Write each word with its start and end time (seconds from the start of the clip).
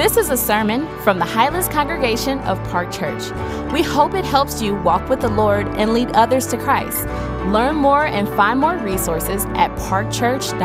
This 0.00 0.16
is 0.16 0.30
a 0.30 0.36
sermon 0.38 0.88
from 1.00 1.18
the 1.18 1.26
Highlands 1.26 1.68
Congregation 1.68 2.38
of 2.38 2.56
Park 2.70 2.90
Church. 2.90 3.22
We 3.70 3.82
hope 3.82 4.14
it 4.14 4.24
helps 4.24 4.62
you 4.62 4.74
walk 4.76 5.10
with 5.10 5.20
the 5.20 5.28
Lord 5.28 5.66
and 5.76 5.92
lead 5.92 6.08
others 6.12 6.46
to 6.46 6.56
Christ. 6.56 7.04
Learn 7.48 7.76
more 7.76 8.06
and 8.06 8.26
find 8.28 8.58
more 8.58 8.78
resources 8.78 9.44
at 9.56 9.70
parkchurch.org. 9.76 10.56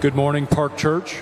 Good 0.00 0.14
morning, 0.14 0.46
Park 0.46 0.78
Church. 0.78 1.20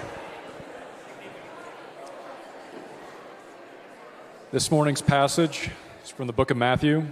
This 4.52 4.70
morning's 4.70 5.02
passage 5.02 5.70
is 6.04 6.10
from 6.10 6.28
the 6.28 6.32
book 6.32 6.52
of 6.52 6.56
Matthew, 6.56 7.04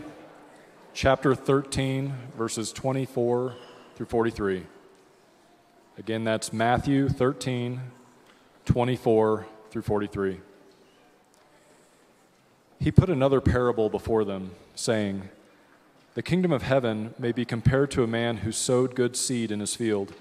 chapter 0.95 1.35
13, 1.35 2.15
verses 2.39 2.73
24 2.73 3.57
through 3.97 4.07
43. 4.07 4.67
Again, 5.99 6.23
that's 6.23 6.53
Matthew 6.53 7.09
13, 7.09 7.81
24 8.71 9.49
through 9.69 9.83
43. 9.83 10.39
He 12.79 12.93
put 12.93 13.11
another 13.11 13.41
parable 13.41 13.91
before 13.91 14.25
them, 14.25 14.53
saying, 14.77 15.29
The 16.15 16.23
kingdom 16.23 16.53
of 16.53 16.63
heaven 16.63 17.13
may 17.19 17.33
be 17.33 17.45
compared 17.45 17.91
to 17.91 18.05
a 18.05 18.07
man 18.07 18.37
who 18.37 18.53
sowed 18.53 18.95
good 18.95 19.17
seed 19.17 19.51
in 19.51 19.59
his 19.59 19.75
field. 19.75 20.15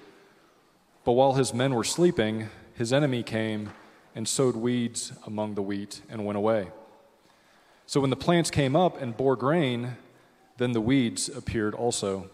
But 1.03 1.12
while 1.12 1.34
his 1.34 1.53
men 1.53 1.75
were 1.75 1.84
sleeping, 1.84 2.49
his 2.73 2.91
enemy 2.91 3.22
came 3.22 3.70
and 4.16 4.27
sowed 4.27 4.55
weeds 4.55 5.13
among 5.27 5.53
the 5.53 5.61
wheat 5.61 6.02
and 6.09 6.25
went 6.25 6.38
away. 6.38 6.70
So 7.86 8.02
when 8.02 8.09
the 8.09 8.16
plants 8.16 8.50
came 8.50 8.75
up 8.75 9.00
and 9.00 9.16
bore 9.16 9.36
grain, 9.36 9.97
then 10.58 10.72
the 10.72 10.81
weeds 10.81 11.30
appeared 11.30 11.75
also. 11.75 12.31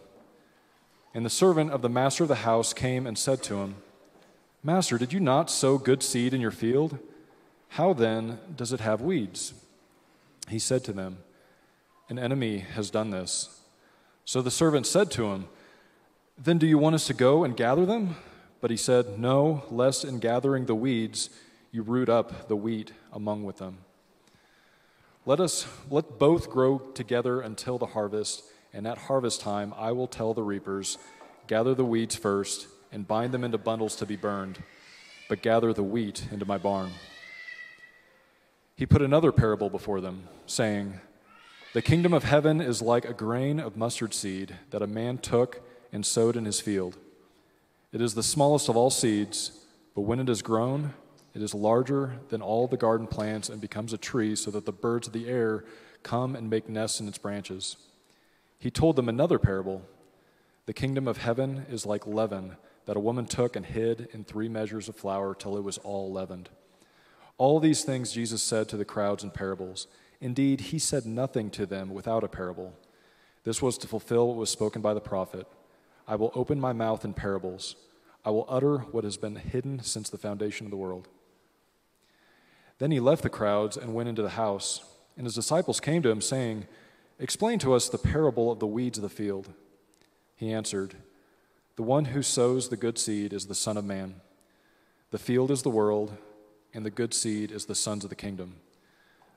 And 1.14 1.26
the 1.26 1.30
servant 1.30 1.72
of 1.72 1.82
the 1.82 1.90
master 1.90 2.24
of 2.24 2.30
the 2.30 2.36
house 2.36 2.74
came 2.74 3.06
and 3.06 3.18
said 3.18 3.44
to 3.44 3.58
him, 3.58 3.76
Master, 4.66 4.98
did 4.98 5.14
you 5.14 5.20
not 5.20 5.52
sow 5.52 5.78
good 5.78 6.02
seed 6.02 6.34
in 6.34 6.42
your 6.42 6.50
field? 6.50 6.98
How 7.68 7.94
then 7.94 8.40
does 8.56 8.74
it 8.74 8.80
have 8.80 9.00
weeds? 9.00 9.54
He 10.50 10.58
said 10.58 10.84
to 10.86 10.92
them, 10.92 11.20
An 12.10 12.18
enemy 12.18 12.58
has 12.74 12.90
done 12.90 13.12
this. 13.12 13.60
So 14.26 14.42
the 14.42 14.50
servant 14.50 14.88
said 14.88 15.12
to 15.12 15.28
him, 15.28 15.46
Then 16.36 16.58
do 16.58 16.66
you 16.66 16.80
want 16.80 16.96
us 16.96 17.06
to 17.06 17.14
go 17.14 17.44
and 17.44 17.56
gather 17.56 17.86
them? 17.86 18.16
But 18.60 18.72
he 18.72 18.78
said, 18.78 19.20
No, 19.20 19.66
lest 19.70 20.04
in 20.04 20.18
gathering 20.18 20.66
the 20.66 20.74
weeds 20.74 21.30
you 21.72 21.84
root 21.84 22.10
up 22.10 22.48
the 22.48 22.56
wheat 22.56 22.92
among 23.14 23.44
with 23.44 23.58
them. 23.58 23.78
Let 25.28 25.40
us 25.40 25.68
let 25.92 26.18
both 26.18 26.50
grow 26.50 26.80
together 26.80 27.40
until 27.40 27.78
the 27.78 27.86
harvest, 27.86 28.42
and 28.74 28.88
at 28.88 28.98
harvest 28.98 29.42
time 29.42 29.76
I 29.78 29.92
will 29.92 30.08
tell 30.08 30.34
the 30.34 30.42
reapers, 30.42 30.98
Gather 31.46 31.76
the 31.76 31.86
weeds 31.86 32.16
first 32.16 32.66
and 32.96 33.06
bind 33.06 33.34
them 33.34 33.44
into 33.44 33.58
bundles 33.58 33.94
to 33.98 34.06
be 34.06 34.16
burned, 34.16 34.64
but 35.28 35.42
gather 35.42 35.74
the 35.74 35.84
wheat 35.84 36.28
into 36.32 36.46
my 36.46 36.58
barn. 36.58 36.92
He 38.78 38.86
put 38.86 39.02
another 39.02 39.34
parable 39.34 39.70
before 39.70 40.00
them, 40.00 40.30
saying, 40.46 41.02
The 41.74 41.82
kingdom 41.82 42.14
of 42.14 42.24
heaven 42.24 42.62
is 42.62 42.82
like 42.82 43.04
a 43.04 43.14
grain 43.14 43.60
of 43.60 43.76
mustard 43.76 44.14
seed 44.14 44.56
that 44.70 44.82
a 44.82 44.88
man 44.88 45.18
took 45.18 45.62
and 45.92 46.06
sowed 46.06 46.38
in 46.38 46.46
his 46.46 46.62
field. 46.62 46.96
It 47.92 48.00
is 48.00 48.14
the 48.14 48.24
smallest 48.24 48.70
of 48.70 48.78
all 48.78 48.90
seeds, 48.90 49.66
but 49.94 50.02
when 50.02 50.22
it 50.22 50.30
is 50.30 50.42
grown, 50.42 50.94
it 51.34 51.42
is 51.42 51.54
larger 51.54 52.22
than 52.30 52.42
all 52.42 52.66
the 52.66 52.78
garden 52.78 53.08
plants 53.08 53.50
and 53.50 53.60
becomes 53.60 53.92
a 53.92 53.98
tree, 53.98 54.38
so 54.38 54.52
that 54.52 54.66
the 54.66 54.72
birds 54.72 55.08
of 55.08 55.14
the 55.14 55.28
air 55.28 55.66
come 56.02 56.34
and 56.34 56.50
make 56.50 56.70
nests 56.70 57.02
in 57.02 57.10
its 57.10 57.18
branches. 57.18 57.76
He 58.58 58.72
told 58.72 58.96
them 58.96 59.10
another 59.10 59.38
parable. 59.38 59.82
The 60.66 60.74
kingdom 60.74 61.10
of 61.10 61.18
heaven 61.18 61.66
is 61.70 61.86
like 61.86 62.08
leaven 62.08 62.56
that 62.86 62.98
a 62.98 63.02
woman 63.02 63.26
took 63.26 63.56
and 63.56 63.66
hid 63.66 64.10
in 64.14 64.24
three 64.24 64.50
measures 64.50 64.88
of 64.88 64.96
flour 64.96 65.34
till 65.36 65.58
it 65.58 65.64
was 65.64 65.78
all 65.80 66.12
leavened. 66.12 66.50
All 67.38 67.60
these 67.60 67.84
things 67.84 68.12
Jesus 68.12 68.42
said 68.42 68.70
to 68.70 68.78
the 68.78 68.86
crowds 68.86 69.24
in 69.24 69.32
parables. 69.32 69.88
Indeed, 70.22 70.62
he 70.62 70.80
said 70.80 71.06
nothing 71.06 71.50
to 71.52 71.66
them 71.66 71.94
without 71.94 72.24
a 72.24 72.30
parable. 72.30 72.74
This 73.44 73.62
was 73.62 73.78
to 73.80 73.88
fulfill 73.88 74.28
what 74.28 74.38
was 74.38 74.50
spoken 74.50 74.82
by 74.82 74.94
the 74.94 75.02
prophet 75.02 75.48
I 76.08 76.16
will 76.16 76.32
open 76.36 76.60
my 76.60 76.72
mouth 76.72 77.04
in 77.04 77.14
parables, 77.14 77.76
I 78.24 78.30
will 78.30 78.46
utter 78.48 78.78
what 78.78 79.04
has 79.04 79.18
been 79.18 79.36
hidden 79.38 79.82
since 79.82 80.10
the 80.10 80.18
foundation 80.18 80.68
of 80.68 80.72
the 80.72 80.78
world. 80.78 81.08
Then 82.78 82.92
he 82.92 83.00
left 83.00 83.24
the 83.24 83.30
crowds 83.30 83.78
and 83.78 83.94
went 83.94 84.10
into 84.10 84.22
the 84.22 84.30
house, 84.30 84.84
and 85.18 85.26
his 85.26 85.36
disciples 85.36 85.80
came 85.80 86.04
to 86.04 86.10
him, 86.10 86.22
saying, 86.22 86.68
Explain 87.20 87.60
to 87.60 87.74
us 87.74 87.88
the 87.88 87.98
parable 87.98 88.52
of 88.52 88.60
the 88.60 88.68
weeds 88.68 88.98
of 88.98 89.02
the 89.02 89.10
field. 89.10 89.54
He 90.36 90.52
answered, 90.52 90.96
the 91.76 91.84
one 91.84 92.06
who 92.06 92.22
sows 92.22 92.70
the 92.70 92.78
good 92.78 92.98
seed 92.98 93.34
is 93.34 93.48
the 93.48 93.56
Son 93.56 93.76
of 93.78 93.84
Man. 93.84 94.16
The 95.12 95.18
field 95.18 95.52
is 95.52 95.62
the 95.62 95.70
world, 95.70 96.16
and 96.74 96.86
the 96.86 96.90
good 96.90 97.14
seed 97.14 97.52
is 97.52 97.66
the 97.66 97.76
sons 97.76 98.04
of 98.04 98.10
the 98.10 98.16
kingdom. 98.16 98.56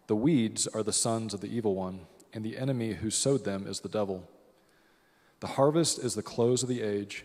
The 0.07 0.17
weeds 0.17 0.67
are 0.69 0.83
the 0.83 0.93
sons 0.93 1.35
of 1.35 1.41
the 1.41 1.55
evil 1.55 1.75
one, 1.75 2.07
and 2.33 2.45
the 2.45 2.57
enemy 2.57 2.95
who 2.95 3.11
sowed 3.11 3.45
them 3.45 3.67
is 3.67 3.81
the 3.81 3.89
devil. 3.89 4.29
The 5.41 5.49
harvest 5.49 5.99
is 5.99 6.15
the 6.15 6.23
close 6.23 6.63
of 6.63 6.69
the 6.69 6.83
age, 6.83 7.25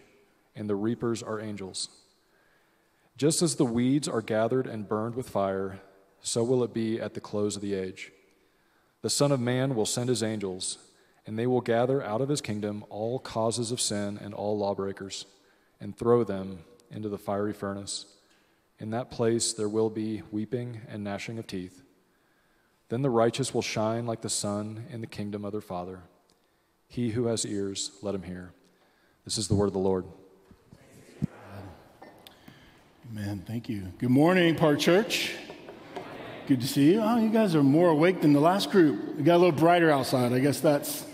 and 0.55 0.69
the 0.69 0.75
reapers 0.75 1.21
are 1.23 1.39
angels. 1.39 1.89
Just 3.15 3.41
as 3.41 3.55
the 3.55 3.65
weeds 3.65 4.07
are 4.07 4.21
gathered 4.21 4.65
and 4.65 4.87
burned 4.87 5.15
with 5.15 5.29
fire, 5.29 5.79
so 6.21 6.43
will 6.43 6.63
it 6.63 6.73
be 6.73 6.99
at 6.99 7.13
the 7.13 7.21
close 7.21 7.55
of 7.55 7.61
the 7.61 7.75
age. 7.75 8.11
The 9.01 9.09
Son 9.09 9.31
of 9.31 9.39
Man 9.39 9.75
will 9.75 9.85
send 9.85 10.09
his 10.09 10.23
angels 10.23 10.77
and 11.25 11.37
they 11.37 11.47
will 11.47 11.61
gather 11.61 12.03
out 12.03 12.21
of 12.21 12.29
his 12.29 12.41
kingdom 12.41 12.83
all 12.89 13.19
causes 13.19 13.71
of 13.71 13.79
sin 13.79 14.19
and 14.21 14.33
all 14.33 14.57
lawbreakers, 14.57 15.25
and 15.79 15.97
throw 15.97 16.23
them 16.23 16.59
into 16.91 17.09
the 17.09 17.17
fiery 17.17 17.53
furnace. 17.53 18.05
In 18.79 18.89
that 18.91 19.11
place 19.11 19.53
there 19.53 19.69
will 19.69 19.89
be 19.89 20.21
weeping 20.31 20.81
and 20.89 21.03
gnashing 21.03 21.39
of 21.39 21.47
teeth. 21.47 21.81
Then 22.89 23.01
the 23.01 23.09
righteous 23.09 23.53
will 23.53 23.61
shine 23.61 24.05
like 24.05 24.21
the 24.21 24.29
sun 24.29 24.85
in 24.91 25.01
the 25.01 25.07
kingdom 25.07 25.45
of 25.45 25.51
their 25.51 25.61
Father. 25.61 26.01
He 26.87 27.09
who 27.09 27.25
has 27.25 27.45
ears, 27.45 27.91
let 28.01 28.13
him 28.13 28.23
hear. 28.23 28.51
This 29.25 29.37
is 29.37 29.47
the 29.47 29.55
word 29.55 29.67
of 29.67 29.73
the 29.73 29.79
Lord. 29.79 30.05
Amen. 33.11 33.43
Thank 33.45 33.69
you. 33.69 33.93
Good 33.99 34.09
morning, 34.09 34.55
Park 34.55 34.79
Church. 34.79 35.33
Good 36.47 36.61
to 36.61 36.67
see 36.67 36.93
you. 36.93 37.01
Oh, 37.01 37.17
you 37.17 37.29
guys 37.29 37.55
are 37.55 37.63
more 37.63 37.89
awake 37.89 38.21
than 38.21 38.33
the 38.33 38.39
last 38.39 38.69
group. 38.69 39.19
It 39.19 39.23
got 39.23 39.35
a 39.35 39.37
little 39.37 39.51
brighter 39.51 39.89
outside. 39.89 40.33
I 40.33 40.39
guess 40.39 40.59
that's 40.59 41.05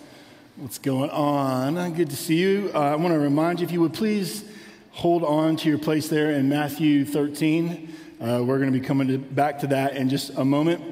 What's 0.60 0.78
going 0.78 1.10
on? 1.12 1.94
Good 1.94 2.10
to 2.10 2.18
see 2.18 2.36
you. 2.36 2.70
Uh, 2.76 2.80
I 2.80 2.96
want 2.96 3.14
to 3.14 3.20
remind 3.20 3.62
you, 3.62 3.66
if 3.66 3.72
you 3.72 3.80
would 3.80 3.94
please 3.94 4.44
hold 4.92 5.24
on 5.24 5.56
to 5.56 5.70
your 5.70 5.78
place 5.78 6.10
there 6.10 6.32
in 6.32 6.50
Matthew 6.50 7.06
13. 7.06 7.94
Uh, 8.20 8.44
we're 8.44 8.58
going 8.58 8.70
to 8.70 8.78
be 8.78 8.86
coming 8.86 9.08
to, 9.08 9.18
back 9.18 9.60
to 9.60 9.68
that 9.68 9.96
in 9.96 10.10
just 10.10 10.32
a 10.32 10.44
moment. 10.44 10.84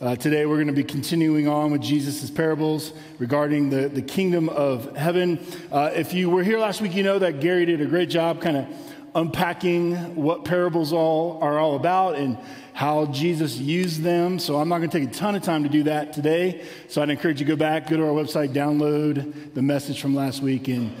Uh, 0.00 0.16
today, 0.16 0.46
we're 0.46 0.56
going 0.56 0.68
to 0.68 0.72
be 0.72 0.82
continuing 0.82 1.46
on 1.46 1.70
with 1.70 1.82
Jesus' 1.82 2.30
parables 2.30 2.94
regarding 3.18 3.68
the, 3.68 3.90
the 3.90 4.00
kingdom 4.00 4.48
of 4.48 4.96
heaven. 4.96 5.44
Uh, 5.70 5.90
if 5.94 6.14
you 6.14 6.30
were 6.30 6.42
here 6.42 6.58
last 6.58 6.80
week, 6.80 6.94
you 6.94 7.02
know 7.02 7.18
that 7.18 7.40
Gary 7.40 7.66
did 7.66 7.82
a 7.82 7.86
great 7.86 8.08
job 8.08 8.40
kind 8.40 8.56
of 8.56 8.66
unpacking 9.14 10.16
what 10.16 10.46
parables 10.46 10.90
all 10.90 11.38
are 11.42 11.58
all 11.58 11.76
about 11.76 12.16
and 12.16 12.38
how 12.72 13.06
Jesus 13.06 13.58
used 13.58 14.02
them. 14.02 14.38
So 14.38 14.58
I'm 14.58 14.68
not 14.68 14.78
going 14.78 14.90
to 14.90 15.00
take 15.00 15.08
a 15.08 15.12
ton 15.12 15.34
of 15.34 15.42
time 15.42 15.62
to 15.62 15.68
do 15.68 15.84
that 15.84 16.12
today. 16.12 16.64
So 16.88 17.02
I'd 17.02 17.10
encourage 17.10 17.40
you 17.40 17.46
to 17.46 17.52
go 17.52 17.56
back, 17.56 17.88
go 17.88 17.96
to 17.96 18.02
our 18.04 18.12
website, 18.12 18.52
download 18.52 19.54
the 19.54 19.62
message 19.62 20.00
from 20.00 20.14
last 20.14 20.42
week, 20.42 20.68
and 20.68 20.94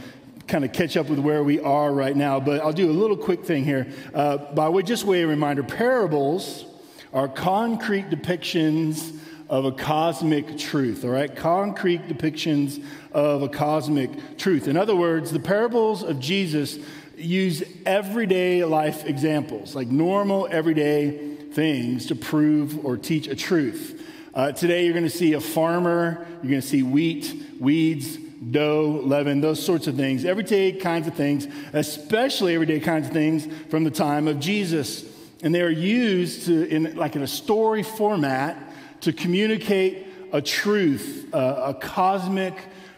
kind 0.46 0.64
of 0.64 0.72
catch 0.72 0.96
up 0.96 1.08
with 1.08 1.18
where 1.18 1.42
we 1.42 1.60
are 1.60 1.92
right 1.92 2.16
now. 2.16 2.38
But 2.40 2.60
I'll 2.60 2.72
do 2.72 2.90
a 2.90 2.92
little 2.92 3.16
quick 3.16 3.44
thing 3.44 3.64
here. 3.64 3.86
Uh, 4.12 4.36
by 4.36 4.68
way, 4.68 4.82
just 4.82 5.04
way 5.04 5.22
a 5.22 5.26
reminder, 5.26 5.62
parables 5.62 6.66
are 7.12 7.28
concrete 7.28 8.10
depictions 8.10 9.18
of 9.48 9.66
a 9.66 9.72
cosmic 9.72 10.56
truth, 10.56 11.04
all 11.04 11.10
right? 11.10 11.34
Concrete 11.34 12.08
depictions 12.08 12.82
of 13.12 13.42
a 13.42 13.48
cosmic 13.48 14.38
truth. 14.38 14.66
In 14.66 14.78
other 14.78 14.96
words, 14.96 15.30
the 15.30 15.38
parables 15.38 16.02
of 16.02 16.18
Jesus 16.18 16.78
use 17.16 17.62
everyday 17.84 18.64
life 18.64 19.04
examples, 19.04 19.74
like 19.74 19.88
normal, 19.88 20.48
everyday 20.50 21.31
things 21.54 22.06
to 22.06 22.14
prove 22.14 22.84
or 22.84 22.96
teach 22.96 23.28
a 23.28 23.34
truth. 23.34 24.00
Uh, 24.34 24.52
today, 24.52 24.84
you're 24.84 24.94
going 24.94 25.04
to 25.04 25.10
see 25.10 25.34
a 25.34 25.40
farmer, 25.40 26.26
you're 26.42 26.50
going 26.50 26.62
to 26.62 26.66
see 26.66 26.82
wheat, 26.82 27.34
weeds, 27.60 28.16
dough, 28.16 29.00
leaven, 29.04 29.40
those 29.40 29.64
sorts 29.64 29.86
of 29.86 29.96
things, 29.96 30.24
everyday 30.24 30.72
kinds 30.72 31.06
of 31.06 31.14
things, 31.14 31.46
especially 31.72 32.54
everyday 32.54 32.80
kinds 32.80 33.06
of 33.06 33.12
things 33.12 33.46
from 33.70 33.84
the 33.84 33.90
time 33.90 34.26
of 34.28 34.40
Jesus. 34.40 35.04
And 35.42 35.54
they 35.54 35.62
are 35.62 35.70
used 35.70 36.46
to, 36.46 36.66
in 36.68 36.96
like 36.96 37.14
in 37.14 37.22
a 37.22 37.26
story 37.28 37.82
format 37.82 38.56
to 39.02 39.12
communicate 39.12 40.06
a 40.32 40.40
truth, 40.40 41.28
uh, 41.34 41.64
a 41.66 41.74
cosmic 41.74 42.54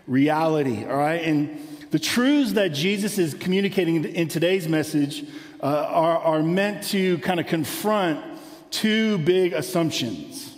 reality, 0.06 0.84
all 0.84 0.96
right? 0.96 1.22
And 1.22 1.58
the 1.90 1.98
truths 1.98 2.52
that 2.52 2.68
Jesus 2.68 3.18
is 3.18 3.34
communicating 3.34 4.04
in 4.04 4.28
today's 4.28 4.68
message 4.68 5.24
uh, 5.62 5.66
are, 5.66 6.18
are 6.18 6.42
meant 6.42 6.84
to 6.88 7.18
kind 7.18 7.40
of 7.40 7.46
confront 7.46 8.33
two 8.74 9.18
big 9.18 9.52
assumptions 9.52 10.52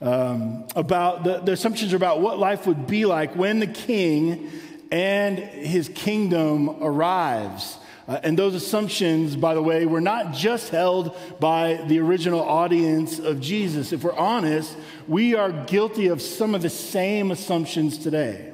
um, 0.00 0.64
about 0.74 1.24
the, 1.24 1.38
the 1.38 1.52
assumptions 1.52 1.92
are 1.92 1.96
about 1.96 2.20
what 2.20 2.38
life 2.38 2.66
would 2.66 2.86
be 2.86 3.04
like 3.04 3.34
when 3.36 3.60
the 3.60 3.66
king 3.66 4.50
and 4.90 5.38
his 5.38 5.88
kingdom 5.88 6.82
arrives. 6.82 7.78
Uh, 8.08 8.18
and 8.22 8.38
those 8.38 8.54
assumptions, 8.54 9.36
by 9.36 9.54
the 9.54 9.62
way, 9.62 9.84
were 9.86 10.00
not 10.00 10.32
just 10.32 10.70
held 10.70 11.16
by 11.38 11.74
the 11.88 12.00
original 12.00 12.40
audience 12.40 13.18
of 13.18 13.40
Jesus. 13.40 13.92
If 13.92 14.02
we're 14.02 14.16
honest, 14.16 14.76
we 15.06 15.34
are 15.34 15.52
guilty 15.52 16.08
of 16.08 16.22
some 16.22 16.54
of 16.54 16.62
the 16.62 16.70
same 16.70 17.30
assumptions 17.30 17.98
today. 17.98 18.52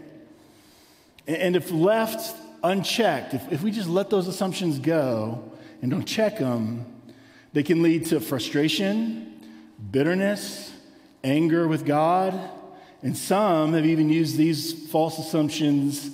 And 1.26 1.56
if 1.56 1.70
left 1.70 2.36
unchecked, 2.62 3.32
if, 3.32 3.52
if 3.52 3.62
we 3.62 3.70
just 3.70 3.88
let 3.88 4.10
those 4.10 4.26
assumptions 4.26 4.78
go 4.78 5.52
and 5.80 5.90
don't 5.90 6.04
check 6.04 6.38
them, 6.38 6.93
they 7.54 7.62
can 7.62 7.82
lead 7.82 8.06
to 8.06 8.20
frustration, 8.20 9.40
bitterness, 9.90 10.72
anger 11.22 11.66
with 11.68 11.86
God. 11.86 12.38
And 13.00 13.16
some 13.16 13.74
have 13.74 13.86
even 13.86 14.08
used 14.08 14.36
these 14.36 14.88
false 14.90 15.18
assumptions 15.18 16.10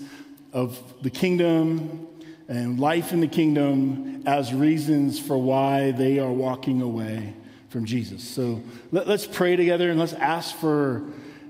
of 0.52 0.78
the 1.02 1.08
kingdom 1.08 2.06
and 2.46 2.78
life 2.78 3.12
in 3.12 3.20
the 3.20 3.28
kingdom 3.28 4.22
as 4.26 4.52
reasons 4.52 5.18
for 5.18 5.38
why 5.38 5.92
they 5.92 6.18
are 6.18 6.30
walking 6.30 6.82
away 6.82 7.32
from 7.70 7.86
Jesus. 7.86 8.22
So 8.22 8.62
let, 8.92 9.08
us 9.08 9.26
pray 9.26 9.56
together 9.56 9.90
and 9.90 9.98
let's 9.98 10.12
ask 10.12 10.54
for 10.56 11.04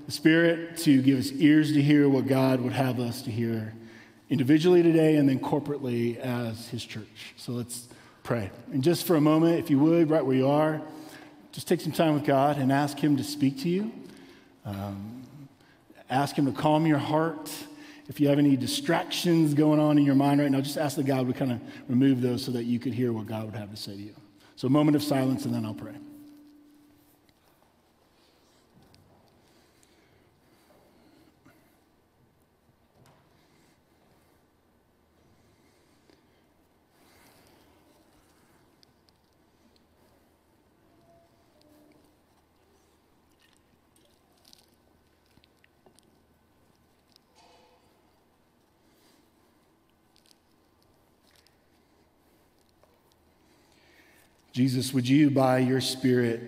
the 0.05 0.11
Spirit 0.11 0.77
to 0.77 1.01
give 1.01 1.19
us 1.19 1.31
ears 1.33 1.73
to 1.73 1.81
hear 1.81 2.07
what 2.07 2.27
God 2.27 2.61
would 2.61 2.73
have 2.73 2.99
us 3.01 3.23
to 3.23 3.31
hear 3.31 3.73
individually 4.29 4.83
today 4.83 5.17
and 5.17 5.27
then 5.27 5.39
corporately 5.39 6.17
as 6.17 6.69
His 6.69 6.85
church. 6.85 7.33
So 7.35 7.51
let's 7.51 7.89
pray. 8.23 8.51
And 8.71 8.83
just 8.83 9.05
for 9.05 9.15
a 9.15 9.21
moment, 9.21 9.59
if 9.59 9.69
you 9.69 9.79
would, 9.79 10.09
right 10.09 10.25
where 10.25 10.35
you 10.35 10.47
are, 10.47 10.81
just 11.51 11.67
take 11.67 11.81
some 11.81 11.91
time 11.91 12.13
with 12.13 12.25
God 12.25 12.57
and 12.57 12.71
ask 12.71 12.97
Him 12.97 13.17
to 13.17 13.23
speak 13.23 13.59
to 13.61 13.69
you. 13.69 13.91
Um, 14.65 15.23
ask 16.09 16.35
Him 16.35 16.45
to 16.45 16.51
calm 16.51 16.85
your 16.85 16.97
heart 16.97 17.49
if 18.11 18.19
you 18.19 18.27
have 18.27 18.39
any 18.39 18.57
distractions 18.57 19.53
going 19.53 19.79
on 19.79 19.97
in 19.97 20.03
your 20.03 20.15
mind 20.15 20.41
right 20.41 20.51
now, 20.51 20.59
just 20.59 20.77
ask 20.77 20.97
that 20.97 21.05
God 21.05 21.27
would 21.27 21.37
kind 21.37 21.53
of 21.53 21.61
remove 21.87 22.19
those 22.19 22.43
so 22.43 22.51
that 22.51 22.65
you 22.65 22.77
could 22.77 22.93
hear 22.93 23.13
what 23.13 23.25
God 23.25 23.45
would 23.45 23.55
have 23.55 23.71
to 23.71 23.77
say 23.77 23.93
to 23.93 24.01
you. 24.01 24.13
So, 24.57 24.67
a 24.67 24.69
moment 24.69 24.97
of 24.97 25.01
silence, 25.01 25.45
and 25.45 25.55
then 25.55 25.65
I'll 25.65 25.73
pray. 25.73 25.93
Jesus, 54.53 54.93
would 54.93 55.07
you, 55.07 55.29
by 55.29 55.59
your 55.59 55.79
Spirit 55.79 56.41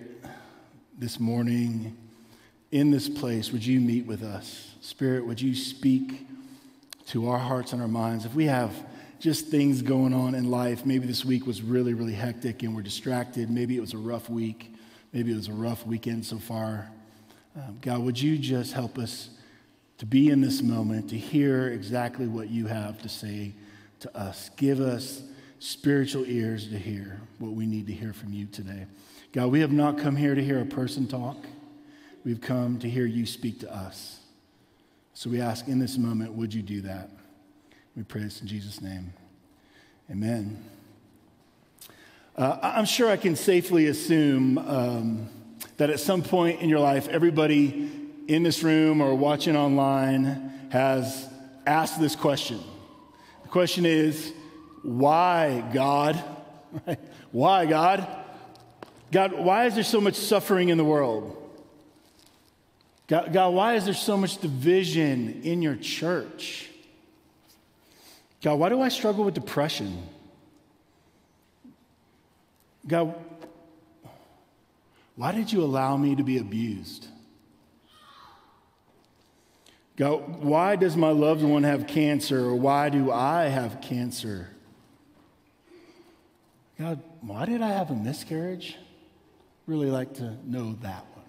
this 0.98 1.18
morning 1.18 1.96
in 2.70 2.90
this 2.90 3.08
place, 3.08 3.50
would 3.50 3.64
you 3.64 3.80
meet 3.80 4.04
with 4.04 4.22
us? 4.22 4.74
Spirit, 4.82 5.26
would 5.26 5.40
you 5.40 5.54
speak 5.54 6.26
to 7.06 7.30
our 7.30 7.38
hearts 7.38 7.72
and 7.72 7.80
our 7.80 7.88
minds? 7.88 8.26
If 8.26 8.34
we 8.34 8.44
have 8.44 8.74
just 9.20 9.46
things 9.46 9.80
going 9.80 10.12
on 10.12 10.34
in 10.34 10.50
life, 10.50 10.84
maybe 10.84 11.06
this 11.06 11.24
week 11.24 11.46
was 11.46 11.62
really, 11.62 11.94
really 11.94 12.12
hectic 12.12 12.62
and 12.62 12.76
we're 12.76 12.82
distracted. 12.82 13.48
Maybe 13.48 13.74
it 13.74 13.80
was 13.80 13.94
a 13.94 13.98
rough 13.98 14.28
week. 14.28 14.74
Maybe 15.14 15.32
it 15.32 15.36
was 15.36 15.48
a 15.48 15.54
rough 15.54 15.86
weekend 15.86 16.26
so 16.26 16.36
far. 16.36 16.90
Um, 17.56 17.78
God, 17.80 18.00
would 18.00 18.20
you 18.20 18.36
just 18.36 18.74
help 18.74 18.98
us 18.98 19.30
to 19.96 20.04
be 20.04 20.28
in 20.28 20.42
this 20.42 20.60
moment, 20.60 21.08
to 21.08 21.16
hear 21.16 21.68
exactly 21.68 22.26
what 22.26 22.50
you 22.50 22.66
have 22.66 23.00
to 23.00 23.08
say 23.08 23.54
to 24.00 24.14
us? 24.14 24.50
Give 24.58 24.80
us 24.80 25.22
spiritual 25.58 26.24
ears 26.26 26.68
to 26.68 26.78
hear 26.78 27.20
what 27.38 27.52
we 27.52 27.66
need 27.66 27.86
to 27.86 27.92
hear 27.92 28.12
from 28.12 28.32
you 28.32 28.46
today. 28.46 28.86
God, 29.32 29.48
we 29.48 29.60
have 29.60 29.72
not 29.72 29.98
come 29.98 30.16
here 30.16 30.34
to 30.34 30.44
hear 30.44 30.60
a 30.60 30.66
person 30.66 31.06
talk. 31.06 31.36
We've 32.24 32.40
come 32.40 32.78
to 32.78 32.88
hear 32.88 33.06
you 33.06 33.26
speak 33.26 33.60
to 33.60 33.74
us. 33.74 34.20
So 35.12 35.30
we 35.30 35.40
ask 35.40 35.68
in 35.68 35.78
this 35.78 35.98
moment, 35.98 36.32
would 36.32 36.52
you 36.52 36.62
do 36.62 36.80
that? 36.82 37.10
We 37.96 38.02
pray 38.02 38.22
this 38.22 38.40
in 38.40 38.46
Jesus' 38.46 38.80
name. 38.80 39.12
Amen. 40.10 40.62
Uh, 42.36 42.58
I'm 42.62 42.84
sure 42.84 43.08
I 43.08 43.16
can 43.16 43.36
safely 43.36 43.86
assume 43.86 44.58
um, 44.58 45.28
that 45.76 45.90
at 45.90 46.00
some 46.00 46.22
point 46.22 46.60
in 46.60 46.68
your 46.68 46.80
life, 46.80 47.08
everybody 47.08 47.90
in 48.26 48.42
this 48.42 48.62
room 48.62 49.00
or 49.00 49.14
watching 49.14 49.56
online 49.56 50.52
has 50.70 51.28
asked 51.66 52.00
this 52.00 52.16
question. 52.16 52.60
The 53.42 53.48
question 53.48 53.86
is, 53.86 54.32
why, 54.84 55.64
God? 55.72 56.22
why, 57.32 57.66
God? 57.66 58.06
God, 59.10 59.32
why 59.32 59.64
is 59.66 59.74
there 59.74 59.84
so 59.84 60.00
much 60.00 60.14
suffering 60.14 60.68
in 60.68 60.76
the 60.76 60.84
world? 60.84 61.40
God, 63.06 63.32
God, 63.32 63.54
why 63.54 63.74
is 63.74 63.86
there 63.86 63.94
so 63.94 64.16
much 64.16 64.38
division 64.38 65.40
in 65.42 65.62
your 65.62 65.76
church? 65.76 66.68
God, 68.42 68.58
why 68.58 68.68
do 68.68 68.80
I 68.80 68.88
struggle 68.88 69.24
with 69.24 69.34
depression? 69.34 70.02
God, 72.86 73.14
why 75.16 75.32
did 75.32 75.50
you 75.50 75.62
allow 75.62 75.96
me 75.96 76.14
to 76.16 76.22
be 76.22 76.38
abused? 76.38 77.08
God, 79.96 80.42
why 80.42 80.76
does 80.76 80.96
my 80.96 81.10
loved 81.10 81.42
one 81.42 81.62
have 81.62 81.86
cancer 81.86 82.40
or 82.40 82.54
why 82.54 82.90
do 82.90 83.12
I 83.12 83.44
have 83.44 83.80
cancer? 83.80 84.53
God, 86.78 87.00
why 87.20 87.46
did 87.46 87.62
I 87.62 87.68
have 87.68 87.90
a 87.90 87.94
miscarriage? 87.94 88.76
Really 89.66 89.90
like 89.90 90.14
to 90.14 90.36
know 90.44 90.76
that 90.82 91.06
one. 91.14 91.24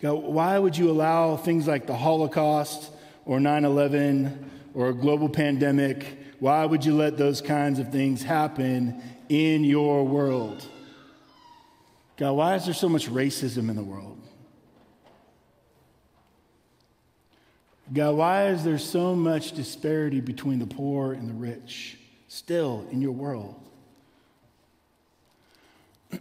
God, 0.00 0.22
why 0.22 0.58
would 0.58 0.76
you 0.76 0.90
allow 0.90 1.36
things 1.36 1.66
like 1.66 1.86
the 1.86 1.96
Holocaust 1.96 2.90
or 3.24 3.40
9 3.40 3.64
11 3.64 4.50
or 4.74 4.90
a 4.90 4.94
global 4.94 5.28
pandemic? 5.28 6.18
Why 6.38 6.66
would 6.66 6.84
you 6.84 6.94
let 6.94 7.16
those 7.16 7.40
kinds 7.40 7.78
of 7.78 7.90
things 7.90 8.22
happen 8.22 9.02
in 9.30 9.64
your 9.64 10.06
world? 10.06 10.68
God, 12.16 12.32
why 12.32 12.54
is 12.56 12.66
there 12.66 12.74
so 12.74 12.88
much 12.88 13.08
racism 13.08 13.70
in 13.70 13.76
the 13.76 13.82
world? 13.82 14.20
God, 17.92 18.16
why 18.16 18.48
is 18.48 18.64
there 18.64 18.78
so 18.78 19.14
much 19.14 19.52
disparity 19.52 20.20
between 20.20 20.58
the 20.58 20.66
poor 20.66 21.12
and 21.12 21.28
the 21.28 21.34
rich 21.34 21.98
still 22.28 22.86
in 22.90 23.00
your 23.00 23.12
world? 23.12 23.63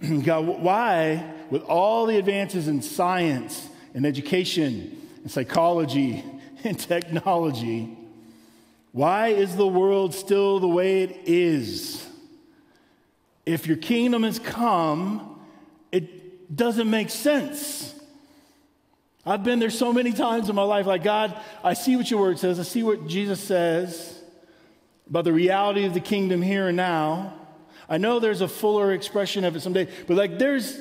God, 0.23 0.45
why, 0.45 1.33
with 1.49 1.63
all 1.63 2.05
the 2.05 2.17
advances 2.17 2.67
in 2.67 2.81
science 2.81 3.67
and 3.93 4.05
education 4.05 4.97
and 5.21 5.31
psychology 5.31 6.23
and 6.63 6.79
technology, 6.79 7.97
why 8.91 9.29
is 9.29 9.55
the 9.55 9.67
world 9.67 10.13
still 10.13 10.59
the 10.59 10.67
way 10.67 11.03
it 11.03 11.17
is? 11.25 12.07
If 13.45 13.67
your 13.67 13.77
kingdom 13.77 14.23
has 14.23 14.39
come, 14.39 15.41
it 15.91 16.55
doesn't 16.55 16.89
make 16.89 17.09
sense. 17.09 17.93
I've 19.25 19.43
been 19.43 19.59
there 19.59 19.69
so 19.69 19.93
many 19.93 20.11
times 20.11 20.49
in 20.49 20.55
my 20.55 20.63
life, 20.63 20.85
like, 20.85 21.03
God, 21.03 21.35
I 21.63 21.73
see 21.73 21.95
what 21.95 22.11
your 22.11 22.19
word 22.19 22.39
says, 22.39 22.59
I 22.59 22.63
see 22.63 22.83
what 22.83 23.07
Jesus 23.07 23.39
says 23.39 24.21
about 25.09 25.23
the 25.23 25.33
reality 25.33 25.85
of 25.85 25.93
the 25.93 25.99
kingdom 25.99 26.41
here 26.41 26.67
and 26.67 26.77
now. 26.77 27.33
I 27.89 27.97
know 27.97 28.19
there's 28.19 28.41
a 28.41 28.47
fuller 28.47 28.93
expression 28.93 29.43
of 29.43 29.55
it 29.55 29.61
someday, 29.61 29.87
but 30.07 30.17
like 30.17 30.39
there's 30.39 30.77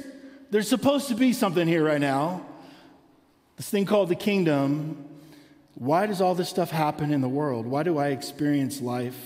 there's 0.51 0.69
supposed 0.69 1.09
to 1.09 1.15
be 1.15 1.33
something 1.33 1.67
here 1.67 1.85
right 1.85 2.01
now. 2.01 2.45
This 3.57 3.71
thing 3.71 3.87
called 3.87 4.09
the 4.09 4.15
kingdom. 4.15 5.05
Why 5.75 6.07
does 6.07 6.21
all 6.21 6.35
this 6.35 6.51
stuff 6.51 6.71
happen 6.71 7.13
in 7.13 7.23
the 7.23 7.29
world? 7.29 7.67
Why 7.67 7.83
do 7.83 7.97
I 7.97 8.09
experience 8.09 8.81
life 8.81 9.17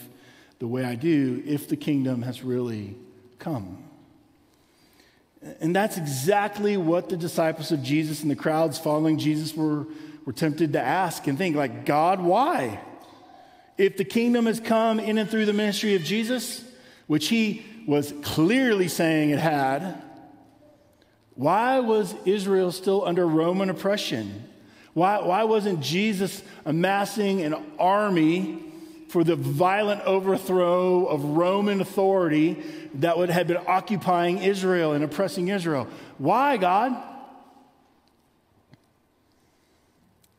the 0.61 0.69
way 0.69 0.85
I 0.85 0.95
do 0.95 1.43
if 1.45 1.69
the 1.69 1.77
kingdom 1.77 2.23
has 2.23 2.43
really 2.43 2.95
come? 3.41 3.83
And 5.61 5.75
that's 5.75 5.97
exactly 5.97 6.77
what 6.77 7.09
the 7.09 7.17
disciples 7.17 7.73
of 7.73 7.83
Jesus 7.83 8.23
and 8.23 8.31
the 8.31 8.37
crowds 8.37 8.79
following 8.79 9.19
Jesus 9.19 9.55
were, 9.55 9.87
were 10.25 10.33
tempted 10.33 10.73
to 10.75 10.81
ask 10.81 11.27
and 11.27 11.37
think 11.37 11.57
like, 11.57 11.85
God, 11.85 12.21
why? 12.21 12.81
If 13.77 13.97
the 13.97 14.05
kingdom 14.05 14.47
has 14.47 14.61
come 14.61 14.99
in 14.99 15.19
and 15.19 15.29
through 15.29 15.47
the 15.47 15.53
ministry 15.53 15.95
of 15.95 16.03
Jesus, 16.03 16.65
which 17.07 17.29
he 17.29 17.65
was 17.87 18.13
clearly 18.23 18.89
saying 18.89 19.31
it 19.31 19.39
had, 19.39 20.03
why 21.35 21.81
was 21.81 22.15
Israel 22.25 22.73
still 22.73 23.05
under 23.05 23.27
Roman 23.27 23.71
oppression? 23.71 24.45
Why, 24.95 25.21
why 25.21 25.45
wasn't 25.45 25.81
Jesus 25.81 26.43
amassing 26.65 27.43
an 27.43 27.55
army 27.79 28.63
for 29.09 29.23
the 29.23 29.37
violent 29.37 30.01
overthrow 30.03 31.05
of 31.05 31.23
Roman 31.25 31.81
authority 31.81 32.63
that 32.95 33.19
would 33.19 33.29
have 33.29 33.47
been 33.47 33.61
occupying 33.67 34.39
Israel 34.39 34.93
and 34.93 35.05
oppressing 35.05 35.49
Israel? 35.49 35.87
Why, 36.17 36.57
God? 36.57 36.97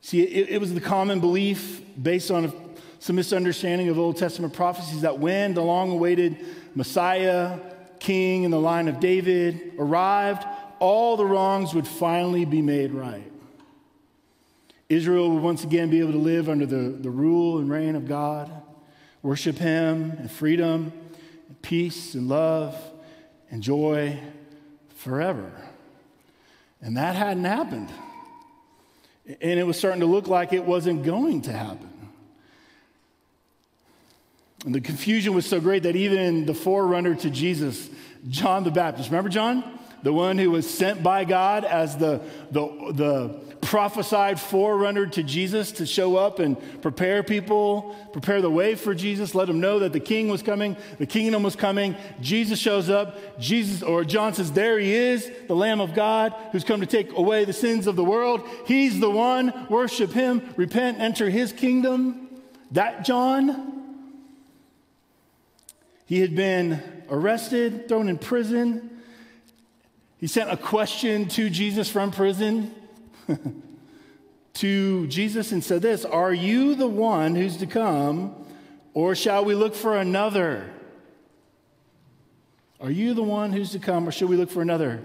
See, 0.02 0.24
it, 0.24 0.50
it 0.50 0.60
was 0.60 0.74
the 0.74 0.82
common 0.82 1.20
belief 1.20 1.82
based 2.02 2.32
on 2.32 2.52
some 3.00 3.16
misunderstanding 3.16 3.90
of 3.90 4.00
Old 4.00 4.18
Testament 4.18 4.54
prophecies 4.54 5.02
that 5.02 5.20
when 5.20 5.54
the 5.54 5.62
long 5.62 5.92
awaited 5.92 6.38
Messiah, 6.76 7.60
king 8.00 8.44
in 8.44 8.52
the 8.52 8.60
line 8.60 8.88
of 8.88 9.00
David, 9.00 9.74
arrived, 9.78 10.46
all 10.80 11.18
the 11.18 11.26
wrongs 11.26 11.74
would 11.74 11.88
finally 11.88 12.46
be 12.46 12.62
made 12.62 12.92
right. 12.92 13.32
Israel 14.90 15.32
would 15.32 15.44
once 15.44 15.64
again 15.64 15.90
be 15.90 16.00
able 16.00 16.14
to 16.14 16.18
live 16.18 16.48
under 16.50 16.66
the, 16.66 16.90
the 16.90 17.10
rule 17.10 17.60
and 17.60 17.70
reign 17.70 17.96
of 17.96 18.08
God, 18.08 18.50
worship 19.22 19.58
Him 19.58 20.12
in 20.20 20.28
freedom, 20.30 20.94
and 21.48 21.62
peace 21.62 22.14
and 22.16 22.30
love 22.30 22.76
and 23.52 23.62
joy 23.62 24.18
forever. 24.96 25.52
And 26.82 26.96
that 26.98 27.16
hadn't 27.16 27.44
happened. 27.44 27.90
And 29.26 29.60
it 29.60 29.66
was 29.66 29.78
starting 29.78 30.00
to 30.02 30.06
look 30.06 30.28
like 30.28 30.54
it 30.54 30.64
wasn't 30.64 31.04
going 31.04 31.42
to 31.44 31.52
happen. 31.52 31.87
And 34.66 34.74
the 34.74 34.82
confusion 34.82 35.34
was 35.34 35.46
so 35.46 35.60
great 35.60 35.84
that 35.84 35.96
even 35.96 36.46
the 36.46 36.54
forerunner 36.54 37.16
to 37.16 37.30
Jesus, 37.30 37.90
John 38.28 38.64
the 38.64 38.72
Baptist, 38.72 39.10
remember 39.10 39.30
John? 39.30 39.64
The 40.04 40.14
one 40.14 40.38
who 40.38 40.52
was 40.52 40.70
sent 40.70 41.02
by 41.02 41.26
God 41.26 41.66
as 41.66 41.98
the, 41.98 42.22
the, 42.52 42.68
the 42.94 43.48
prophesied 43.62 44.40
forerunner 44.40 45.08
to 45.08 45.24
Jesus 45.24 45.74
to 45.74 45.86
show 45.86 46.16
up 46.16 46.40
and 46.40 46.58
prepare 46.82 47.24
people, 47.24 47.96
prepare 48.14 48.42
the 48.42 48.50
way 48.50 48.76
for 48.76 48.96
Jesus, 48.96 49.36
let 49.36 49.48
them 49.48 49.60
know 49.60 49.80
that 49.80 49.94
the 49.94 50.00
king 50.00 50.30
was 50.30 50.42
coming, 50.42 50.78
the 51.00 51.06
kingdom 51.06 51.44
was 51.44 51.56
coming. 51.56 51.96
Jesus 52.22 52.60
shows 52.60 52.90
up. 52.90 53.40
Jesus, 53.40 53.84
or 53.84 54.04
John 54.06 54.34
says, 54.34 54.52
There 54.52 54.80
he 54.80 54.94
is, 54.94 55.30
the 55.48 55.56
Lamb 55.56 55.82
of 55.82 55.94
God 55.94 56.34
who's 56.52 56.64
come 56.64 56.80
to 56.82 56.88
take 56.88 57.12
away 57.18 57.46
the 57.46 57.54
sins 57.54 57.88
of 57.88 57.96
the 57.96 58.04
world. 58.04 58.48
He's 58.66 59.00
the 59.00 59.10
one. 59.10 59.68
Worship 59.70 60.12
him, 60.12 60.54
repent, 60.56 61.00
enter 61.00 61.30
his 61.30 61.52
kingdom. 61.52 62.30
That 62.72 63.04
John, 63.04 63.77
he 66.08 66.22
had 66.22 66.36
been 66.36 66.82
arrested, 67.10 67.90
thrown 67.90 68.08
in 68.08 68.18
prison. 68.18 69.02
He 70.18 70.28
sent 70.28 70.50
a 70.50 70.58
question 70.58 71.28
to 71.30 71.50
Jesus 71.50 71.90
from 71.90 72.12
prison. 72.12 72.74
to 74.54 75.06
Jesus 75.08 75.52
and 75.52 75.64
said 75.64 75.82
this 75.82 76.06
Are 76.06 76.34
you 76.34 76.76
the 76.76 76.88
one 76.88 77.36
who's 77.36 77.58
to 77.58 77.68
come, 77.68 78.34
or 78.94 79.16
shall 79.16 79.44
we 79.44 79.54
look 79.54 79.76
for 79.76 79.98
another? 79.98 80.72
Are 82.80 82.92
you 82.92 83.14
the 83.14 83.24
one 83.24 83.52
who's 83.52 83.72
to 83.72 83.80
come, 83.80 84.08
or 84.08 84.12
should 84.12 84.30
we 84.30 84.38
look 84.38 84.50
for 84.50 84.62
another? 84.62 85.04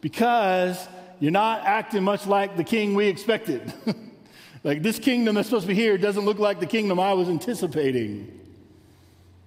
Because 0.00 0.88
you're 1.20 1.30
not 1.30 1.64
acting 1.64 2.02
much 2.02 2.26
like 2.26 2.56
the 2.56 2.64
king 2.64 2.96
we 2.96 3.06
expected. 3.06 3.72
like 4.64 4.82
this 4.82 4.98
kingdom 4.98 5.36
that's 5.36 5.48
supposed 5.48 5.66
to 5.66 5.68
be 5.68 5.74
here 5.74 5.96
doesn't 5.96 6.24
look 6.24 6.40
like 6.40 6.58
the 6.58 6.66
kingdom 6.66 6.98
I 6.98 7.12
was 7.12 7.28
anticipating. 7.28 8.40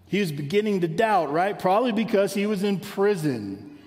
He 0.08 0.20
was 0.20 0.32
beginning 0.32 0.82
to 0.82 0.88
doubt, 0.88 1.32
right? 1.32 1.58
Probably 1.58 1.92
because 1.92 2.34
he 2.34 2.46
was 2.46 2.64
in 2.64 2.80
prison 2.80 3.78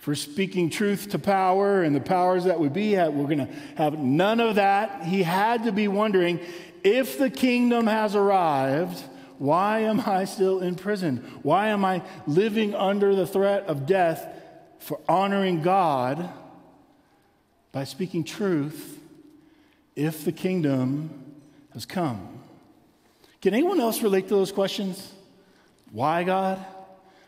for 0.00 0.14
speaking 0.14 0.70
truth 0.70 1.10
to 1.10 1.18
power 1.18 1.82
and 1.82 1.94
the 1.94 2.00
powers 2.00 2.44
that 2.44 2.58
would 2.58 2.72
be. 2.72 2.94
We're 2.94 3.10
going 3.10 3.38
to 3.38 3.48
have 3.76 3.98
none 3.98 4.40
of 4.40 4.56
that. 4.56 5.04
He 5.04 5.22
had 5.22 5.64
to 5.64 5.72
be 5.72 5.88
wondering 5.88 6.40
if 6.82 7.18
the 7.18 7.30
kingdom 7.30 7.86
has 7.86 8.16
arrived, 8.16 9.02
why 9.38 9.80
am 9.80 10.00
I 10.00 10.24
still 10.24 10.60
in 10.60 10.74
prison? 10.74 11.18
Why 11.42 11.68
am 11.68 11.84
I 11.84 12.02
living 12.26 12.74
under 12.74 13.14
the 13.14 13.26
threat 13.26 13.66
of 13.66 13.86
death 13.86 14.26
for 14.78 15.00
honoring 15.08 15.62
God 15.62 16.30
by 17.70 17.84
speaking 17.84 18.24
truth 18.24 19.00
if 19.94 20.24
the 20.24 20.32
kingdom 20.32 21.10
has 21.72 21.86
come? 21.86 22.40
Can 23.40 23.54
anyone 23.54 23.80
else 23.80 24.02
relate 24.02 24.28
to 24.28 24.34
those 24.34 24.52
questions? 24.52 25.12
Why, 25.92 26.24
God? 26.24 26.64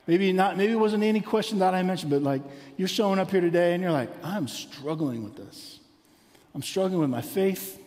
Maybe 0.06 0.32
not, 0.32 0.56
maybe 0.56 0.72
it 0.72 0.78
wasn't 0.78 1.04
any 1.04 1.20
question 1.20 1.60
that 1.60 1.74
I 1.74 1.82
mentioned, 1.82 2.10
but 2.10 2.22
like 2.22 2.42
you're 2.76 2.88
showing 2.88 3.18
up 3.18 3.30
here 3.30 3.40
today 3.40 3.74
and 3.74 3.82
you're 3.82 3.92
like, 3.92 4.10
I'm 4.22 4.48
struggling 4.48 5.22
with 5.22 5.36
this. 5.36 5.80
I'm 6.54 6.62
struggling 6.62 7.00
with 7.00 7.10
my 7.10 7.22
faith. 7.22 7.78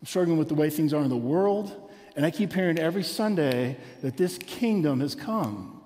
I'm 0.00 0.06
struggling 0.06 0.38
with 0.38 0.48
the 0.48 0.54
way 0.54 0.70
things 0.70 0.92
are 0.92 1.02
in 1.02 1.08
the 1.08 1.16
world. 1.16 1.90
And 2.16 2.26
I 2.26 2.30
keep 2.30 2.52
hearing 2.52 2.78
every 2.78 3.02
Sunday 3.02 3.76
that 4.02 4.16
this 4.16 4.38
kingdom 4.38 5.00
has 5.00 5.14
come. 5.14 5.82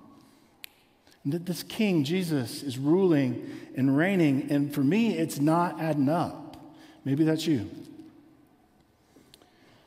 And 1.23 1.33
that 1.33 1.45
this 1.45 1.63
king, 1.63 2.03
Jesus, 2.03 2.63
is 2.63 2.77
ruling 2.77 3.49
and 3.75 3.95
reigning. 3.95 4.47
And 4.51 4.73
for 4.73 4.81
me, 4.81 5.17
it's 5.17 5.39
not 5.39 5.79
adding 5.79 6.09
up. 6.09 6.57
Maybe 7.05 7.23
that's 7.23 7.47
you. 7.47 7.69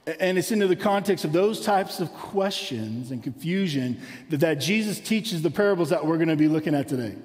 And 0.06 0.38
it's 0.38 0.52
into 0.52 0.68
the 0.68 0.76
context 0.76 1.24
of 1.24 1.32
those 1.32 1.64
types 1.64 1.98
of 1.98 2.12
questions 2.12 3.10
and 3.10 3.22
confusion 3.22 4.00
that, 4.30 4.38
that 4.38 4.54
Jesus 4.54 5.00
teaches 5.00 5.42
the 5.42 5.50
parables 5.50 5.90
that 5.90 6.06
we're 6.06 6.16
going 6.16 6.28
to 6.28 6.36
be 6.36 6.46
looking 6.46 6.74
at 6.74 6.86
today. 6.86 7.16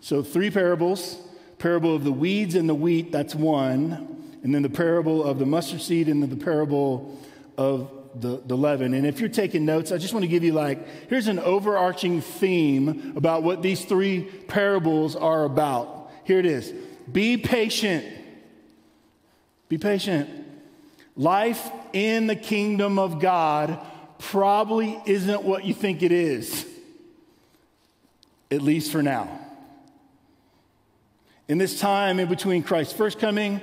So, 0.00 0.22
three 0.22 0.50
parables 0.50 1.18
parable 1.58 1.94
of 1.94 2.04
the 2.04 2.12
weeds 2.12 2.54
and 2.54 2.68
the 2.68 2.74
wheat, 2.74 3.10
that's 3.12 3.34
one. 3.34 4.32
And 4.42 4.54
then 4.54 4.60
the 4.60 4.68
parable 4.68 5.24
of 5.24 5.38
the 5.38 5.46
mustard 5.46 5.80
seed, 5.80 6.08
and 6.08 6.22
then 6.22 6.28
the 6.28 6.44
parable 6.44 7.18
of 7.56 7.90
the, 8.14 8.42
the 8.44 8.56
leaven. 8.56 8.94
And 8.94 9.06
if 9.06 9.20
you're 9.20 9.28
taking 9.28 9.64
notes, 9.64 9.92
I 9.92 9.98
just 9.98 10.12
want 10.12 10.24
to 10.24 10.28
give 10.28 10.44
you 10.44 10.52
like, 10.52 11.08
here's 11.08 11.28
an 11.28 11.38
overarching 11.38 12.20
theme 12.20 13.14
about 13.16 13.42
what 13.42 13.62
these 13.62 13.84
three 13.84 14.22
parables 14.46 15.16
are 15.16 15.44
about. 15.44 16.10
Here 16.24 16.38
it 16.38 16.46
is 16.46 16.72
Be 17.10 17.36
patient. 17.36 18.04
Be 19.68 19.78
patient. 19.78 20.28
Life 21.16 21.70
in 21.94 22.26
the 22.26 22.36
kingdom 22.36 22.98
of 22.98 23.20
God 23.20 23.78
probably 24.18 25.00
isn't 25.06 25.44
what 25.44 25.64
you 25.64 25.72
think 25.72 26.02
it 26.02 26.12
is, 26.12 26.66
at 28.50 28.60
least 28.60 28.90
for 28.92 29.02
now. 29.02 29.40
In 31.46 31.58
this 31.58 31.78
time 31.78 32.18
in 32.18 32.28
between 32.28 32.62
Christ's 32.62 32.94
first 32.94 33.18
coming 33.18 33.60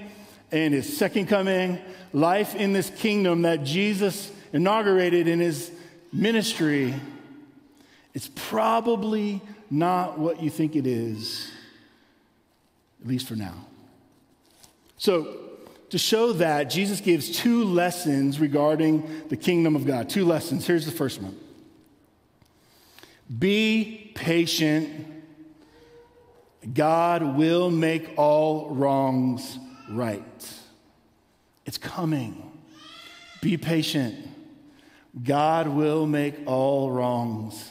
and 0.51 0.73
his 0.73 0.97
second 0.97 1.27
coming, 1.27 1.77
life 2.13 2.55
in 2.55 2.73
this 2.73 2.89
kingdom 2.89 3.41
that 3.41 3.63
Jesus 3.63 4.31
inaugurated 4.53 5.27
in 5.27 5.39
his 5.39 5.71
ministry, 6.13 6.93
it's 8.13 8.29
probably 8.33 9.41
not 9.69 10.17
what 10.17 10.41
you 10.41 10.49
think 10.49 10.75
it 10.75 10.87
is, 10.87 11.49
at 13.01 13.07
least 13.07 13.27
for 13.27 13.35
now. 13.35 13.65
So, 14.97 15.40
to 15.91 15.97
show 15.97 16.31
that, 16.33 16.69
Jesus 16.69 17.01
gives 17.01 17.29
two 17.29 17.65
lessons 17.65 18.39
regarding 18.39 19.27
the 19.27 19.35
kingdom 19.35 19.75
of 19.75 19.85
God. 19.85 20.09
Two 20.09 20.25
lessons. 20.25 20.65
Here's 20.65 20.85
the 20.85 20.91
first 20.91 21.21
one 21.21 21.37
Be 23.37 24.11
patient. 24.15 25.07
God 26.73 27.35
will 27.35 27.71
make 27.71 28.13
all 28.17 28.69
wrongs 28.69 29.57
right. 29.89 30.23
It's 31.65 31.77
coming. 31.77 32.51
Be 33.41 33.57
patient. 33.57 34.27
God 35.23 35.67
will 35.67 36.05
make 36.05 36.35
all 36.45 36.91
wrongs 36.91 37.69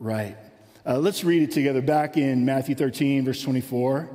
right. 0.00 0.36
Uh, 0.84 0.98
let's 0.98 1.22
read 1.22 1.42
it 1.42 1.52
together 1.52 1.82
back 1.82 2.16
in 2.16 2.44
Matthew 2.44 2.74
13, 2.74 3.24
verse 3.24 3.42
24. 3.42 4.08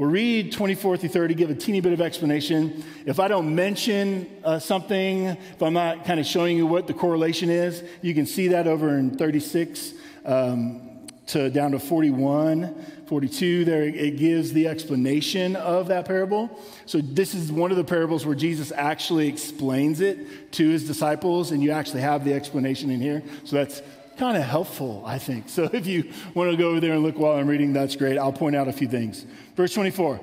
We'll 0.00 0.08
read 0.08 0.52
24 0.52 0.96
through 0.96 1.10
30, 1.10 1.34
give 1.34 1.50
a 1.50 1.54
teeny 1.54 1.82
bit 1.82 1.92
of 1.92 2.00
explanation. 2.00 2.82
If 3.04 3.20
I 3.20 3.28
don't 3.28 3.54
mention 3.54 4.34
uh, 4.42 4.58
something, 4.58 5.26
if 5.26 5.62
I'm 5.62 5.74
not 5.74 6.06
kind 6.06 6.18
of 6.18 6.24
showing 6.24 6.56
you 6.56 6.66
what 6.66 6.86
the 6.86 6.94
correlation 6.94 7.50
is, 7.50 7.84
you 8.00 8.14
can 8.14 8.24
see 8.24 8.48
that 8.48 8.66
over 8.66 8.96
in 8.96 9.18
36 9.18 9.92
um, 10.24 11.06
to 11.26 11.50
down 11.50 11.72
to 11.72 11.78
41, 11.78 13.02
42. 13.08 13.66
There 13.66 13.82
it 13.82 14.16
gives 14.16 14.54
the 14.54 14.68
explanation 14.68 15.54
of 15.54 15.88
that 15.88 16.06
parable. 16.06 16.58
So 16.86 17.02
this 17.02 17.34
is 17.34 17.52
one 17.52 17.70
of 17.70 17.76
the 17.76 17.84
parables 17.84 18.24
where 18.24 18.34
Jesus 18.34 18.72
actually 18.74 19.28
explains 19.28 20.00
it 20.00 20.50
to 20.52 20.66
his 20.66 20.86
disciples, 20.86 21.50
and 21.50 21.62
you 21.62 21.72
actually 21.72 22.00
have 22.00 22.24
the 22.24 22.32
explanation 22.32 22.88
in 22.88 23.02
here. 23.02 23.22
So 23.44 23.56
that's 23.56 23.82
kind 24.20 24.36
of 24.36 24.42
helpful, 24.42 25.02
I 25.06 25.18
think. 25.18 25.48
So 25.48 25.64
if 25.72 25.86
you 25.86 26.12
want 26.34 26.50
to 26.50 26.56
go 26.58 26.68
over 26.68 26.80
there 26.80 26.92
and 26.92 27.02
look 27.02 27.18
while 27.18 27.38
I'm 27.38 27.48
reading, 27.48 27.72
that's 27.72 27.96
great. 27.96 28.18
I'll 28.18 28.34
point 28.34 28.54
out 28.54 28.68
a 28.68 28.72
few 28.72 28.86
things. 28.86 29.24
Verse 29.56 29.72
24. 29.72 30.20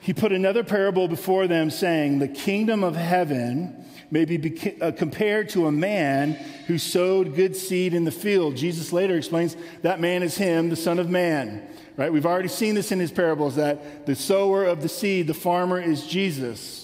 He 0.00 0.14
put 0.14 0.32
another 0.32 0.64
parable 0.64 1.06
before 1.06 1.46
them, 1.46 1.68
saying, 1.68 2.20
The 2.20 2.28
kingdom 2.28 2.82
of 2.82 2.96
heaven 2.96 3.84
may 4.10 4.24
be 4.24 4.78
uh, 4.80 4.92
compared 4.92 5.50
to 5.50 5.66
a 5.66 5.72
man 5.72 6.32
who 6.68 6.78
sowed 6.78 7.34
good 7.36 7.54
seed 7.54 7.92
in 7.92 8.04
the 8.04 8.10
field. 8.10 8.56
Jesus 8.56 8.94
later 8.94 9.14
explains 9.14 9.58
that 9.82 10.00
man 10.00 10.22
is 10.22 10.38
him, 10.38 10.70
the 10.70 10.76
Son 10.76 10.98
of 10.98 11.10
Man. 11.10 11.68
Right? 11.98 12.10
We've 12.10 12.24
already 12.24 12.48
seen 12.48 12.74
this 12.74 12.92
in 12.92 12.98
his 12.98 13.12
parables 13.12 13.56
that 13.56 14.06
the 14.06 14.14
sower 14.14 14.64
of 14.64 14.80
the 14.80 14.88
seed, 14.88 15.26
the 15.26 15.34
farmer, 15.34 15.78
is 15.78 16.06
Jesus. 16.06 16.79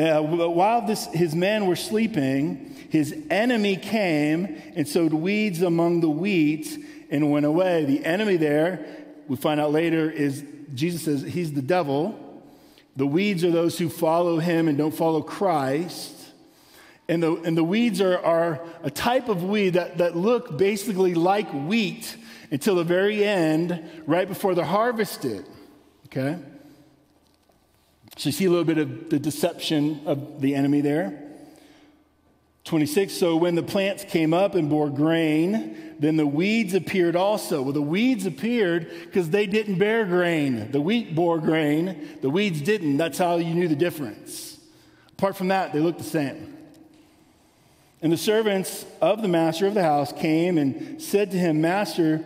Uh, 0.00 0.22
while 0.22 0.86
this, 0.86 1.06
his 1.12 1.34
men 1.34 1.66
were 1.66 1.76
sleeping, 1.76 2.74
his 2.88 3.14
enemy 3.28 3.76
came 3.76 4.56
and 4.74 4.88
sowed 4.88 5.12
weeds 5.12 5.60
among 5.60 6.00
the 6.00 6.08
wheat 6.08 6.86
and 7.10 7.30
went 7.30 7.44
away. 7.44 7.84
The 7.84 8.02
enemy 8.06 8.38
there, 8.38 8.86
we 9.28 9.36
find 9.36 9.60
out 9.60 9.72
later, 9.72 10.10
is 10.10 10.42
Jesus 10.74 11.02
says 11.02 11.22
he's 11.22 11.52
the 11.52 11.60
devil. 11.60 12.18
The 12.96 13.06
weeds 13.06 13.44
are 13.44 13.50
those 13.50 13.78
who 13.78 13.90
follow 13.90 14.38
him 14.38 14.68
and 14.68 14.78
don't 14.78 14.94
follow 14.94 15.20
Christ. 15.20 16.14
And 17.06 17.22
the, 17.22 17.34
and 17.42 17.54
the 17.54 17.64
weeds 17.64 18.00
are, 18.00 18.18
are 18.24 18.64
a 18.82 18.90
type 18.90 19.28
of 19.28 19.42
weed 19.42 19.70
that, 19.70 19.98
that 19.98 20.16
look 20.16 20.56
basically 20.56 21.12
like 21.12 21.50
wheat 21.52 22.16
until 22.50 22.76
the 22.76 22.84
very 22.84 23.22
end, 23.22 23.84
right 24.06 24.26
before 24.26 24.54
they're 24.54 24.64
harvested. 24.64 25.44
Okay? 26.06 26.38
So 28.20 28.28
you 28.28 28.32
see 28.32 28.44
a 28.44 28.50
little 28.50 28.66
bit 28.66 28.76
of 28.76 29.08
the 29.08 29.18
deception 29.18 30.02
of 30.04 30.42
the 30.42 30.54
enemy 30.54 30.82
there. 30.82 31.22
26, 32.64 33.14
so 33.14 33.34
when 33.34 33.54
the 33.54 33.62
plants 33.62 34.04
came 34.04 34.34
up 34.34 34.54
and 34.54 34.68
bore 34.68 34.90
grain, 34.90 35.94
then 35.98 36.18
the 36.18 36.26
weeds 36.26 36.74
appeared 36.74 37.16
also. 37.16 37.62
Well, 37.62 37.72
the 37.72 37.80
weeds 37.80 38.26
appeared 38.26 38.90
because 39.06 39.30
they 39.30 39.46
didn't 39.46 39.78
bear 39.78 40.04
grain. 40.04 40.70
The 40.70 40.82
wheat 40.82 41.14
bore 41.14 41.38
grain, 41.38 42.18
the 42.20 42.28
weeds 42.28 42.60
didn't. 42.60 42.98
That's 42.98 43.16
how 43.16 43.36
you 43.36 43.54
knew 43.54 43.68
the 43.68 43.74
difference. 43.74 44.60
Apart 45.12 45.38
from 45.38 45.48
that, 45.48 45.72
they 45.72 45.80
looked 45.80 45.96
the 45.96 46.04
same. 46.04 46.54
And 48.02 48.12
the 48.12 48.18
servants 48.18 48.84
of 49.00 49.22
the 49.22 49.28
master 49.28 49.66
of 49.66 49.72
the 49.72 49.82
house 49.82 50.12
came 50.12 50.58
and 50.58 51.00
said 51.00 51.30
to 51.30 51.38
him, 51.38 51.62
Master, 51.62 52.22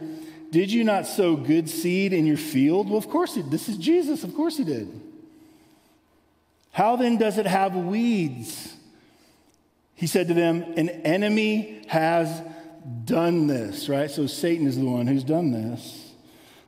did 0.50 0.72
you 0.72 0.82
not 0.82 1.06
sow 1.06 1.36
good 1.36 1.70
seed 1.70 2.12
in 2.12 2.26
your 2.26 2.36
field? 2.36 2.88
Well, 2.88 2.98
of 2.98 3.08
course, 3.08 3.38
this 3.48 3.68
is 3.68 3.76
Jesus. 3.76 4.24
Of 4.24 4.34
course, 4.34 4.56
he 4.56 4.64
did. 4.64 5.13
How 6.74 6.96
then 6.96 7.18
does 7.18 7.38
it 7.38 7.46
have 7.46 7.76
weeds? 7.76 8.74
He 9.94 10.08
said 10.08 10.26
to 10.26 10.34
them, 10.34 10.60
An 10.76 10.88
enemy 10.88 11.84
has 11.86 12.42
done 13.04 13.46
this, 13.46 13.88
right? 13.88 14.10
So 14.10 14.26
Satan 14.26 14.66
is 14.66 14.76
the 14.76 14.84
one 14.84 15.06
who's 15.06 15.22
done 15.22 15.52
this. 15.52 16.10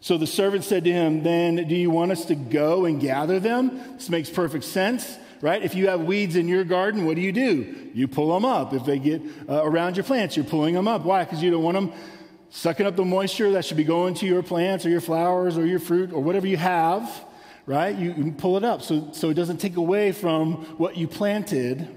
So 0.01 0.17
the 0.17 0.27
servant 0.27 0.63
said 0.63 0.85
to 0.85 0.93
him, 0.93 1.25
Then 1.25 1.57
do 1.67 1.75
you 1.75 1.91
want 1.91 2.13
us 2.13 2.25
to 2.27 2.37
go 2.37 2.85
and 2.85 3.01
gather 3.01 3.41
them? 3.41 3.81
This 3.95 4.09
makes 4.09 4.31
perfect 4.31 4.63
sense, 4.63 5.19
right? 5.41 5.61
If 5.61 5.75
you 5.75 5.89
have 5.89 6.03
weeds 6.03 6.37
in 6.37 6.47
your 6.47 6.63
garden, 6.63 7.05
what 7.05 7.17
do 7.17 7.21
you 7.21 7.33
do? 7.33 7.91
You 7.93 8.07
pull 8.07 8.33
them 8.33 8.45
up. 8.45 8.75
If 8.75 8.85
they 8.85 9.01
get 9.01 9.23
uh, 9.49 9.65
around 9.65 9.97
your 9.97 10.05
plants, 10.05 10.37
you're 10.37 10.47
pulling 10.47 10.77
them 10.77 10.87
up. 10.87 11.03
Why? 11.03 11.25
Because 11.25 11.43
you 11.43 11.51
don't 11.51 11.65
want 11.65 11.75
them 11.75 11.93
sucking 12.51 12.87
up 12.87 12.95
the 12.95 13.05
moisture 13.05 13.51
that 13.51 13.65
should 13.65 13.77
be 13.77 13.83
going 13.83 14.15
to 14.15 14.27
your 14.27 14.45
plants 14.45 14.87
or 14.87 14.89
your 14.89 15.01
flowers 15.01 15.59
or 15.59 15.67
your 15.67 15.81
fruit 15.81 16.13
or 16.13 16.23
whatever 16.23 16.47
you 16.47 16.59
have, 16.59 17.11
right? 17.67 17.95
You, 17.95 18.15
you 18.17 18.33
pull 18.33 18.57
it 18.57 18.65
up 18.65 18.83
so, 18.83 19.11
so 19.13 19.31
it 19.31 19.35
doesn't 19.35 19.59
take 19.59 19.77
away 19.77 20.13
from 20.13 20.65
what 20.79 20.97
you 20.97 21.09
planted. 21.09 21.89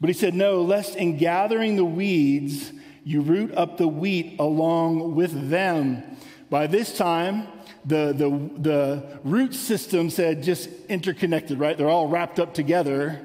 But 0.00 0.08
he 0.08 0.14
said, 0.14 0.34
No, 0.34 0.62
lest 0.62 0.96
in 0.96 1.16
gathering 1.16 1.76
the 1.76 1.84
weeds, 1.84 2.72
you 3.04 3.20
root 3.20 3.54
up 3.54 3.78
the 3.78 3.88
wheat 3.88 4.36
along 4.38 5.14
with 5.14 5.50
them. 5.50 6.02
By 6.50 6.66
this 6.66 6.96
time, 6.96 7.46
the, 7.84 8.12
the, 8.12 8.60
the 8.60 9.20
root 9.24 9.54
systems 9.54 10.16
had 10.16 10.42
just 10.42 10.68
interconnected, 10.88 11.58
right? 11.58 11.78
They're 11.78 11.88
all 11.88 12.08
wrapped 12.08 12.38
up 12.38 12.52
together. 12.52 13.20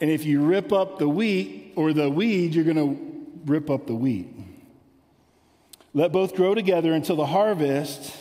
And 0.00 0.10
if 0.10 0.24
you 0.24 0.42
rip 0.42 0.72
up 0.72 0.98
the 0.98 1.08
wheat 1.08 1.72
or 1.76 1.92
the 1.92 2.10
weed, 2.10 2.54
you're 2.54 2.64
going 2.64 2.76
to 2.76 3.50
rip 3.50 3.70
up 3.70 3.86
the 3.86 3.94
wheat. 3.94 4.28
Let 5.94 6.10
both 6.12 6.34
grow 6.34 6.54
together 6.54 6.92
until 6.92 7.16
the 7.16 7.26
harvest. 7.26 8.14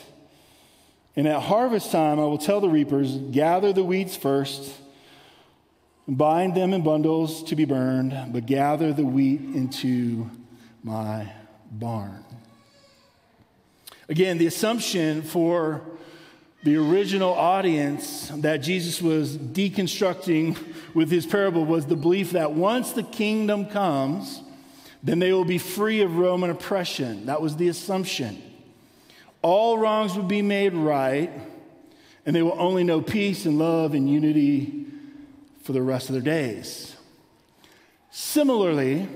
And 1.16 1.28
at 1.28 1.42
harvest 1.44 1.92
time, 1.92 2.20
I 2.20 2.24
will 2.24 2.38
tell 2.38 2.60
the 2.60 2.70
reapers 2.70 3.16
gather 3.16 3.72
the 3.72 3.84
weeds 3.84 4.16
first 4.16 4.74
Bind 6.08 6.54
them 6.54 6.74
in 6.74 6.84
bundles 6.84 7.44
to 7.44 7.56
be 7.56 7.64
burned, 7.64 8.34
but 8.34 8.46
gather 8.46 8.92
the 8.92 9.06
wheat 9.06 9.40
into 9.40 10.30
my 10.84 11.32
barn. 11.72 12.26
Again, 14.10 14.38
the 14.38 14.48
assumption 14.48 15.22
for 15.22 15.82
the 16.64 16.76
original 16.76 17.34
audience 17.34 18.28
that 18.36 18.58
Jesus 18.58 19.02
was 19.02 19.38
deconstructing 19.38 20.58
with 20.94 21.10
his 21.10 21.26
parable 21.26 21.64
was 21.64 21.86
the 21.86 21.96
belief 21.96 22.32
that 22.32 22.52
once 22.52 22.92
the 22.92 23.04
kingdom 23.04 23.66
comes, 23.66 24.42
then 25.02 25.20
they 25.20 25.32
will 25.32 25.46
be 25.46 25.58
free 25.58 26.02
of 26.02 26.18
Roman 26.18 26.50
oppression. 26.50 27.28
That 27.28 27.42
was 27.42 27.56
the 27.56 27.70
assumption. 27.70 28.42
All 29.44 29.78
wrongs 29.78 30.16
would 30.16 30.28
be 30.28 30.42
made 30.42 30.74
right, 30.74 31.32
and 32.26 32.36
they 32.36 32.42
will 32.42 32.58
only 32.58 32.84
know 32.84 33.02
peace 33.02 33.46
and 33.46 33.60
love 33.60 33.94
and 33.94 34.10
unity 34.10 34.88
for 35.62 35.74
the 35.74 35.82
rest 35.82 36.10
of 36.10 36.14
their 36.14 36.24
days. 36.24 36.96
Similarly, 38.10 39.08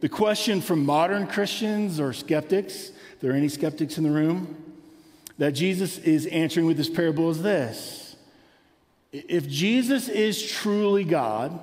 the 0.00 0.08
question 0.08 0.60
from 0.60 0.84
modern 0.84 1.26
Christians 1.26 1.98
or 2.00 2.12
skeptics, 2.12 2.90
if 3.12 3.20
there 3.20 3.32
are 3.32 3.36
any 3.36 3.48
skeptics 3.48 3.96
in 3.96 4.04
the 4.04 4.10
room, 4.10 4.56
that 5.38 5.52
Jesus 5.52 5.98
is 5.98 6.26
answering 6.26 6.66
with 6.66 6.76
this 6.76 6.88
parable 6.88 7.30
is 7.30 7.42
this. 7.42 8.16
If 9.12 9.48
Jesus 9.48 10.08
is 10.08 10.42
truly 10.50 11.04
God 11.04 11.58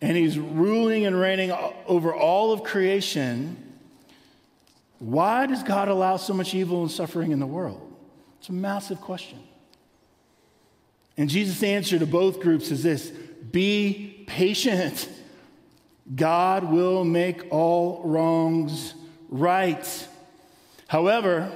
and 0.00 0.16
he's 0.16 0.38
ruling 0.38 1.04
and 1.04 1.18
reigning 1.18 1.52
over 1.86 2.14
all 2.14 2.52
of 2.52 2.62
creation, 2.62 3.67
why 4.98 5.46
does 5.46 5.62
God 5.62 5.88
allow 5.88 6.16
so 6.16 6.34
much 6.34 6.54
evil 6.54 6.82
and 6.82 6.90
suffering 6.90 7.32
in 7.32 7.38
the 7.38 7.46
world? 7.46 7.80
It's 8.38 8.48
a 8.48 8.52
massive 8.52 9.00
question. 9.00 9.38
And 11.16 11.28
Jesus' 11.28 11.62
answer 11.62 11.98
to 11.98 12.06
both 12.06 12.40
groups 12.40 12.70
is 12.70 12.82
this 12.82 13.10
be 13.50 14.24
patient. 14.26 15.08
God 16.14 16.64
will 16.64 17.04
make 17.04 17.46
all 17.50 18.02
wrongs 18.04 18.94
right. 19.28 20.08
However, 20.86 21.52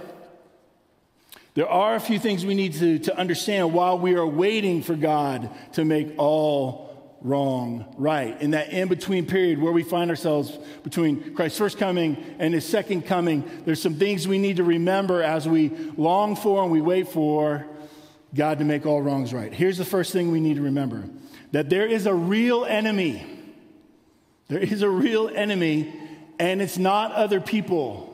there 1.55 1.69
are 1.69 1.95
a 1.95 2.01
few 2.01 2.19
things 2.19 2.45
we 2.45 2.55
need 2.55 2.75
to, 2.75 2.99
to 3.01 3.17
understand 3.17 3.73
while 3.73 3.99
we 3.99 4.15
are 4.15 4.27
waiting 4.27 4.83
for 4.83 4.95
God 4.95 5.51
to 5.75 5.85
make 5.85 6.15
all 6.19 6.92
wrong 7.23 7.95
right. 7.99 8.41
In 8.41 8.53
that 8.53 8.71
in 8.71 8.89
between 8.89 9.27
period 9.27 9.61
where 9.61 9.73
we 9.73 9.83
find 9.83 10.11
ourselves 10.11 10.59
between 10.83 11.35
Christ's 11.35 11.59
first 11.59 11.79
coming 11.79 12.17
and 12.39 12.53
his 12.53 12.67
second 12.67 13.03
coming, 13.03 13.49
there's 13.65 13.81
some 13.81 13.95
things 13.95 14.27
we 14.27 14.39
need 14.39 14.57
to 14.57 14.65
remember 14.65 15.23
as 15.23 15.49
we 15.49 15.69
long 15.97 16.37
for 16.37 16.63
and 16.63 16.73
we 16.73 16.81
wait 16.81 17.09
for 17.09 17.67
God 18.35 18.59
to 18.59 18.65
make 18.65 18.87
all 18.87 19.03
wrongs 19.03 19.33
right. 19.33 19.53
Here's 19.53 19.79
the 19.79 19.85
first 19.85 20.13
thing 20.13 20.31
we 20.31 20.41
need 20.41 20.57
to 20.57 20.63
remember 20.63 21.05
that 21.53 21.69
there 21.69 21.87
is 21.87 22.07
a 22.07 22.15
real 22.15 22.65
enemy. 22.65 23.27
There 24.49 24.61
is 24.61 24.83
a 24.83 24.89
real 24.89 25.29
enemy, 25.29 25.93
and 26.39 26.61
it's 26.61 26.79
not 26.79 27.13
other 27.13 27.41
people. 27.41 28.09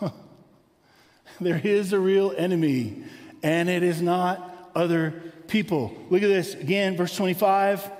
there 1.40 1.60
is 1.62 1.92
a 1.92 1.98
real 1.98 2.32
enemy, 2.36 3.04
and 3.42 3.68
it 3.68 3.82
is 3.82 4.00
not 4.02 4.70
other 4.74 5.27
people. 5.48 5.92
Look 6.10 6.22
at 6.22 6.28
this 6.28 6.54
again, 6.54 6.96
verse 6.96 7.16
25. 7.16 7.90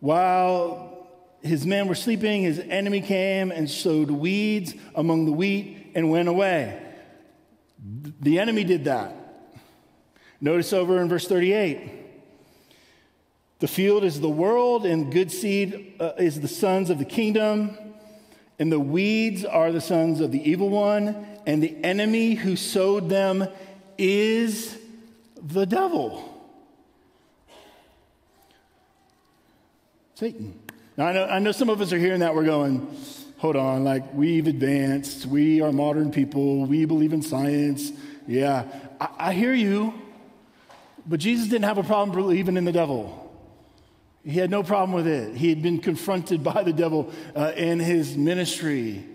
While 0.00 1.06
his 1.42 1.66
men 1.66 1.88
were 1.88 1.94
sleeping, 1.94 2.42
his 2.42 2.58
enemy 2.58 3.00
came 3.00 3.50
and 3.50 3.70
sowed 3.70 4.10
weeds 4.10 4.74
among 4.94 5.26
the 5.26 5.32
wheat 5.32 5.92
and 5.94 6.10
went 6.10 6.28
away. 6.28 6.82
The 8.20 8.38
enemy 8.38 8.64
did 8.64 8.84
that. 8.84 9.14
Notice 10.40 10.72
over 10.72 11.00
in 11.00 11.08
verse 11.08 11.26
38 11.26 11.98
the 13.60 13.68
field 13.68 14.04
is 14.04 14.20
the 14.20 14.28
world, 14.28 14.86
and 14.86 15.12
good 15.12 15.32
seed 15.32 15.96
uh, 15.98 16.12
is 16.16 16.40
the 16.40 16.48
sons 16.48 16.90
of 16.90 17.00
the 17.00 17.04
kingdom, 17.04 17.76
and 18.60 18.70
the 18.70 18.78
weeds 18.78 19.44
are 19.44 19.72
the 19.72 19.80
sons 19.80 20.20
of 20.20 20.30
the 20.30 20.48
evil 20.48 20.68
one, 20.68 21.26
and 21.44 21.60
the 21.60 21.76
enemy 21.82 22.34
who 22.34 22.54
sowed 22.54 23.08
them 23.08 23.48
is 23.96 24.78
the 25.42 25.66
devil. 25.66 26.34
Satan. 30.14 30.58
Now, 30.96 31.06
I 31.06 31.12
know, 31.12 31.24
I 31.26 31.38
know 31.38 31.52
some 31.52 31.70
of 31.70 31.80
us 31.80 31.92
are 31.92 31.98
hearing 31.98 32.20
that, 32.20 32.34
we're 32.34 32.44
going, 32.44 32.92
hold 33.36 33.54
on, 33.54 33.84
like 33.84 34.12
we've 34.12 34.48
advanced, 34.48 35.26
we 35.26 35.60
are 35.60 35.70
modern 35.70 36.10
people, 36.10 36.66
we 36.66 36.86
believe 36.86 37.12
in 37.12 37.22
science. 37.22 37.92
Yeah, 38.26 38.64
I, 39.00 39.08
I 39.18 39.32
hear 39.32 39.54
you. 39.54 39.94
But 41.06 41.20
Jesus 41.20 41.48
didn't 41.48 41.64
have 41.64 41.78
a 41.78 41.84
problem 41.84 42.16
believing 42.16 42.56
in 42.56 42.64
the 42.64 42.72
devil. 42.72 43.32
He 44.24 44.32
had 44.32 44.50
no 44.50 44.62
problem 44.62 44.92
with 44.92 45.06
it. 45.06 45.36
He 45.36 45.48
had 45.48 45.62
been 45.62 45.78
confronted 45.78 46.44
by 46.44 46.62
the 46.62 46.72
devil 46.72 47.12
uh, 47.34 47.52
in 47.56 47.78
his 47.78 48.16
ministry. 48.16 49.06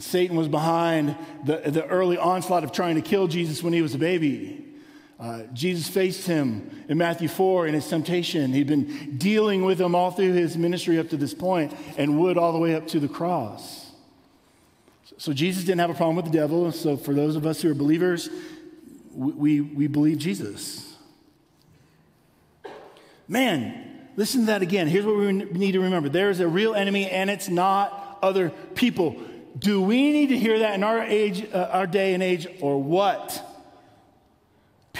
Satan 0.00 0.36
was 0.36 0.48
behind 0.48 1.16
the, 1.44 1.58
the 1.58 1.86
early 1.86 2.18
onslaught 2.18 2.64
of 2.64 2.72
trying 2.72 2.96
to 2.96 3.02
kill 3.02 3.28
Jesus 3.28 3.62
when 3.62 3.72
he 3.72 3.82
was 3.82 3.94
a 3.94 3.98
baby. 3.98 4.71
Uh, 5.22 5.44
Jesus 5.52 5.86
faced 5.86 6.26
him 6.26 6.84
in 6.88 6.98
Matthew 6.98 7.28
4 7.28 7.68
in 7.68 7.74
his 7.74 7.88
temptation. 7.88 8.52
He'd 8.52 8.66
been 8.66 9.18
dealing 9.18 9.64
with 9.64 9.80
him 9.80 9.94
all 9.94 10.10
through 10.10 10.32
his 10.32 10.56
ministry 10.56 10.98
up 10.98 11.10
to 11.10 11.16
this 11.16 11.32
point 11.32 11.72
and 11.96 12.18
would 12.18 12.36
all 12.36 12.52
the 12.52 12.58
way 12.58 12.74
up 12.74 12.88
to 12.88 12.98
the 12.98 13.06
cross. 13.06 13.92
So 15.18 15.32
Jesus 15.32 15.62
didn't 15.62 15.78
have 15.78 15.90
a 15.90 15.94
problem 15.94 16.16
with 16.16 16.24
the 16.24 16.32
devil. 16.32 16.72
So 16.72 16.96
for 16.96 17.14
those 17.14 17.36
of 17.36 17.46
us 17.46 17.62
who 17.62 17.70
are 17.70 17.74
believers, 17.74 18.30
we, 19.14 19.60
we, 19.60 19.86
believe 19.86 20.18
Jesus. 20.18 20.96
Man, 23.28 24.08
listen 24.16 24.40
to 24.40 24.46
that 24.46 24.62
again. 24.62 24.88
Here's 24.88 25.06
what 25.06 25.16
we 25.16 25.32
need 25.32 25.72
to 25.72 25.80
remember 25.82 26.08
there 26.08 26.30
is 26.30 26.40
a 26.40 26.48
real 26.48 26.74
enemy, 26.74 27.08
and 27.08 27.30
it's 27.30 27.48
not 27.48 28.18
other 28.22 28.50
people. 28.74 29.22
Do 29.56 29.80
we 29.80 30.10
need 30.10 30.30
to 30.30 30.36
hear 30.38 30.58
that 30.58 30.74
in 30.74 30.82
our 30.82 31.00
age, 31.00 31.46
uh, 31.52 31.68
our 31.70 31.86
day 31.86 32.12
and 32.14 32.24
age, 32.24 32.48
or 32.60 32.82
what? 32.82 33.50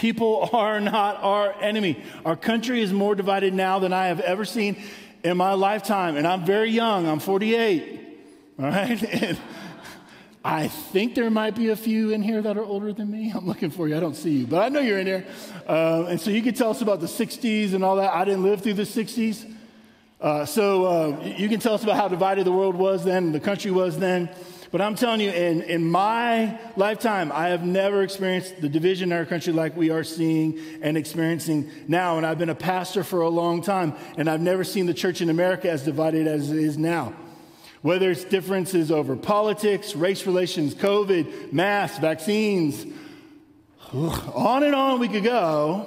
People 0.03 0.51
are 0.53 0.81
not 0.81 1.23
our 1.23 1.55
enemy. 1.63 2.03
Our 2.25 2.35
country 2.35 2.83
is 2.83 2.93
more 2.93 3.15
divided 3.15 3.55
now 3.55 3.79
than 3.79 3.93
I 3.93 4.07
have 4.07 4.19
ever 4.19 4.45
seen 4.45 4.83
in 5.23 5.37
my 5.37 5.53
lifetime. 5.53 6.17
And 6.17 6.27
I'm 6.27 6.45
very 6.45 6.71
young, 6.71 7.07
I'm 7.07 7.21
48. 7.21 8.01
All 8.59 8.65
right? 8.65 9.03
And 9.23 9.39
I 10.45 10.67
think 10.67 11.15
there 11.15 11.31
might 11.31 11.55
be 11.55 11.69
a 11.69 11.77
few 11.77 12.11
in 12.11 12.21
here 12.21 12.43
that 12.43 12.57
are 12.57 12.65
older 12.65 12.93
than 12.93 13.09
me. 13.13 13.31
I'm 13.33 13.47
looking 13.47 13.71
for 13.71 13.87
you. 13.87 13.97
I 13.97 14.01
don't 14.01 14.17
see 14.17 14.39
you, 14.39 14.47
but 14.49 14.59
I 14.59 14.71
know 14.71 14.81
you're 14.81 14.99
in 14.99 15.07
here. 15.07 15.25
Uh, 15.69 16.07
and 16.09 16.21
so 16.21 16.33
you 16.33 16.43
can 16.43 16.55
tell 16.55 16.71
us 16.71 16.83
about 16.83 16.99
the 16.99 17.07
60s 17.07 17.73
and 17.73 17.85
all 17.85 17.95
that. 17.95 18.13
I 18.13 18.25
didn't 18.25 18.43
live 18.43 18.61
through 18.61 18.75
the 18.75 18.83
60s. 18.83 19.49
Uh, 20.21 20.45
so 20.45 20.85
uh, 20.85 21.25
you 21.39 21.49
can 21.49 21.61
tell 21.61 21.75
us 21.75 21.85
about 21.85 21.95
how 21.95 22.09
divided 22.09 22.45
the 22.45 22.51
world 22.51 22.75
was 22.75 23.05
then, 23.05 23.31
the 23.31 23.39
country 23.39 23.71
was 23.71 23.97
then. 24.01 24.31
But 24.73 24.81
I'm 24.81 24.95
telling 24.95 25.21
you, 25.21 25.31
in, 25.31 25.61
in 25.61 25.91
my 25.91 26.59
lifetime, 26.77 27.31
I 27.31 27.49
have 27.49 27.63
never 27.63 28.03
experienced 28.03 28.59
the 28.63 28.71
division 28.71 29.13
in 29.13 29.19
our 29.19 29.27
country 29.27 29.53
like 29.53 29.77
we 29.77 29.91
are 29.91 30.03
seeing 30.03 30.59
and 30.81 30.97
experiencing 30.97 31.71
now. 31.89 32.17
And 32.17 32.25
I've 32.25 32.39
been 32.39 32.49
a 32.49 32.55
pastor 32.55 33.05
for 33.05 33.21
a 33.21 33.29
long 33.29 33.61
time, 33.61 33.93
and 34.17 34.31
I've 34.31 34.41
never 34.41 34.65
seen 34.65 34.87
the 34.87 34.95
church 34.95 35.21
in 35.21 35.29
America 35.29 35.71
as 35.71 35.85
divided 35.85 36.27
as 36.27 36.51
it 36.51 36.57
is 36.57 36.79
now. 36.79 37.13
Whether 37.83 38.11
it's 38.11 38.25
differences 38.25 38.91
over 38.91 39.15
politics, 39.15 39.95
race 39.95 40.27
relations, 40.27 40.75
COVID, 40.75 41.53
masks, 41.53 41.99
vaccines, 41.99 42.87
on 43.93 44.63
and 44.63 44.75
on 44.75 45.01
we 45.01 45.09
could 45.09 45.25
go. 45.25 45.87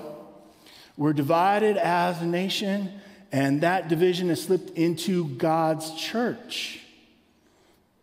We're 0.95 1.13
divided 1.13 1.77
as 1.77 2.21
a 2.21 2.25
nation, 2.27 3.01
and 3.31 3.61
that 3.61 3.87
division 3.87 4.29
has 4.29 4.43
slipped 4.43 4.77
into 4.77 5.27
God's 5.27 5.91
church. 5.95 6.84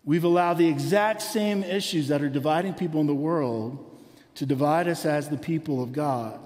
We've 0.04 0.24
allowed 0.24 0.54
the 0.54 0.68
exact 0.68 1.22
same 1.22 1.62
issues 1.62 2.08
that 2.08 2.22
are 2.22 2.28
dividing 2.28 2.74
people 2.74 3.00
in 3.00 3.06
the 3.06 3.14
world 3.14 3.88
to 4.34 4.46
divide 4.46 4.88
us 4.88 5.04
as 5.04 5.28
the 5.28 5.36
people 5.36 5.82
of 5.82 5.92
God. 5.92 6.40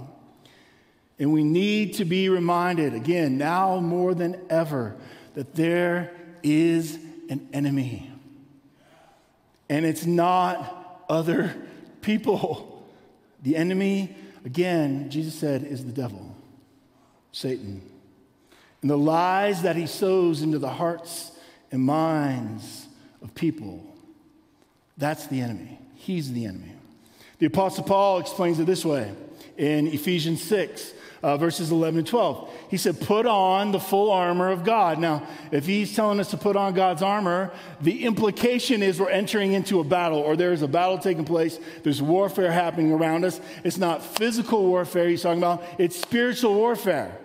And 1.18 1.32
we 1.32 1.42
need 1.42 1.94
to 1.94 2.04
be 2.04 2.28
reminded, 2.28 2.92
again, 2.92 3.38
now 3.38 3.80
more 3.80 4.14
than 4.14 4.38
ever, 4.50 4.96
that 5.34 5.54
there 5.54 6.14
is 6.42 6.98
an 7.30 7.48
enemy. 7.52 8.10
And 9.68 9.86
it's 9.86 10.04
not 10.04 11.04
other 11.08 11.56
people. 12.02 12.86
The 13.42 13.56
enemy, 13.56 14.14
again, 14.44 15.08
Jesus 15.08 15.34
said, 15.34 15.64
is 15.64 15.84
the 15.84 15.92
devil, 15.92 16.36
Satan. 17.32 17.80
And 18.82 18.90
the 18.90 18.98
lies 18.98 19.62
that 19.62 19.76
he 19.76 19.86
sows 19.86 20.42
into 20.42 20.58
the 20.58 20.68
hearts 20.68 21.32
and 21.72 21.82
minds 21.82 22.85
of 23.22 23.34
people. 23.34 23.84
That's 24.96 25.26
the 25.26 25.40
enemy. 25.40 25.78
He's 25.94 26.32
the 26.32 26.46
enemy. 26.46 26.72
The 27.38 27.46
Apostle 27.46 27.84
Paul 27.84 28.18
explains 28.18 28.58
it 28.58 28.66
this 28.66 28.84
way 28.84 29.12
in 29.56 29.86
Ephesians 29.88 30.42
6, 30.42 30.92
uh, 31.22 31.36
verses 31.36 31.70
11 31.70 31.98
and 31.98 32.06
12. 32.06 32.50
He 32.70 32.76
said, 32.76 33.00
Put 33.00 33.26
on 33.26 33.72
the 33.72 33.80
full 33.80 34.10
armor 34.10 34.50
of 34.50 34.64
God. 34.64 34.98
Now, 34.98 35.26
if 35.50 35.66
he's 35.66 35.94
telling 35.94 36.20
us 36.20 36.30
to 36.30 36.36
put 36.36 36.56
on 36.56 36.74
God's 36.74 37.02
armor, 37.02 37.52
the 37.80 38.04
implication 38.04 38.82
is 38.82 39.00
we're 39.00 39.10
entering 39.10 39.52
into 39.52 39.80
a 39.80 39.84
battle 39.84 40.18
or 40.18 40.36
there's 40.36 40.62
a 40.62 40.68
battle 40.68 40.98
taking 40.98 41.24
place. 41.24 41.58
There's 41.82 42.00
warfare 42.00 42.52
happening 42.52 42.92
around 42.92 43.24
us. 43.24 43.40
It's 43.64 43.78
not 43.78 44.02
physical 44.02 44.64
warfare 44.64 45.08
he's 45.08 45.22
talking 45.22 45.42
about, 45.42 45.62
it's 45.78 45.98
spiritual 45.98 46.54
warfare. 46.54 47.18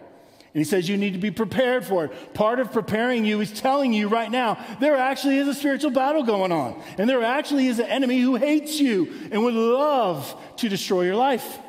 And 0.54 0.60
he 0.60 0.66
says 0.66 0.90
you 0.90 0.98
need 0.98 1.14
to 1.14 1.20
be 1.20 1.32
prepared 1.32 1.86
for 1.86 2.06
it. 2.06 2.34
Part 2.34 2.60
of 2.60 2.74
preparing 2.74 3.26
you 3.26 3.40
is 3.40 3.52
telling 3.52 3.94
you 3.94 4.10
right 4.10 4.30
now 4.30 4.64
there 4.82 4.98
actually 4.98 5.38
is 5.38 5.48
a 5.48 5.54
spiritual 5.54 5.92
battle 5.92 6.24
going 6.24 6.52
on. 6.52 6.82
And 6.98 7.10
there 7.10 7.24
actually 7.24 7.68
is 7.68 7.80
an 7.80 7.86
enemy 7.86 8.20
who 8.20 8.36
hates 8.36 8.80
you 8.80 9.14
and 9.32 9.44
would 9.44 9.54
love 9.54 10.36
to 10.58 10.68
destroy 10.68 11.04
your 11.04 11.16
life. 11.16 11.60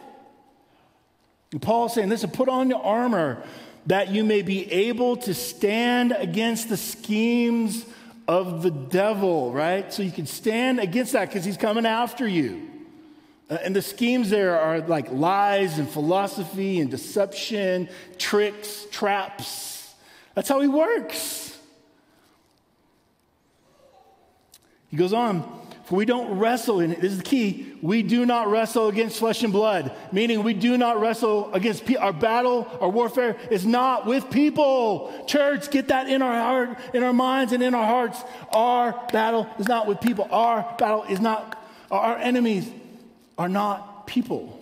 And 1.53 1.63
Paul's 1.63 1.95
saying, 1.95 2.09
listen, 2.09 2.31
put 2.31 2.49
on 2.49 2.71
your 2.71 2.83
armor 2.83 3.45
that 3.87 4.11
you 4.11 4.25
may 4.25 4.43
be 4.43 4.71
able 4.73 5.17
to 5.19 5.35
stand 5.35 6.13
against 6.13 6.69
the 6.69 6.77
schemes 6.77 7.85
of 8.27 8.63
the 8.63 8.71
devil, 8.71 9.53
right? 9.53 9.93
So 9.93 10.03
you 10.03 10.13
can 10.13 10.27
stand 10.27 10.81
against 10.81 11.13
that 11.13 11.29
because 11.29 11.45
he's 11.45 11.57
coming 11.57 11.87
after 11.87 12.27
you. 12.27 12.69
Uh, 13.53 13.59
and 13.65 13.77
the 13.77 13.83
schemes 13.83 14.31
there 14.31 14.59
are 14.59 14.81
like 14.81 15.13
lies 15.13 15.79
and 15.79 15.87
philosophy 15.87 16.81
and 16.81 16.91
deception, 16.91 17.87
tricks, 18.17 18.87
traps. 18.91 19.93
That's 20.35 20.49
how 20.49 20.61
he 20.61 20.69
works. 20.69 21.59
He 24.89 24.97
goes 24.97 25.13
on, 25.13 25.43
for 25.85 25.97
we 25.97 26.07
don't 26.07 26.39
wrestle, 26.39 26.81
and 26.81 26.95
this 26.95 27.13
is 27.13 27.19
the 27.19 27.25
key, 27.25 27.77
we 27.83 28.03
do 28.03 28.25
not 28.25 28.51
wrestle 28.51 28.89
against 28.89 29.19
flesh 29.19 29.43
and 29.43 29.53
blood, 29.53 29.95
meaning 30.13 30.43
we 30.43 30.55
do 30.55 30.79
not 30.79 30.99
wrestle 30.99 31.53
against 31.53 31.85
pe- 31.85 31.97
our 31.97 32.13
battle, 32.13 32.67
our 32.81 32.89
warfare 32.89 33.37
is 33.51 33.67
not 33.67 34.07
with 34.07 34.31
people. 34.31 35.13
Church, 35.27 35.71
get 35.71 35.89
that 35.89 36.09
in 36.09 36.23
our 36.23 36.35
heart, 36.35 36.79
in 36.95 37.03
our 37.03 37.13
minds, 37.13 37.53
and 37.53 37.63
in 37.63 37.75
our 37.75 37.87
hearts. 37.87 38.23
Our 38.55 38.93
battle 39.13 39.47
is 39.59 39.69
not 39.69 39.87
with 39.87 40.01
people. 40.01 40.27
Our 40.31 40.75
battle 40.79 41.05
is 41.05 41.21
not 41.21 41.63
our 41.91 42.17
enemies 42.17 42.67
are 43.39 43.49
not 43.49 44.07
people. 44.07 44.59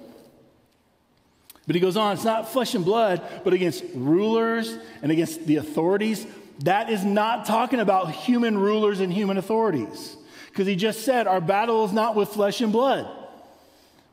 But 1.66 1.74
he 1.76 1.80
goes 1.80 1.96
on, 1.96 2.14
it's 2.14 2.24
not 2.24 2.50
flesh 2.52 2.74
and 2.74 2.84
blood, 2.84 3.22
but 3.44 3.52
against 3.52 3.84
rulers 3.94 4.76
and 5.02 5.12
against 5.12 5.46
the 5.46 5.56
authorities. 5.56 6.26
That 6.64 6.90
is 6.90 7.04
not 7.04 7.46
talking 7.46 7.80
about 7.80 8.10
human 8.10 8.58
rulers 8.58 9.00
and 9.00 9.12
human 9.12 9.38
authorities. 9.38 10.16
Because 10.48 10.66
he 10.66 10.74
just 10.74 11.04
said, 11.04 11.26
our 11.26 11.40
battle 11.40 11.84
is 11.84 11.92
not 11.92 12.16
with 12.16 12.30
flesh 12.30 12.60
and 12.60 12.72
blood. 12.72 13.08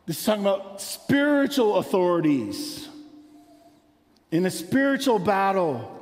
This 0.05 0.19
is 0.19 0.25
talking 0.25 0.43
about 0.43 0.81
spiritual 0.81 1.77
authorities. 1.77 2.87
In 4.31 4.45
a 4.45 4.51
spiritual 4.51 5.19
battle 5.19 5.93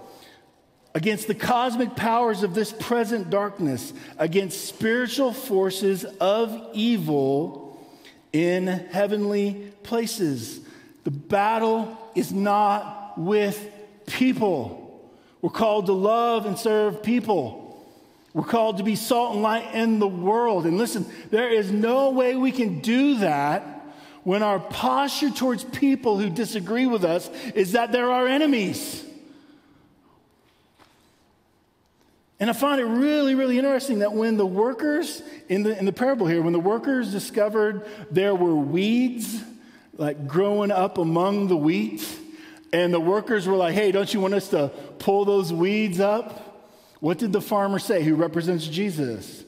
against 0.93 1.27
the 1.27 1.35
cosmic 1.35 1.95
powers 1.95 2.43
of 2.43 2.53
this 2.53 2.71
present 2.73 3.29
darkness, 3.29 3.93
against 4.17 4.65
spiritual 4.65 5.31
forces 5.31 6.03
of 6.03 6.69
evil 6.73 7.64
in 8.35 8.67
heavenly 8.67 9.71
places. 9.83 10.59
The 11.05 11.11
battle 11.11 11.97
is 12.15 12.33
not 12.33 13.13
with 13.17 13.71
people. 14.07 15.09
We're 15.41 15.51
called 15.51 15.85
to 15.85 15.93
love 15.93 16.45
and 16.45 16.59
serve 16.59 17.01
people. 17.01 17.81
We're 18.33 18.43
called 18.43 18.79
to 18.79 18.83
be 18.83 18.97
salt 18.97 19.35
and 19.35 19.41
light 19.41 19.73
in 19.73 19.99
the 19.99 20.07
world. 20.07 20.65
And 20.65 20.77
listen, 20.77 21.05
there 21.31 21.49
is 21.49 21.71
no 21.71 22.09
way 22.09 22.35
we 22.35 22.51
can 22.51 22.81
do 22.81 23.19
that 23.19 23.61
when 24.25 24.43
our 24.43 24.59
posture 24.59 25.29
towards 25.29 25.63
people 25.63 26.17
who 26.17 26.29
disagree 26.29 26.87
with 26.87 27.05
us 27.05 27.29
is 27.53 27.71
that 27.71 27.93
they're 27.93 28.11
our 28.11 28.27
enemies. 28.27 29.04
And 32.39 32.49
I 32.49 32.53
find 32.53 32.81
it 32.81 32.85
really, 32.85 33.33
really 33.33 33.57
interesting 33.57 33.99
that 33.99 34.13
when 34.13 34.35
the 34.35 34.45
workers, 34.45 35.21
in 35.47 35.63
the, 35.63 35.77
in 35.77 35.85
the 35.85 35.93
parable 35.93 36.27
here, 36.27 36.41
when 36.41 36.53
the 36.53 36.59
workers 36.59 37.11
discovered 37.11 37.85
there 38.11 38.35
were 38.35 38.55
weeds 38.55 39.41
like 39.97 40.27
growing 40.27 40.71
up 40.71 40.97
among 40.97 41.47
the 41.47 41.55
wheat, 41.55 42.05
and 42.73 42.93
the 42.93 42.99
workers 42.99 43.47
were 43.47 43.55
like, 43.55 43.73
hey, 43.73 43.93
don't 43.93 44.13
you 44.13 44.19
want 44.19 44.33
us 44.33 44.49
to 44.49 44.69
pull 44.99 45.23
those 45.23 45.53
weeds 45.53 46.01
up? 46.01 46.41
What 46.99 47.17
did 47.17 47.31
the 47.31 47.39
farmer 47.39 47.79
say, 47.79 48.03
who 48.03 48.15
represents 48.15 48.67
Jesus? 48.67 49.45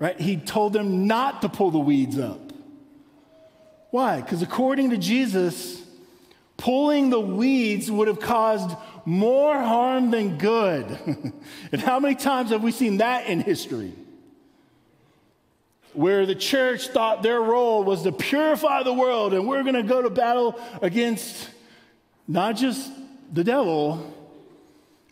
Right? 0.00 0.20
He 0.20 0.36
told 0.36 0.72
them 0.72 1.06
not 1.06 1.42
to 1.42 1.48
pull 1.48 1.70
the 1.70 1.78
weeds 1.78 2.18
up. 2.18 2.40
Why? 3.90 4.20
Because 4.20 4.42
according 4.42 4.90
to 4.90 4.96
Jesus, 4.96 5.80
pulling 6.56 7.10
the 7.10 7.20
weeds 7.20 7.88
would 7.90 8.08
have 8.08 8.20
caused 8.20 8.76
more 9.06 9.54
harm 9.54 10.10
than 10.10 10.36
good. 10.36 10.84
and 11.72 11.80
how 11.80 11.98
many 11.98 12.16
times 12.16 12.50
have 12.50 12.62
we 12.62 12.72
seen 12.72 12.98
that 12.98 13.26
in 13.26 13.40
history? 13.40 13.92
Where 15.94 16.26
the 16.26 16.34
church 16.34 16.88
thought 16.88 17.22
their 17.22 17.40
role 17.40 17.84
was 17.84 18.02
to 18.02 18.12
purify 18.12 18.82
the 18.82 18.92
world, 18.92 19.32
and 19.32 19.48
we're 19.48 19.62
going 19.62 19.76
to 19.76 19.82
go 19.82 20.02
to 20.02 20.10
battle 20.10 20.60
against 20.82 21.48
not 22.28 22.56
just 22.56 22.90
the 23.32 23.44
devil, 23.44 24.12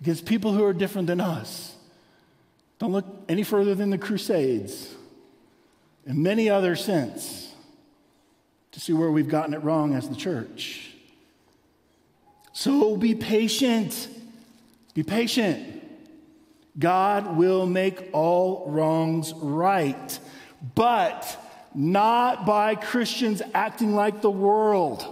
against 0.00 0.26
people 0.26 0.52
who 0.52 0.64
are 0.64 0.74
different 0.74 1.06
than 1.06 1.20
us. 1.20 1.74
Don't 2.78 2.92
look 2.92 3.06
any 3.28 3.44
further 3.44 3.74
than 3.74 3.90
the 3.90 3.98
Crusades 3.98 4.92
and 6.04 6.18
many 6.18 6.50
others 6.50 6.84
since 6.84 7.54
to 8.72 8.80
see 8.80 8.92
where 8.92 9.10
we've 9.10 9.28
gotten 9.28 9.54
it 9.54 9.62
wrong 9.62 9.94
as 9.94 10.08
the 10.08 10.16
church. 10.16 10.93
So 12.54 12.96
be 12.96 13.14
patient. 13.16 14.08
Be 14.94 15.02
patient. 15.02 15.82
God 16.78 17.36
will 17.36 17.66
make 17.66 18.10
all 18.12 18.70
wrongs 18.70 19.32
right, 19.34 20.18
but 20.74 21.36
not 21.74 22.46
by 22.46 22.76
Christians 22.76 23.42
acting 23.52 23.94
like 23.94 24.22
the 24.22 24.30
world 24.30 25.04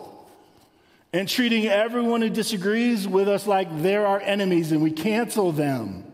and 1.12 1.28
treating 1.28 1.66
everyone 1.66 2.22
who 2.22 2.31
disagrees 2.31 3.07
with 3.07 3.28
us 3.28 3.46
like 3.46 3.83
they're 3.83 4.07
our 4.07 4.20
enemies 4.20 4.72
and 4.72 4.81
we 4.81 4.92
cancel 4.92 5.52
them. 5.52 6.05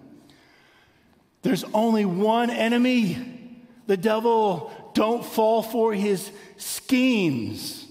There's 1.42 1.64
only 1.74 2.04
one 2.06 2.50
enemy 2.50 3.54
the 3.86 3.96
devil. 3.96 4.72
Don't 4.94 5.24
fall 5.24 5.62
for 5.62 5.92
his 5.92 6.30
schemes. 6.56 7.86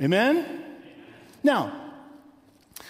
Amen? 0.00 0.64
Now, 1.42 1.83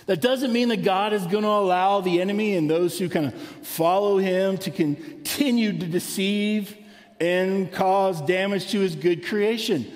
that 0.06 0.20
doesn't 0.20 0.52
mean 0.52 0.68
that 0.68 0.82
God 0.82 1.12
is 1.12 1.26
going 1.26 1.44
to 1.44 1.50
allow 1.50 2.00
the 2.00 2.20
enemy 2.20 2.56
and 2.56 2.68
those 2.68 2.98
who 2.98 3.08
kind 3.08 3.26
of 3.26 3.34
follow 3.34 4.18
him 4.18 4.58
to 4.58 4.70
continue 4.70 5.78
to 5.78 5.86
deceive 5.86 6.76
and 7.20 7.72
cause 7.72 8.20
damage 8.22 8.70
to 8.72 8.80
his 8.80 8.96
good 8.96 9.24
creation. 9.24 9.86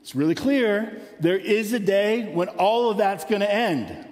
It's 0.00 0.16
really 0.16 0.34
clear. 0.34 1.00
There 1.20 1.36
is 1.36 1.72
a 1.72 1.78
day 1.78 2.32
when 2.32 2.48
all 2.48 2.90
of 2.90 2.96
that's 2.96 3.24
going 3.24 3.40
to 3.40 3.52
end, 3.52 4.08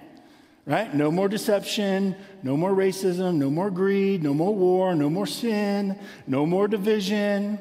right? 0.65 0.93
No 0.93 1.11
more 1.11 1.27
deception, 1.27 2.15
no 2.43 2.55
more 2.55 2.71
racism, 2.71 3.35
no 3.35 3.49
more 3.49 3.69
greed, 3.69 4.23
no 4.23 4.33
more 4.33 4.55
war, 4.55 4.95
no 4.95 5.09
more 5.09 5.27
sin, 5.27 5.99
no 6.27 6.45
more 6.45 6.69
division. 6.69 7.59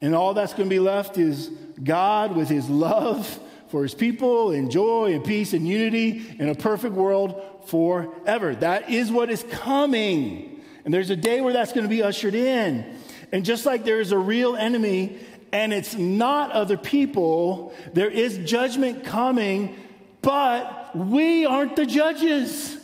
And 0.00 0.14
all 0.14 0.34
that's 0.34 0.52
going 0.52 0.68
to 0.68 0.74
be 0.74 0.78
left 0.78 1.18
is 1.18 1.50
God 1.82 2.36
with 2.36 2.48
his 2.48 2.68
love 2.70 3.40
for 3.68 3.82
his 3.82 3.94
people 3.94 4.52
in 4.52 4.70
joy 4.70 5.12
and 5.12 5.24
peace 5.24 5.52
and 5.52 5.66
unity 5.66 6.34
in 6.38 6.48
a 6.48 6.54
perfect 6.54 6.94
world 6.94 7.42
forever. 7.66 8.54
That 8.54 8.90
is 8.90 9.10
what 9.10 9.30
is 9.30 9.44
coming. 9.50 10.62
And 10.84 10.94
there's 10.94 11.10
a 11.10 11.16
day 11.16 11.40
where 11.40 11.52
that's 11.52 11.72
going 11.72 11.84
to 11.84 11.90
be 11.90 12.02
ushered 12.02 12.34
in. 12.34 12.96
And 13.32 13.44
just 13.44 13.66
like 13.66 13.84
there 13.84 14.00
is 14.00 14.12
a 14.12 14.18
real 14.18 14.56
enemy 14.56 15.18
and 15.52 15.72
it's 15.72 15.94
not 15.94 16.52
other 16.52 16.76
people, 16.76 17.74
there 17.92 18.10
is 18.10 18.38
judgment 18.38 19.04
coming, 19.04 19.76
but 20.22 20.94
we 20.94 21.46
aren't 21.46 21.76
the 21.76 21.86
judges. 21.86 22.76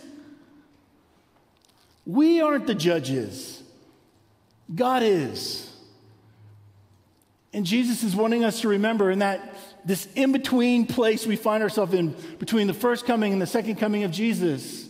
We 2.06 2.40
aren't 2.40 2.66
the 2.66 2.74
judges. 2.74 3.62
God 4.74 5.02
is. 5.02 5.68
And 7.52 7.66
Jesus 7.66 8.02
is 8.02 8.16
wanting 8.16 8.44
us 8.44 8.62
to 8.62 8.68
remember 8.68 9.10
in 9.10 9.18
that 9.18 9.51
this 9.84 10.06
in 10.14 10.32
between 10.32 10.86
place 10.86 11.26
we 11.26 11.36
find 11.36 11.62
ourselves 11.62 11.94
in 11.94 12.14
between 12.38 12.66
the 12.66 12.74
first 12.74 13.04
coming 13.04 13.32
and 13.32 13.42
the 13.42 13.46
second 13.46 13.76
coming 13.76 14.04
of 14.04 14.10
Jesus. 14.10 14.88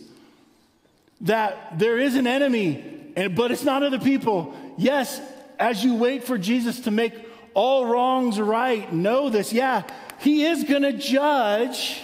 That 1.21 1.79
there 1.79 1.97
is 1.97 2.15
an 2.15 2.27
enemy, 2.27 3.13
but 3.35 3.51
it's 3.51 3.63
not 3.63 3.83
other 3.83 3.99
people. 3.99 4.53
Yes, 4.77 5.21
as 5.57 5.83
you 5.83 5.95
wait 5.95 6.23
for 6.23 6.37
Jesus 6.37 6.81
to 6.81 6.91
make 6.91 7.13
all 7.53 7.85
wrongs 7.85 8.39
right, 8.39 8.91
know 8.91 9.29
this. 9.29 9.53
Yeah, 9.53 9.83
he 10.19 10.45
is 10.45 10.63
going 10.63 10.81
to 10.81 10.93
judge, 10.93 12.01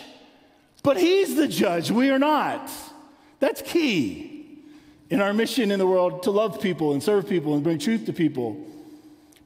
but 0.84 0.98
he's 0.98 1.36
the 1.36 1.48
judge. 1.48 1.92
We 1.92 2.10
are 2.12 2.20
not. 2.20 2.70
That's 3.40 3.62
key 3.62 4.62
in 5.10 5.22
our 5.22 5.34
mission 5.34 5.72
in 5.72 5.80
the 5.80 5.88
world 5.88 6.24
to 6.24 6.32
love 6.32 6.62
people 6.62 6.94
and 6.94 7.02
serve 7.02 7.28
people 7.28 7.56
and 7.56 7.64
bring 7.64 7.80
truth 7.80 8.06
to 8.06 8.14
people. 8.14 8.66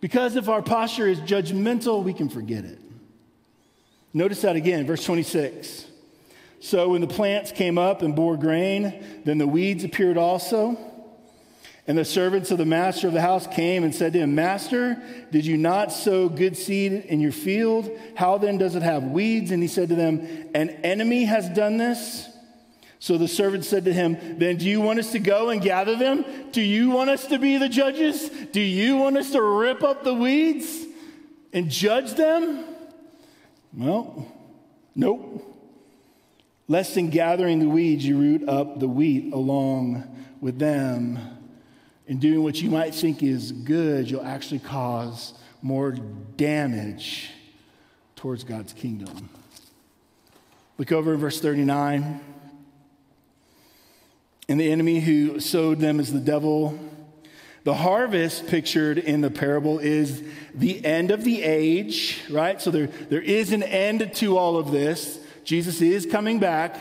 Because 0.01 0.36
if 0.36 0.49
our 0.49 0.62
posture 0.62 1.08
is 1.08 1.19
judgmental, 1.19 2.03
we 2.03 2.13
can 2.13 2.27
forget 2.27 2.65
it. 2.65 2.79
Notice 4.13 4.41
that 4.41 4.56
again, 4.56 4.86
verse 4.86 5.04
26. 5.04 5.88
So 6.60 6.89
when 6.89 7.02
the 7.02 7.08
plants 7.08 7.52
came 7.52 7.78
up 7.78 8.02
and 8.04 8.15
bore 8.15 8.38
grain, 8.38 9.21
then 9.26 9.38
the 9.38 9.47
weeds 9.47 9.84
appeared 9.84 10.17
also. 10.17 10.78
And 11.86 11.97
the 11.97 12.06
servants 12.06 12.49
of 12.52 12.58
the 12.58 12.65
master 12.65 13.08
of 13.08 13.13
the 13.13 13.21
house 13.21 13.45
came 13.47 13.84
and 13.84 13.93
said 13.93 14.13
to 14.13 14.19
him, 14.19 14.36
Master, 14.36 15.02
did 15.32 15.45
you 15.45 15.58
not 15.58 15.91
sow 15.91 16.30
good 16.30 16.56
seed 16.56 16.93
in 16.93 17.19
your 17.19 17.34
field? 17.34 17.91
How 18.15 18.38
then 18.38 18.58
does 18.58 18.76
it 18.76 18.84
have 18.84 19.04
weeds? 19.04 19.52
And 19.52 19.62
he 19.62 19.67
said 19.67 19.89
to 19.89 19.95
them, 19.95 20.21
An 20.56 20.69
enemy 20.69 21.26
has 21.26 21.49
done 21.49 21.78
this. 21.78 22.30
So 22.99 23.17
the 23.17 23.28
servant 23.28 23.65
said 23.65 23.84
to 23.84 23.93
him, 23.93 24.39
Then 24.39 24.56
do 24.56 24.65
you 24.65 24.80
want 24.80 24.99
us 24.99 25.12
to 25.12 25.19
go 25.19 25.49
and 25.49 25.62
gather 25.62 25.97
them? 25.97 26.23
Do 26.54 26.62
you 26.62 26.91
want 26.91 27.10
us 27.10 27.28
to 27.28 27.38
be 27.38 27.58
the 27.58 27.67
judges? 27.67 28.30
Do 28.54 28.62
you 28.62 28.95
want 28.95 29.17
us 29.17 29.32
to 29.32 29.41
rip 29.41 29.84
up 29.84 30.06
the 30.06 30.13
weeds 30.13 30.86
and 31.52 31.69
judge 31.69 32.13
them? 32.13 32.63
Well, 33.75 34.27
nope. 34.95 35.49
Lest 36.67 36.95
in 36.95 37.09
gathering 37.09 37.59
the 37.59 37.67
weeds, 37.67 38.05
you 38.05 38.17
root 38.17 38.47
up 38.47 38.79
the 38.79 38.88
wheat 38.88 39.33
along 39.33 40.03
with 40.41 40.59
them. 40.59 41.19
In 42.07 42.19
doing 42.19 42.43
what 42.43 42.62
you 42.62 42.69
might 42.69 42.93
think 42.93 43.23
is 43.23 43.51
good, 43.51 44.09
you'll 44.09 44.23
actually 44.23 44.59
cause 44.59 45.33
more 45.62 45.91
damage 45.91 47.31
towards 48.15 48.43
God's 48.43 48.73
kingdom. 48.73 49.29
Look 50.77 50.91
over 50.91 51.13
in 51.13 51.19
verse 51.19 51.39
39. 51.39 52.19
And 54.49 54.59
the 54.59 54.71
enemy 54.71 54.99
who 54.99 55.39
sowed 55.39 55.79
them 55.79 55.99
is 55.99 56.12
the 56.12 56.19
devil 56.19 56.77
the 57.63 57.73
harvest 57.73 58.47
pictured 58.47 58.97
in 58.97 59.21
the 59.21 59.32
parable 59.32 59.80
is 59.80 60.21
the 60.54 60.84
end 60.84 61.12
of 61.12 61.23
the 61.23 61.41
age, 61.43 62.19
right? 62.30 62.62
So 62.62 62.71
there, 62.71 62.88
there 62.88 63.21
is 63.21 63.54
an 63.54 63.63
end 63.63 64.13
to 64.15 64.38
all 64.38 64.58
of 64.58 64.71
this. 64.71 65.19
Jesus 65.45 65.82
is 65.82 66.06
coming 66.06 66.39
back. 66.39 66.78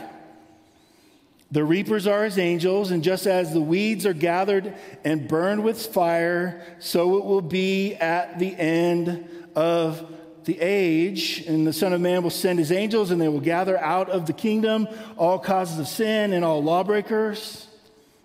The 1.53 1.63
reapers 1.63 2.07
are 2.07 2.25
his 2.25 2.39
angels, 2.39 2.91
and 2.91 3.05
just 3.05 3.27
as 3.27 3.53
the 3.53 3.61
weeds 3.61 4.07
are 4.07 4.15
gathered 4.15 4.75
and 5.05 5.29
burned 5.29 5.63
with 5.63 5.87
fire, 5.87 6.63
so 6.81 7.19
it 7.19 7.25
will 7.27 7.43
be 7.43 7.95
at 7.95 8.39
the 8.39 8.53
end 8.57 9.29
of 9.55 10.11
the 10.45 10.59
age. 10.59 11.45
And 11.47 11.65
the 11.65 11.73
Son 11.73 11.93
of 11.93 12.01
Man 12.01 12.23
will 12.23 12.31
send 12.31 12.59
his 12.59 12.73
angels, 12.73 13.11
and 13.13 13.21
they 13.21 13.29
will 13.29 13.41
gather 13.41 13.79
out 13.79 14.09
of 14.09 14.27
the 14.27 14.33
kingdom 14.33 14.89
all 15.17 15.39
causes 15.39 15.79
of 15.79 15.87
sin 15.87 16.33
and 16.33 16.45
all 16.45 16.63
lawbreakers. 16.63 17.69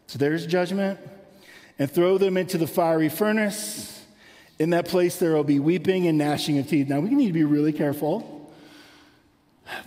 So 0.08 0.18
there's 0.18 0.48
judgment 0.48 1.00
and 1.80 1.90
throw 1.92 2.18
them 2.18 2.38
into 2.38 2.58
the 2.58 2.68
fiery 2.68 3.10
furnace. 3.10 4.06
In 4.60 4.72
that 4.72 4.88
place, 4.88 5.18
there 5.18 5.34
will 5.34 5.44
be 5.44 5.60
weeping 5.60 6.08
and 6.08 6.18
gnashing 6.18 6.58
of 6.58 6.68
teeth. 6.68 6.88
Now, 6.88 7.00
we 7.00 7.12
need 7.12 7.28
to 7.28 7.34
be 7.34 7.44
really 7.44 7.74
careful 7.74 8.52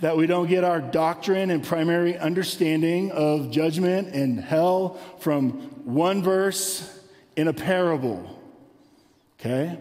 that 0.00 0.16
we 0.16 0.26
don't 0.26 0.46
get 0.46 0.62
our 0.62 0.80
doctrine 0.80 1.50
and 1.50 1.64
primary 1.64 2.16
understanding 2.16 3.10
of 3.12 3.50
judgment 3.50 4.14
and 4.14 4.38
hell 4.38 4.98
from 5.18 5.52
one 5.84 6.22
verse 6.22 6.98
in 7.36 7.48
a 7.48 7.52
parable. 7.52 8.38
Okay? 9.40 9.78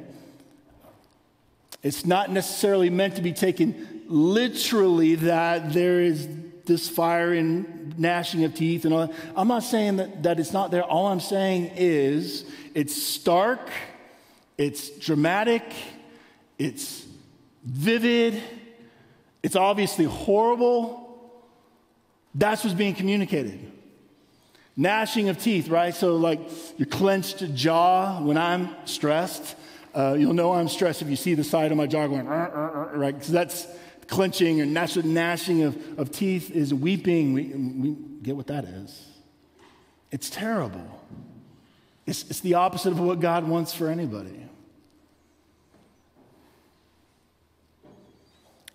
It's 1.84 2.06
not 2.06 2.32
necessarily 2.32 2.89
meant 2.89 3.15
to 3.17 3.22
be 3.22 3.34
taken 3.34 4.04
literally 4.08 5.15
that 5.15 5.74
there 5.74 6.02
is 6.02 6.28
this 6.69 6.88
fire 6.88 7.34
and 7.34 7.99
gnashing 7.99 8.45
of 8.45 8.55
teeth 8.55 8.86
and 8.86 8.93
all 8.93 9.08
that. 9.08 9.15
I'm 9.36 9.49
not 9.49 9.63
saying 9.63 9.97
that, 9.97 10.23
that 10.23 10.39
it's 10.39 10.53
not 10.53 10.71
there. 10.71 10.84
All 10.84 11.08
I'm 11.08 11.19
saying 11.19 11.71
is 11.75 12.45
it's 12.73 12.95
stark, 13.01 13.60
it's 14.58 14.89
dramatic, 14.91 15.63
it's 16.58 17.05
vivid, 17.65 18.41
it's 19.43 19.58
obviously 19.58 20.05
horrible. 20.05 21.05
That's 22.36 22.63
what's 22.63 22.75
being 22.75 22.95
communicated. 22.95 23.71
Gnashing 24.77 25.27
of 25.27 25.41
teeth, 25.41 25.67
right? 25.67 25.93
So, 25.93 26.15
like 26.15 26.39
your 26.77 26.86
clenched 26.86 27.53
jaw 27.53 28.21
when 28.21 28.38
I'm 28.38 28.69
stressed. 28.86 29.55
Uh, 29.93 30.15
you'll 30.17 30.34
know 30.34 30.53
I'm 30.53 30.69
stressed 30.69 31.01
if 31.01 31.10
you 31.10 31.15
see 31.15 31.34
the 31.34 31.43
side 31.43 31.71
of 31.71 31.77
my 31.77 31.88
jaw 31.88 32.08
going, 32.08 32.27
right? 32.27 33.13
Because 33.13 33.32
that's 33.32 33.67
clenching 34.10 34.60
and 34.60 34.74
gnashing 34.74 35.63
of, 35.63 36.00
of 36.00 36.12
teeth 36.12 36.52
is 36.52 36.74
weeping. 36.74 37.34
We, 37.34 37.43
we 37.43 37.95
get 38.24 38.36
what 38.36 38.48
that 38.48 38.65
is. 38.65 39.06
It's 40.12 40.30
terrible. 40.30 41.04
It's, 42.06 42.24
it's 42.30 42.39
the 42.39 42.56
opposite 42.56 42.91
of 42.91 43.00
what 43.00 43.19
God 43.19 43.48
wants 43.48 43.74
for 43.74 43.88
anybody. 43.88 44.45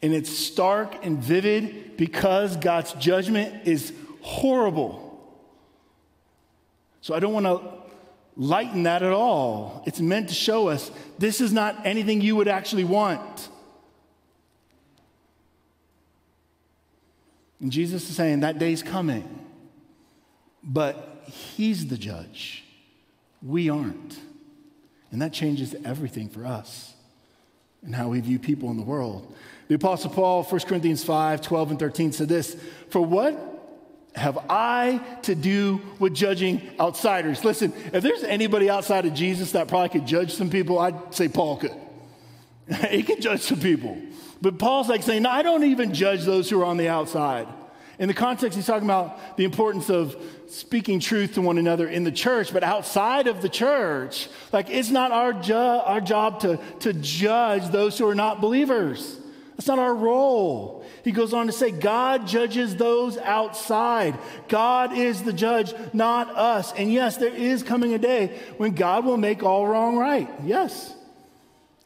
And 0.03 0.15
it's 0.15 0.31
stark 0.31 1.05
and 1.05 1.19
vivid 1.19 1.97
because 1.97 2.57
God's 2.57 2.93
judgment 2.95 3.67
is 3.67 3.93
horrible. 4.21 5.03
So 7.01 7.15
I 7.15 7.21
don't 7.21 7.33
want 7.33 7.47
to 7.47 7.61
lighten 8.37 8.85
that 8.85 9.03
at 9.03 9.13
all. 9.13 9.83
It's 9.87 10.01
meant 10.01 10.29
to 10.29 10.35
show 10.35 10.69
us 10.69 10.91
this 11.19 11.41
is 11.41 11.53
not 11.53 11.85
anything 11.85 12.21
you 12.21 12.37
would 12.37 12.49
actually 12.49 12.85
want. 12.85 13.49
And 17.65 17.73
Jesus 17.73 18.11
is 18.11 18.15
saying 18.15 18.41
that 18.41 18.59
day's 18.59 18.83
coming, 18.83 19.27
but 20.63 21.25
He's 21.29 21.87
the 21.87 21.97
judge. 21.97 22.63
We 23.41 23.71
aren't. 23.71 24.21
And 25.11 25.23
that 25.23 25.33
changes 25.33 25.75
everything 25.83 26.29
for 26.29 26.45
us 26.45 26.93
and 27.83 27.95
how 27.95 28.09
we 28.09 28.21
view 28.21 28.39
people 28.39 28.71
in 28.71 28.77
the 28.77 28.83
world. 28.83 29.35
The 29.69 29.77
Apostle 29.77 30.11
Paul, 30.11 30.43
1 30.43 30.61
Corinthians 30.61 31.05
5 31.05 31.41
12 31.41 31.71
and 31.71 31.79
13 31.79 32.13
said 32.13 32.29
this 32.29 32.55
For 32.91 33.01
what 33.01 33.35
have 34.15 34.37
I 34.51 35.01
to 35.23 35.35
do 35.35 35.81
with 35.99 36.13
judging 36.13 36.61
outsiders? 36.79 37.47
Listen, 37.47 37.73
if 37.95 38.03
there's 38.03 38.25
anybody 38.25 38.69
outside 38.69 39.07
of 39.07 39.15
Jesus 39.15 39.53
that 39.53 39.69
probably 39.69 39.89
could 39.89 40.07
judge 40.07 40.35
some 40.35 40.51
people, 40.51 40.79
I'd 40.79 41.15
say 41.15 41.29
Paul 41.29 41.57
could. 41.57 41.73
he 42.91 43.03
could 43.03 43.23
judge 43.23 43.41
some 43.41 43.61
people. 43.61 43.97
But 44.45 44.59
Paul's 44.59 44.91
like 44.91 45.03
saying, 45.03 45.23
no, 45.23 45.31
I 45.31 45.41
don't 45.41 45.65
even 45.65 45.95
judge 45.95 46.25
those 46.25 46.51
who 46.51 46.61
are 46.61 46.67
on 46.67 46.77
the 46.77 46.87
outside. 46.87 47.49
In 47.99 48.09
the 48.09 48.15
context, 48.15 48.57
he's 48.57 48.67
talking 48.67 48.87
about 48.87 49.39
the 49.39 49.45
importance 49.47 49.89
of 49.89 50.15
speaking 50.49 51.01
truth 51.01 51.37
to 51.37 51.41
one 51.41 51.57
another 51.57 51.89
in 51.89 52.05
the 52.05 52.13
church, 52.13 52.53
but 52.53 52.63
outside 52.63 53.27
of 53.27 53.41
the 53.41 53.49
church, 53.49 54.29
like 54.53 54.69
it's 54.69 54.91
not 54.91 55.13
our, 55.13 55.33
jo- 55.33 55.83
our 55.87 56.03
job 56.03 56.41
to, 56.41 56.59
to 56.81 56.93
judge 56.93 57.69
those 57.69 57.97
who 57.97 58.07
are 58.07 58.15
not 58.15 58.43
believers. 58.43 59.19
That's 59.53 59.67
not 59.67 59.79
our 59.79 59.95
role. 59.95 60.85
He 61.05 61.13
goes 61.13 61.33
on 61.33 61.47
to 61.47 61.53
say, 61.53 61.71
God 61.71 62.27
judges 62.27 62.77
those 62.77 63.17
outside. 63.17 64.19
God 64.49 64.93
is 64.93 65.23
the 65.23 65.33
judge, 65.33 65.73
not 65.95 66.29
us. 66.29 66.71
And 66.75 66.93
yes, 66.93 67.17
there 67.17 67.33
is 67.33 67.63
coming 67.63 67.95
a 67.95 67.99
day 67.99 68.39
when 68.59 68.75
God 68.75 69.07
will 69.07 69.17
make 69.17 69.43
all 69.43 69.67
wrong 69.67 69.97
right. 69.97 70.29
Yes. 70.45 70.95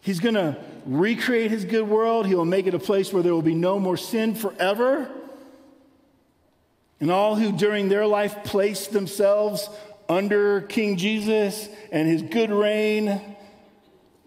He's 0.03 0.19
going 0.19 0.35
to 0.35 0.57
recreate 0.89 1.51
his 1.51 1.67
good 1.67 1.87
world. 1.87 2.27
He 2.27 2.35
will 2.35 2.47
make 2.47 2.67
it 2.67 2.75
a 2.75 2.79
place 2.79 3.13
where 3.13 3.23
there 3.23 3.35
will 3.35 3.43
be 3.43 3.55
no 3.55 3.79
more 3.79 3.97
sin 3.97 4.35
forever. 4.35 5.11
And 6.99 7.11
all 7.11 7.37
who 7.37 7.53
during 7.53 7.89
their 7.89 8.07
life 8.07 8.43
placed 8.45 8.91
themselves 8.91 9.69
under 10.09 10.63
King 10.63 10.97
Jesus 10.97 11.69
and 11.93 12.09
his 12.09 12.23
good 12.23 12.51
reign 12.51 13.21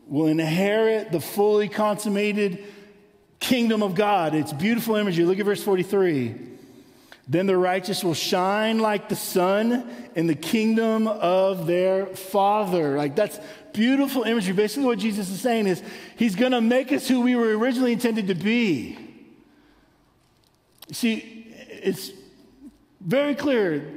will 0.07 0.27
inherit 0.27 1.11
the 1.11 1.19
fully 1.19 1.67
consummated 1.67 2.63
kingdom 3.39 3.81
of 3.81 3.95
God. 3.95 4.35
It's 4.35 4.53
beautiful 4.53 4.95
imagery. 4.95 5.25
Look 5.25 5.39
at 5.39 5.45
verse 5.45 5.63
43. 5.63 6.50
Then 7.27 7.45
the 7.45 7.57
righteous 7.57 8.03
will 8.03 8.13
shine 8.13 8.79
like 8.79 9.09
the 9.09 9.15
sun 9.15 9.89
in 10.15 10.27
the 10.27 10.35
kingdom 10.35 11.07
of 11.07 11.67
their 11.67 12.07
Father. 12.07 12.97
Like 12.97 13.15
that's 13.15 13.39
beautiful 13.73 14.23
imagery. 14.23 14.53
Basically, 14.53 14.85
what 14.85 14.99
Jesus 14.99 15.29
is 15.29 15.39
saying 15.39 15.67
is 15.67 15.81
he's 16.17 16.35
going 16.35 16.51
to 16.51 16.61
make 16.61 16.91
us 16.91 17.07
who 17.07 17.21
we 17.21 17.35
were 17.35 17.57
originally 17.57 17.93
intended 17.93 18.27
to 18.27 18.35
be. 18.35 18.97
See, 20.91 21.47
it's 21.69 22.11
very 22.99 23.33
clear, 23.33 23.87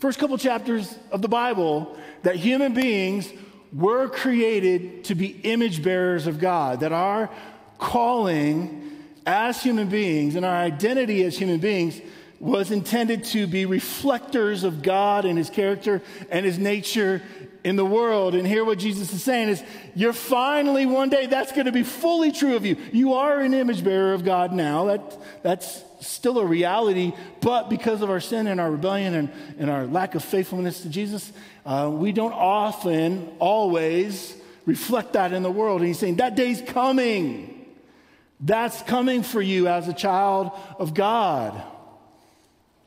first 0.00 0.18
couple 0.18 0.38
chapters 0.38 0.96
of 1.10 1.20
the 1.20 1.28
Bible, 1.28 1.96
that 2.22 2.36
human 2.36 2.74
beings 2.74 3.30
were 3.72 4.08
created 4.08 5.04
to 5.04 5.14
be 5.14 5.26
image 5.26 5.82
bearers 5.82 6.26
of 6.26 6.38
God, 6.38 6.80
that 6.80 6.92
our 6.92 7.28
calling 7.78 8.84
as 9.26 9.62
human 9.62 9.88
beings 9.88 10.34
and 10.36 10.44
our 10.44 10.56
identity 10.56 11.22
as 11.24 11.36
human 11.36 11.60
beings 11.60 12.00
was 12.40 12.70
intended 12.70 13.24
to 13.24 13.46
be 13.46 13.66
reflectors 13.66 14.62
of 14.62 14.82
God 14.82 15.24
and 15.24 15.36
his 15.36 15.50
character 15.50 16.02
and 16.30 16.46
his 16.46 16.58
nature 16.58 17.22
in 17.64 17.76
the 17.76 17.84
world. 17.84 18.34
And 18.34 18.46
here, 18.46 18.64
what 18.64 18.78
Jesus 18.78 19.12
is 19.12 19.22
saying 19.22 19.48
is, 19.48 19.62
you're 19.94 20.12
finally 20.12 20.86
one 20.86 21.08
day, 21.08 21.26
that's 21.26 21.52
going 21.52 21.66
to 21.66 21.72
be 21.72 21.82
fully 21.82 22.30
true 22.30 22.54
of 22.54 22.64
you. 22.64 22.76
You 22.92 23.14
are 23.14 23.40
an 23.40 23.54
image 23.54 23.82
bearer 23.82 24.14
of 24.14 24.24
God 24.24 24.52
now. 24.52 24.84
That, 24.84 25.42
that's 25.42 25.82
still 26.00 26.38
a 26.38 26.46
reality, 26.46 27.12
but 27.40 27.68
because 27.68 28.02
of 28.02 28.10
our 28.10 28.20
sin 28.20 28.46
and 28.46 28.60
our 28.60 28.70
rebellion 28.70 29.14
and, 29.14 29.32
and 29.58 29.68
our 29.68 29.86
lack 29.86 30.14
of 30.14 30.22
faithfulness 30.22 30.82
to 30.82 30.88
Jesus, 30.88 31.32
uh, 31.66 31.90
we 31.92 32.12
don't 32.12 32.32
often, 32.32 33.28
always 33.40 34.36
reflect 34.64 35.14
that 35.14 35.32
in 35.32 35.42
the 35.42 35.50
world. 35.50 35.80
And 35.80 35.88
he's 35.88 35.98
saying, 35.98 36.16
that 36.16 36.36
day's 36.36 36.62
coming. 36.62 37.66
That's 38.38 38.80
coming 38.82 39.24
for 39.24 39.42
you 39.42 39.66
as 39.66 39.88
a 39.88 39.92
child 39.92 40.52
of 40.78 40.94
God. 40.94 41.60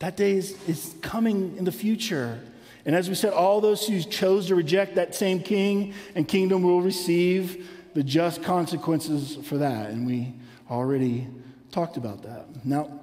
That 0.02 0.18
day 0.18 0.32
is, 0.32 0.58
is 0.68 0.96
coming 1.02 1.58
in 1.58 1.64
the 1.64 1.72
future. 1.72 2.40
And 2.88 2.96
as 2.96 3.08
we 3.08 3.14
said, 3.14 3.34
all 3.34 3.62
those 3.62 3.86
who 3.86 4.02
chose 4.02 4.48
to 4.48 4.56
reject 4.56 4.96
that 4.96 5.14
same 5.14 5.42
king 5.42 5.94
and 6.16 6.28
kingdom 6.28 6.64
will 6.64 6.82
receive 6.82 7.70
the 7.94 8.02
just 8.02 8.42
consequences 8.42 9.38
for 9.44 9.60
that. 9.60 9.92
And 9.92 10.08
we 10.08 10.34
already 10.72 11.28
talked 11.72 11.98
about 11.98 12.24
that. 12.24 12.66
Now, 12.66 13.00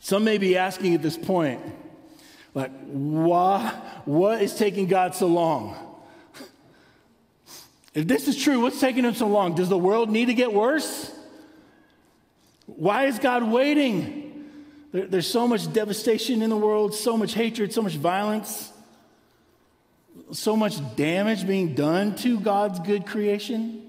some 0.00 0.24
may 0.24 0.38
be 0.38 0.56
asking 0.56 0.96
at 0.96 1.02
this 1.02 1.16
point, 1.16 1.60
like, 2.52 2.72
why, 2.86 3.68
what 4.06 4.42
is 4.42 4.56
taking 4.56 4.88
God 4.88 5.14
so 5.14 5.28
long? 5.28 5.76
If 7.94 8.08
this 8.08 8.26
is 8.26 8.36
true, 8.36 8.60
what's 8.60 8.80
taking 8.80 9.04
him 9.04 9.14
so 9.14 9.28
long? 9.28 9.54
Does 9.54 9.68
the 9.68 9.78
world 9.78 10.10
need 10.10 10.26
to 10.26 10.34
get 10.34 10.52
worse? 10.52 11.12
Why 12.66 13.06
is 13.06 13.20
God 13.20 13.44
waiting? 13.44 14.19
There, 14.92 15.06
there's 15.06 15.26
so 15.26 15.46
much 15.46 15.72
devastation 15.72 16.42
in 16.42 16.50
the 16.50 16.56
world, 16.56 16.94
so 16.94 17.16
much 17.16 17.34
hatred, 17.34 17.72
so 17.72 17.82
much 17.82 17.94
violence, 17.94 18.72
so 20.32 20.56
much 20.56 20.78
damage 20.96 21.46
being 21.46 21.74
done 21.74 22.14
to 22.16 22.40
God's 22.40 22.80
good 22.80 23.06
creation. 23.06 23.88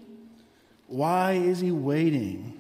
Why 0.88 1.34
is 1.34 1.60
He 1.60 1.72
waiting? 1.72 2.58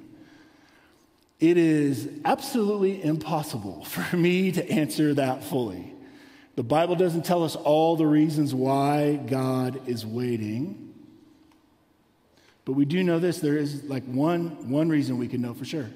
It 1.39 1.57
is 1.57 2.07
absolutely 2.23 3.03
impossible 3.03 3.83
for 3.85 4.15
me 4.15 4.51
to 4.53 4.69
answer 4.69 5.13
that 5.15 5.43
fully. 5.43 5.93
The 6.55 6.63
Bible 6.63 6.95
doesn't 6.95 7.23
tell 7.23 7.43
us 7.43 7.55
all 7.55 7.95
the 7.95 8.05
reasons 8.05 8.53
why 8.53 9.15
God 9.15 9.87
is 9.87 10.05
waiting. 10.05 10.93
But 12.65 12.73
we 12.73 12.85
do 12.85 13.03
know 13.03 13.19
this 13.19 13.39
there 13.39 13.57
is 13.57 13.83
like 13.85 14.03
one, 14.03 14.69
one 14.69 14.89
reason 14.89 15.17
we 15.17 15.27
can 15.27 15.41
know 15.41 15.53
for 15.53 15.65
sure. 15.65 15.89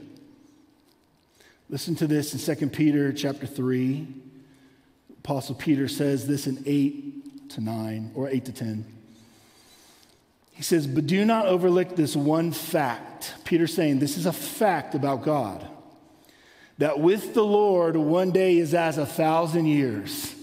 Listen 1.70 1.96
to 1.96 2.08
this 2.08 2.48
in 2.48 2.56
2 2.56 2.70
Peter 2.70 3.12
chapter 3.12 3.48
3. 3.48 4.08
Apostle 5.20 5.56
Peter 5.56 5.88
says 5.88 6.28
this 6.28 6.46
in 6.46 6.62
8 6.66 7.50
to 7.50 7.62
9 7.62 8.12
or 8.14 8.30
8 8.30 8.46
to 8.46 8.52
10. 8.52 8.86
He 10.52 10.64
says, 10.64 10.86
But 10.86 11.08
do 11.08 11.26
not 11.26 11.48
overlook 11.48 11.96
this 11.96 12.16
one 12.16 12.52
fact. 12.52 13.34
Peter's 13.44 13.74
saying 13.74 14.00
this 14.00 14.18
is 14.18 14.26
a 14.26 14.34
fact 14.34 14.94
about 14.96 15.24
God 15.24 15.68
that 16.78 17.00
with 17.00 17.34
the 17.34 17.44
Lord, 17.44 17.96
one 17.96 18.32
day 18.32 18.58
is 18.58 18.74
as 18.74 18.98
a 18.98 19.06
thousand 19.06 19.66
years. 19.66 20.36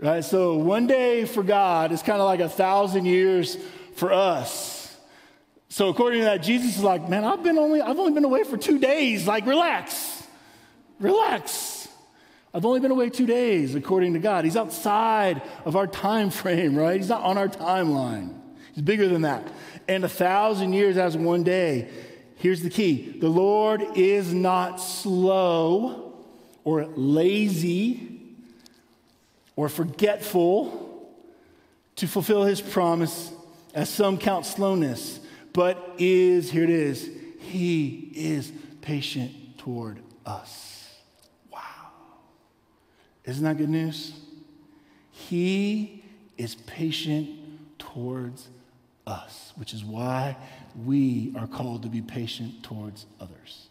Right? 0.00 0.24
So 0.24 0.56
one 0.56 0.86
day 0.86 1.24
for 1.24 1.42
God 1.42 1.92
is 1.92 2.02
kind 2.02 2.20
of 2.20 2.26
like 2.26 2.40
a 2.40 2.48
thousand 2.48 3.06
years 3.06 3.56
for 3.96 4.12
us. 4.12 4.73
So 5.68 5.88
according 5.88 6.20
to 6.20 6.24
that, 6.26 6.38
Jesus 6.38 6.76
is 6.76 6.82
like, 6.82 7.08
man, 7.08 7.24
I've 7.24 7.42
been 7.42 7.58
only, 7.58 7.80
I've 7.80 7.98
only 7.98 8.12
been 8.12 8.24
away 8.24 8.44
for 8.44 8.56
two 8.56 8.78
days. 8.78 9.26
Like, 9.26 9.46
relax, 9.46 10.22
relax. 11.00 11.88
I've 12.52 12.64
only 12.64 12.78
been 12.80 12.92
away 12.92 13.10
two 13.10 13.26
days, 13.26 13.74
according 13.74 14.12
to 14.12 14.20
God. 14.20 14.44
He's 14.44 14.56
outside 14.56 15.42
of 15.64 15.74
our 15.74 15.86
time 16.06 16.30
frame, 16.30 16.76
right? 16.76 16.96
He's 16.96 17.08
not 17.08 17.22
on 17.22 17.36
our 17.36 17.48
timeline. 17.48 18.34
He's 18.72 18.84
bigger 18.84 19.08
than 19.08 19.22
that. 19.22 19.46
And 19.88 20.04
a 20.04 20.08
thousand 20.08 20.72
years 20.72 20.96
as 20.96 21.16
one 21.16 21.42
day. 21.42 21.88
Here's 22.36 22.62
the 22.62 22.70
key 22.70 23.16
the 23.20 23.28
Lord 23.28 23.82
is 23.96 24.32
not 24.32 24.76
slow 24.76 26.14
or 26.62 26.86
lazy 26.94 28.20
or 29.56 29.68
forgetful 29.68 31.10
to 31.96 32.06
fulfill 32.08 32.42
his 32.42 32.60
promise, 32.60 33.32
as 33.72 33.88
some 33.88 34.18
count 34.18 34.46
slowness 34.46 35.20
but 35.54 35.94
is, 35.98 36.50
here 36.50 36.64
it 36.64 36.70
is, 36.70 37.08
he 37.38 38.10
is 38.14 38.52
patient 38.82 39.56
toward 39.56 40.00
us. 40.26 40.92
Wow. 41.50 41.60
Isn't 43.24 43.44
that 43.44 43.56
good 43.56 43.70
news? 43.70 44.12
He 45.10 46.04
is 46.36 46.56
patient 46.56 47.30
towards 47.78 48.48
us, 49.06 49.52
which 49.56 49.72
is 49.72 49.84
why 49.84 50.36
we 50.84 51.32
are 51.38 51.46
called 51.46 51.84
to 51.84 51.88
be 51.88 52.02
patient 52.02 52.62
towards 52.64 53.06
others. 53.20 53.68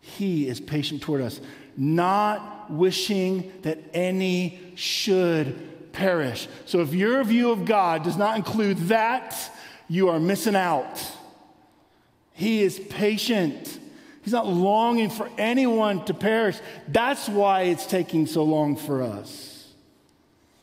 He 0.00 0.48
is 0.48 0.58
patient 0.58 1.02
toward 1.02 1.20
us, 1.20 1.40
not 1.76 2.70
wishing 2.70 3.52
that 3.62 3.78
any 3.92 4.58
should 4.74 5.92
perish. 5.92 6.48
So 6.64 6.80
if 6.80 6.94
your 6.94 7.22
view 7.24 7.50
of 7.50 7.64
God 7.64 8.04
does 8.04 8.16
not 8.16 8.36
include 8.36 8.78
that, 8.88 9.50
you 9.88 10.08
are 10.08 10.20
missing 10.20 10.56
out. 10.56 11.02
He 12.32 12.62
is 12.62 12.78
patient. 12.78 13.78
He's 14.22 14.32
not 14.32 14.46
longing 14.46 15.10
for 15.10 15.28
anyone 15.38 16.04
to 16.06 16.14
perish. 16.14 16.58
That's 16.88 17.28
why 17.28 17.62
it's 17.62 17.86
taking 17.86 18.26
so 18.26 18.42
long 18.42 18.76
for 18.76 19.02
us. 19.02 19.72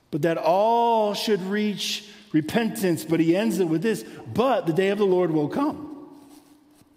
But 0.10 0.24
that 0.24 0.38
all 0.38 1.14
should 1.14 1.42
reach 1.44 2.06
repentance. 2.34 3.06
But 3.06 3.20
he 3.20 3.36
ends 3.36 3.60
it 3.60 3.66
with 3.68 3.82
this 3.82 4.04
but 4.34 4.66
the 4.66 4.74
day 4.74 4.90
of 4.90 4.98
the 4.98 5.06
Lord 5.06 5.32
will 5.32 5.48
come. 5.48 5.88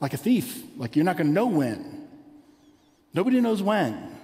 Like 0.01 0.13
a 0.13 0.19
thief, 0.19 0.63
like 0.77 0.97
you're 0.97 1.05
not 1.05 1.17
going 1.17 1.29
to 1.29 1.33
know 1.33 1.47
when. 1.47 2.09
Nobody 3.15 3.41
knows 3.41 3.63
when. 3.63 4.17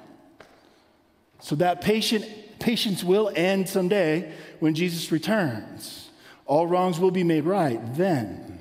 So 1.40 1.54
that 1.56 1.80
patient, 1.80 2.26
patience 2.58 3.02
will 3.02 3.30
end 3.34 3.68
someday 3.68 4.32
when 4.58 4.74
Jesus 4.74 5.10
returns. 5.12 6.09
All 6.50 6.66
wrongs 6.66 6.98
will 6.98 7.12
be 7.12 7.22
made 7.22 7.44
right 7.44 7.78
then. 7.94 8.58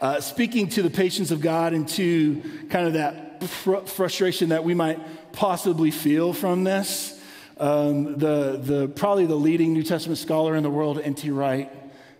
Uh, 0.00 0.20
speaking 0.20 0.68
to 0.68 0.80
the 0.80 0.88
patience 0.88 1.32
of 1.32 1.40
God 1.40 1.72
and 1.72 1.88
to 1.88 2.40
kind 2.70 2.86
of 2.86 2.92
that 2.92 3.42
fr- 3.42 3.78
frustration 3.78 4.50
that 4.50 4.62
we 4.62 4.74
might 4.74 5.00
possibly 5.32 5.90
feel 5.90 6.32
from 6.32 6.62
this, 6.62 7.20
um, 7.58 8.16
the, 8.16 8.60
the, 8.62 8.88
probably 8.94 9.26
the 9.26 9.34
leading 9.34 9.72
New 9.72 9.82
Testament 9.82 10.18
scholar 10.18 10.54
in 10.54 10.62
the 10.62 10.70
world, 10.70 11.00
N.T. 11.02 11.30
Wright, 11.30 11.68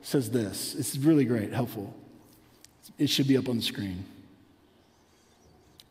says 0.02 0.28
this. 0.28 0.74
It's 0.74 0.96
really 0.96 1.24
great, 1.24 1.52
helpful. 1.52 1.94
It 2.98 3.08
should 3.08 3.28
be 3.28 3.36
up 3.36 3.48
on 3.48 3.58
the 3.58 3.62
screen. 3.62 4.04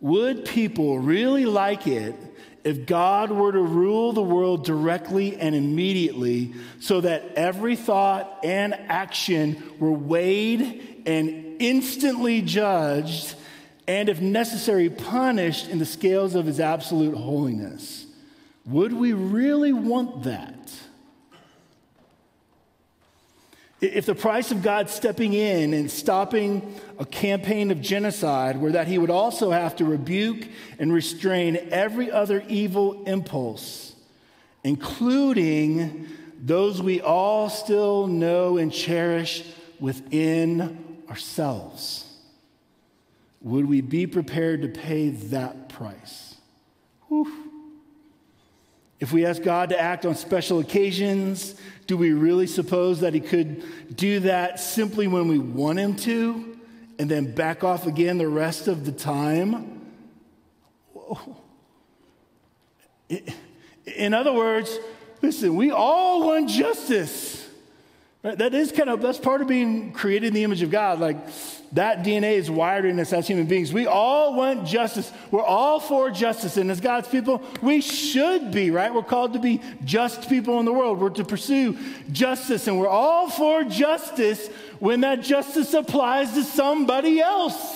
would 0.02 0.44
people 0.44 1.00
really 1.00 1.46
like 1.46 1.88
it 1.88 2.16
if 2.64 2.86
God 2.86 3.32
were 3.32 3.52
to 3.52 3.62
rule 3.62 4.14
the 4.14 4.22
world 4.22 4.64
directly 4.64 5.36
and 5.36 5.54
immediately 5.54 6.54
so 6.80 7.02
that 7.02 7.34
every 7.36 7.76
thought 7.76 8.40
and 8.44 8.74
action 8.74 9.62
were 9.80 9.92
weighed 9.92 11.04
and 11.06 11.62
instantly 11.62 12.42
judged 12.42 13.36
and, 13.86 14.08
if 14.08 14.22
necessary, 14.22 14.90
punished 14.90 15.68
in 15.68 15.78
the 15.78 15.86
scales 15.86 16.36
of 16.36 16.46
his 16.46 16.62
absolute 16.62 17.18
holiness? 17.18 18.06
Would 18.66 18.94
we 18.94 19.12
really 19.12 19.74
want 19.74 20.24
that? 20.24 20.63
If 23.84 24.06
the 24.06 24.16
price 24.16 24.52
of 24.52 24.62
God 24.62 24.90
stepping 24.90 25.34
in 25.34 25.74
and 25.74 25.92
stopping 25.92 26.74
a 26.98 27.06
campaign 27.06 27.70
of 27.70 27.82
genocide 27.82 28.62
were 28.62 28.72
that 28.72 28.88
he 28.88 28.98
would 28.98 29.10
also 29.10 29.52
have 29.52 29.76
to 29.76 29.86
rebuke 29.86 30.48
and 30.80 30.94
restrain 30.94 31.68
every 31.70 32.10
other 32.10 32.46
evil 32.48 33.04
impulse, 33.04 33.94
including 34.64 36.08
those 36.40 36.82
we 36.82 37.02
all 37.02 37.50
still 37.50 38.08
know 38.08 38.58
and 38.58 38.72
cherish 38.72 39.44
within 39.82 41.02
ourselves, 41.10 42.06
would 43.42 43.66
we 43.66 43.82
be 43.82 44.08
prepared 44.08 44.62
to 44.62 44.70
pay 44.70 45.10
that 45.10 45.68
price? 45.68 46.36
Whew. 47.10 47.53
If 49.04 49.12
we 49.12 49.26
ask 49.26 49.44
God 49.44 49.68
to 49.68 49.78
act 49.78 50.06
on 50.06 50.16
special 50.16 50.60
occasions, 50.60 51.56
do 51.88 51.98
we 51.98 52.14
really 52.14 52.48
suppose 52.48 53.02
that 53.02 53.14
He 53.14 53.20
could 53.20 53.62
do 53.94 54.22
that 54.22 54.62
simply 54.62 55.08
when 55.08 55.28
we 55.28 55.40
want 55.40 55.78
Him 55.78 55.98
to 55.98 56.58
and 56.98 57.12
then 57.12 57.36
back 57.36 57.66
off 57.66 57.86
again 57.86 58.18
the 58.18 58.30
rest 58.30 58.70
of 58.70 58.86
the 58.86 58.94
time? 58.94 59.92
In 63.98 64.14
other 64.14 64.32
words, 64.32 64.80
listen, 65.22 65.58
we 65.58 65.70
all 65.70 66.26
want 66.26 66.48
justice. 66.48 67.43
That 68.24 68.54
is 68.54 68.72
kind 68.72 68.90
of, 68.90 69.02
that's 69.02 69.18
part 69.18 69.42
of 69.42 69.50
being 69.50 69.92
created 69.92 70.28
in 70.28 70.34
the 70.34 70.46
image 70.46 70.62
of 70.62 70.72
God. 70.72 70.98
Like, 70.98 71.18
that 71.74 72.06
DNA 72.06 72.36
is 72.36 72.50
wired 72.50 72.86
in 72.86 72.98
us 72.98 73.12
as 73.12 73.28
human 73.28 73.48
beings. 73.48 73.74
We 73.74 73.86
all 73.86 74.34
want 74.34 74.66
justice. 74.66 75.12
We're 75.30 75.44
all 75.44 75.82
for 75.82 76.10
justice. 76.10 76.56
And 76.56 76.72
as 76.72 76.80
God's 76.80 77.10
people, 77.10 77.44
we 77.62 77.82
should 77.82 78.52
be, 78.52 78.72
right? 78.72 78.94
We're 78.94 79.04
called 79.04 79.34
to 79.34 79.40
be 79.40 79.60
just 79.84 80.30
people 80.30 80.60
in 80.60 80.66
the 80.66 80.72
world. 80.72 81.02
We're 81.02 81.10
to 81.10 81.26
pursue 81.26 81.78
justice. 82.14 82.68
And 82.68 82.80
we're 82.80 82.88
all 82.88 83.30
for 83.30 83.66
justice 83.66 84.48
when 84.80 85.02
that 85.02 85.22
justice 85.22 85.74
applies 85.74 86.32
to 86.36 86.46
somebody 86.46 87.20
else. 87.20 87.76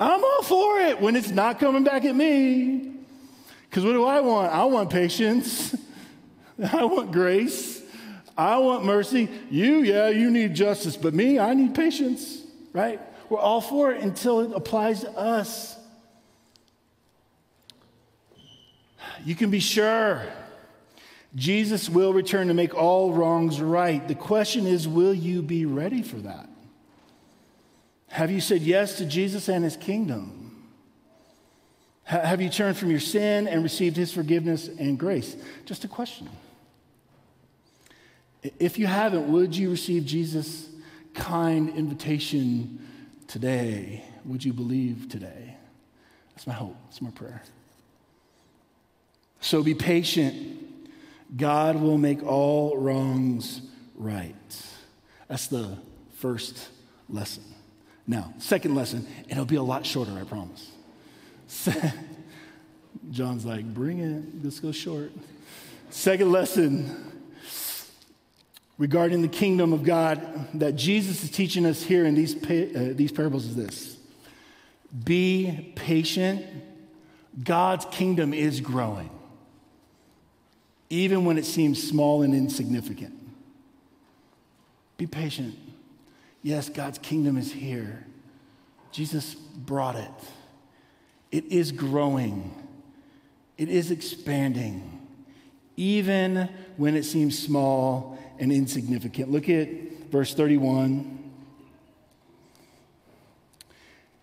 I'm 0.00 0.24
all 0.24 0.42
for 0.44 0.80
it 0.80 0.98
when 0.98 1.14
it's 1.14 1.30
not 1.30 1.60
coming 1.60 1.84
back 1.84 2.06
at 2.06 2.16
me. 2.16 2.94
Because 3.68 3.84
what 3.84 3.92
do 3.92 4.04
I 4.04 4.20
want? 4.20 4.50
I 4.50 4.64
want 4.64 4.88
patience, 4.88 5.76
I 6.72 6.84
want 6.84 7.12
grace. 7.12 7.81
I 8.42 8.58
want 8.58 8.84
mercy. 8.84 9.28
You, 9.50 9.82
yeah, 9.82 10.08
you 10.08 10.28
need 10.30 10.54
justice. 10.54 10.96
But 10.96 11.14
me, 11.14 11.38
I 11.38 11.54
need 11.54 11.76
patience, 11.76 12.42
right? 12.72 13.00
We're 13.30 13.38
all 13.38 13.60
for 13.60 13.92
it 13.92 14.02
until 14.02 14.40
it 14.40 14.52
applies 14.52 15.02
to 15.02 15.10
us. 15.10 15.76
You 19.24 19.36
can 19.36 19.50
be 19.50 19.60
sure 19.60 20.22
Jesus 21.36 21.88
will 21.88 22.12
return 22.12 22.48
to 22.48 22.54
make 22.54 22.74
all 22.74 23.12
wrongs 23.12 23.60
right. 23.60 24.06
The 24.08 24.16
question 24.16 24.66
is 24.66 24.88
will 24.88 25.14
you 25.14 25.40
be 25.40 25.64
ready 25.64 26.02
for 26.02 26.16
that? 26.16 26.48
Have 28.08 28.32
you 28.32 28.40
said 28.40 28.62
yes 28.62 28.98
to 28.98 29.06
Jesus 29.06 29.48
and 29.48 29.62
his 29.62 29.76
kingdom? 29.76 30.66
Have 32.02 32.42
you 32.42 32.50
turned 32.50 32.76
from 32.76 32.90
your 32.90 33.00
sin 33.00 33.46
and 33.46 33.62
received 33.62 33.96
his 33.96 34.12
forgiveness 34.12 34.68
and 34.68 34.98
grace? 34.98 35.36
Just 35.64 35.84
a 35.84 35.88
question. 35.88 36.28
If 38.42 38.78
you 38.78 38.86
haven't, 38.86 39.30
would 39.30 39.56
you 39.56 39.70
receive 39.70 40.04
Jesus' 40.04 40.68
kind 41.14 41.68
invitation 41.70 42.86
today? 43.28 44.04
Would 44.24 44.44
you 44.44 44.52
believe 44.52 45.08
today? 45.08 45.56
That's 46.34 46.46
my 46.46 46.54
hope. 46.54 46.76
That's 46.86 47.00
my 47.00 47.10
prayer. 47.10 47.42
So 49.40 49.62
be 49.62 49.74
patient. 49.74 50.58
God 51.36 51.76
will 51.76 51.98
make 51.98 52.22
all 52.24 52.76
wrongs 52.76 53.62
right. 53.94 54.34
That's 55.28 55.46
the 55.46 55.78
first 56.14 56.68
lesson. 57.08 57.44
Now, 58.06 58.34
second 58.38 58.74
lesson, 58.74 59.06
and 59.22 59.32
it'll 59.32 59.44
be 59.44 59.56
a 59.56 59.62
lot 59.62 59.86
shorter, 59.86 60.12
I 60.18 60.24
promise. 60.24 60.70
John's 63.10 63.44
like, 63.44 63.64
bring 63.72 64.00
it, 64.00 64.44
let's 64.44 64.60
go 64.60 64.72
short. 64.72 65.12
Second 65.90 66.32
lesson 66.32 67.11
regarding 68.78 69.22
the 69.22 69.28
kingdom 69.28 69.72
of 69.72 69.82
God 69.84 70.20
that 70.54 70.76
Jesus 70.76 71.22
is 71.22 71.30
teaching 71.30 71.66
us 71.66 71.82
here 71.82 72.04
in 72.04 72.14
these, 72.14 72.34
uh, 72.36 72.92
these 72.94 73.12
parables 73.12 73.46
is 73.46 73.56
this 73.56 73.96
Be 75.04 75.72
patient. 75.76 76.44
God's 77.42 77.86
kingdom 77.86 78.34
is 78.34 78.60
growing, 78.60 79.08
even 80.90 81.24
when 81.24 81.38
it 81.38 81.46
seems 81.46 81.82
small 81.82 82.22
and 82.22 82.34
insignificant. 82.34 83.14
Be 84.98 85.06
patient. 85.06 85.58
Yes, 86.42 86.68
God's 86.68 86.98
kingdom 86.98 87.38
is 87.38 87.50
here. 87.50 88.04
Jesus 88.90 89.34
brought 89.34 89.96
it. 89.96 90.10
It 91.30 91.46
is 91.46 91.72
growing, 91.72 92.54
it 93.56 93.70
is 93.70 93.90
expanding, 93.90 95.00
even 95.78 96.50
when 96.76 96.94
it 96.94 97.04
seems 97.04 97.38
small 97.38 98.11
and 98.42 98.50
insignificant. 98.50 99.30
Look 99.30 99.48
at 99.48 99.68
verse 100.10 100.34
31. 100.34 101.30
It 103.60 103.68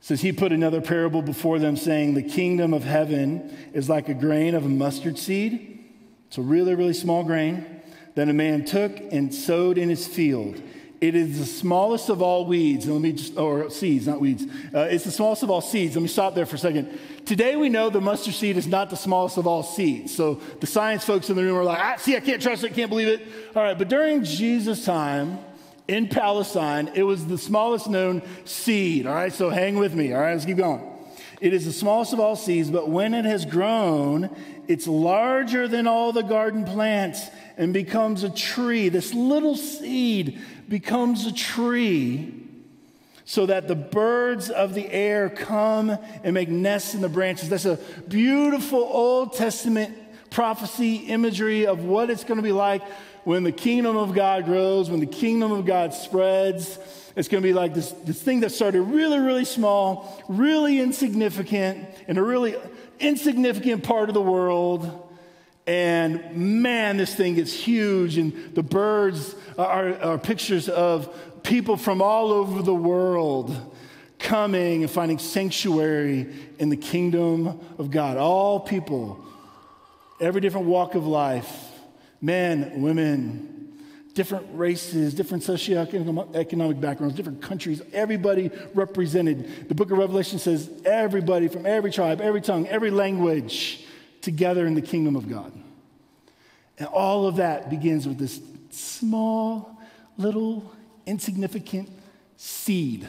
says, 0.02 0.20
He 0.20 0.34
put 0.34 0.52
another 0.52 0.82
parable 0.82 1.22
before 1.22 1.58
them, 1.58 1.78
saying, 1.78 2.16
The 2.16 2.24
kingdom 2.24 2.74
of 2.74 2.84
heaven 2.84 3.58
is 3.74 3.88
like 3.88 4.10
a 4.10 4.14
grain 4.14 4.56
of 4.56 4.66
a 4.66 4.70
mustard 4.70 5.18
seed. 5.18 5.86
It's 6.28 6.38
a 6.38 6.42
really, 6.42 6.76
really 6.76 6.94
small 6.94 7.24
grain 7.24 7.66
that 8.16 8.28
a 8.28 8.34
man 8.34 8.66
took 8.66 8.92
and 9.14 9.34
sowed 9.34 9.78
in 9.78 9.88
his 9.88 10.06
field. 10.06 10.62
It 11.02 11.16
is 11.16 11.40
the 11.40 11.46
smallest 11.46 12.10
of 12.10 12.22
all 12.22 12.46
weeds. 12.46 12.86
let 12.86 13.00
me 13.00 13.14
just, 13.14 13.38
or 13.38 13.70
seeds, 13.70 14.06
not 14.06 14.20
weeds. 14.20 14.44
Uh, 14.74 14.80
it's 14.82 15.06
the 15.06 15.12
smallest 15.12 15.44
of 15.44 15.50
all 15.50 15.62
seeds. 15.62 15.96
Let 15.96 16.02
me 16.02 16.10
stop 16.10 16.36
there 16.36 16.46
for 16.46 16.58
a 16.58 16.60
second. 16.60 17.00
Today 17.26 17.56
we 17.56 17.70
know 17.70 17.90
the 17.90 18.02
mustard 18.02 18.34
seed 18.34 18.58
is 18.58 18.68
not 18.68 18.90
the 18.90 18.98
smallest 18.98 19.38
of 19.38 19.48
all 19.48 19.64
seeds. 19.64 20.14
So 20.14 20.42
the 20.60 20.68
science 20.68 21.06
folks 21.06 21.30
in 21.30 21.38
the 21.38 21.44
room 21.44 21.56
are 21.56 21.64
like, 21.64 21.80
ah, 21.80 21.96
see, 21.98 22.18
I 22.18 22.20
can't 22.20 22.42
trust 22.42 22.66
it, 22.66 22.74
can't 22.74 22.90
believe 22.90 23.08
it. 23.08 23.26
All 23.56 23.64
right, 23.64 23.78
but 23.78 23.88
during 23.88 24.26
Jesus' 24.26 24.84
time 24.84 25.40
in 25.88 26.10
Palestine, 26.10 26.92
it 26.96 27.04
was 27.04 27.26
the 27.26 27.38
smallest 27.38 27.90
known 27.90 28.22
seed. 28.44 29.08
All 29.08 29.16
right, 29.16 29.32
so 29.32 29.50
hang 29.50 29.78
with 29.78 29.96
me. 29.96 30.12
All 30.14 30.20
right, 30.20 30.34
let's 30.34 30.46
keep 30.46 30.58
going. 30.58 30.89
It 31.42 31.54
is 31.54 31.66
the 31.66 31.72
smallest 31.72 32.14
of 32.14 32.20
all 32.20 32.36
seeds, 32.36 32.70
but 32.70 32.90
when 32.90 33.14
it 33.14 33.26
has 33.26 33.46
grown, 33.46 34.30
it's 34.68 34.88
larger 34.88 35.68
than 35.68 35.88
all 35.88 36.12
the 36.12 36.22
garden 36.22 36.66
plants 36.66 37.28
and 37.58 37.74
becomes 37.74 38.24
a 38.24 38.30
tree. 38.30 38.90
This 38.90 39.14
little 39.14 39.56
seed 39.56 40.40
becomes 40.68 41.26
a 41.26 41.34
tree 41.34 42.34
so 43.26 43.46
that 43.46 43.68
the 43.68 43.76
birds 43.76 44.50
of 44.50 44.74
the 44.74 44.92
air 44.92 45.30
come 45.30 45.98
and 46.24 46.34
make 46.34 46.50
nests 46.50 46.94
in 46.94 47.02
the 47.02 47.10
branches. 47.10 47.48
That's 47.48 47.66
a 47.66 47.80
beautiful 48.08 48.80
Old 48.80 49.34
Testament 49.34 49.96
prophecy 50.30 50.96
imagery 50.96 51.66
of 51.66 51.84
what 51.84 52.10
it's 52.10 52.24
going 52.24 52.38
to 52.38 52.44
be 52.44 52.52
like 52.52 52.82
when 53.24 53.44
the 53.44 53.52
kingdom 53.52 53.98
of 53.98 54.14
God 54.14 54.46
grows, 54.46 54.90
when 54.90 55.00
the 55.00 55.06
kingdom 55.06 55.52
of 55.52 55.66
God 55.66 55.94
spreads. 55.94 56.80
It's 57.16 57.28
going 57.28 57.42
to 57.42 57.48
be 57.48 57.54
like 57.54 57.74
this, 57.74 57.92
this 58.06 58.22
thing 58.22 58.42
that 58.42 58.52
started 58.52 58.82
really, 58.82 59.20
really 59.20 59.46
small, 59.46 60.24
really 60.28 60.80
insignificant, 60.80 61.88
in 62.08 62.18
a 62.18 62.24
really 62.24 62.56
insignificant 63.00 63.84
part 63.84 64.10
of 64.10 64.14
the 64.14 64.22
world. 64.22 65.06
And 65.68 66.36
man, 66.36 66.98
this 66.98 67.14
thing 67.14 67.36
gets 67.36 67.54
huge, 67.54 68.18
and 68.18 68.56
the 68.56 68.64
birds 68.64 69.36
are, 69.58 69.96
are 70.02 70.18
pictures 70.18 70.70
of 70.70 71.44
people 71.44 71.78
from 71.78 72.02
all 72.02 72.32
over 72.32 72.62
the 72.62 72.74
world 72.74 73.76
coming 74.18 74.84
and 74.84 74.92
finding 74.92 75.18
sanctuary 75.18 76.28
in 76.58 76.70
the 76.70 76.78
kingdom 76.78 77.60
of 77.78 77.92
God. 77.92 78.18
All 78.18 78.60
people, 78.60 79.24
every 80.20 80.42
different 80.42 80.68
walk 80.68 80.96
of 80.96 81.08
life 81.08 81.69
men, 82.22 82.82
women, 82.82 83.60
different 84.14 84.48
races, 84.52 85.14
different 85.14 85.44
socioeconomic 85.44 86.36
economic 86.36 86.80
backgrounds, 86.82 87.16
different 87.16 87.42
countries, 87.42 87.82
everybody 87.94 88.52
represented. 88.74 89.70
The 89.70 89.76
book 89.76 89.92
of 89.92 89.98
Revelation 89.98 90.40
says 90.40 90.70
everybody 90.86 91.48
from 91.48 91.66
every 91.66 91.92
tribe, 91.92 92.20
every 92.20 92.42
tongue, 92.42 92.68
every 92.68 92.92
language 92.92 93.86
together 94.22 94.66
in 94.66 94.74
the 94.74 94.82
kingdom 94.82 95.16
of 95.16 95.30
God. 95.30 95.54
And 96.78 96.88
all 96.88 97.28
of 97.28 97.38
that 97.38 97.70
begins 97.70 98.08
with 98.08 98.18
this 98.18 98.42
small, 98.72 99.80
little, 100.18 100.72
insignificant 101.06 101.90
seed, 102.38 103.08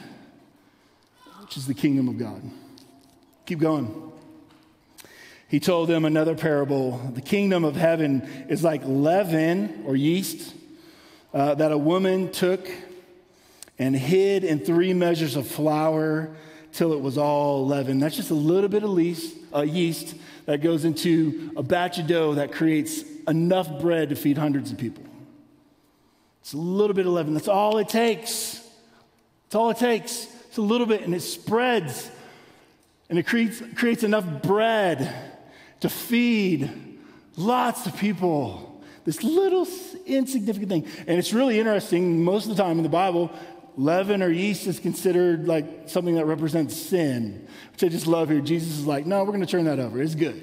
which 1.43 1.57
is 1.57 1.67
the 1.67 1.75
kingdom 1.75 2.09
of 2.09 2.19
God. 2.19 2.43
keep 3.47 3.59
going. 3.59 4.10
He 5.51 5.59
told 5.59 5.89
them 5.89 6.05
another 6.05 6.37
parable. 6.37 6.99
The 7.13 7.21
kingdom 7.21 7.65
of 7.65 7.75
heaven 7.75 8.47
is 8.49 8.63
like 8.63 8.83
leaven 8.85 9.83
or 9.85 9.97
yeast 9.97 10.55
uh, 11.35 11.57
that 11.57 11.73
a 11.73 11.77
woman 11.77 12.31
took 12.31 12.71
and 13.77 13.97
hid 13.97 14.45
in 14.45 14.61
three 14.61 14.95
measures 14.95 15.35
of 15.35 15.49
flour 15.49 16.31
till 16.73 16.93
it 16.93 17.01
was 17.01 17.19
all 17.19 17.67
leaven. 17.67 17.99
That's 17.99 18.15
just 18.15 18.31
a 18.31 18.35
little 18.35 18.69
bit 18.69 18.85
of 18.85 18.97
yeast, 18.97 19.37
uh, 19.53 19.63
yeast 19.63 20.15
that 20.47 20.63
goes 20.63 20.85
into 20.85 21.51
a 21.57 21.65
batch 21.65 21.99
of 21.99 22.07
dough 22.07 22.35
that 22.35 22.53
creates 22.53 23.03
enough 23.27 23.81
bread 23.81 24.11
to 24.11 24.15
feed 24.15 24.39
hundreds 24.39 24.71
of 24.71 24.79
people. 24.79 25.03
It's 26.43 26.53
a 26.53 26.59
little 26.59 26.95
bit 26.95 27.07
of 27.07 27.13
leaven. 27.13 27.35
That's 27.35 27.49
all 27.49 27.79
it 27.79 27.89
takes. 27.89 28.61
That's 29.47 29.57
all 29.57 29.71
it 29.71 29.79
takes. 29.79 30.29
It's 30.47 30.59
a 30.59 30.63
little 30.63 30.87
bit, 30.87 31.03
and 31.03 31.13
it 31.13 31.23
spreads, 31.23 32.09
and 33.09 33.19
it 33.19 33.27
creates, 33.27 33.61
creates 33.75 34.05
enough 34.05 34.43
bread 34.45 35.30
to 35.81 35.89
feed 35.89 36.71
lots 37.37 37.87
of 37.87 37.97
people. 37.97 38.83
This 39.05 39.23
little 39.23 39.67
insignificant 40.07 40.71
thing. 40.71 40.87
And 41.07 41.19
it's 41.19 41.33
really 41.33 41.59
interesting, 41.59 42.23
most 42.23 42.49
of 42.49 42.57
the 42.57 42.63
time 42.63 42.77
in 42.77 42.83
the 42.83 42.89
Bible, 42.91 43.31
leaven 43.77 44.23
or 44.23 44.31
yeast 44.31 44.67
is 44.67 44.79
considered 44.79 45.49
like 45.49 45.89
something 45.89 46.17
that 46.17 46.27
represents 46.27 46.77
sin, 46.77 47.47
which 47.73 47.83
I 47.83 47.89
just 47.89 48.07
love 48.07 48.29
here. 48.29 48.41
Jesus 48.41 48.79
is 48.79 48.87
like, 48.87 49.07
no, 49.07 49.21
we're 49.21 49.33
going 49.33 49.41
to 49.41 49.47
turn 49.47 49.65
that 49.65 49.79
over. 49.79 50.03
It's 50.03 50.15
good. 50.15 50.35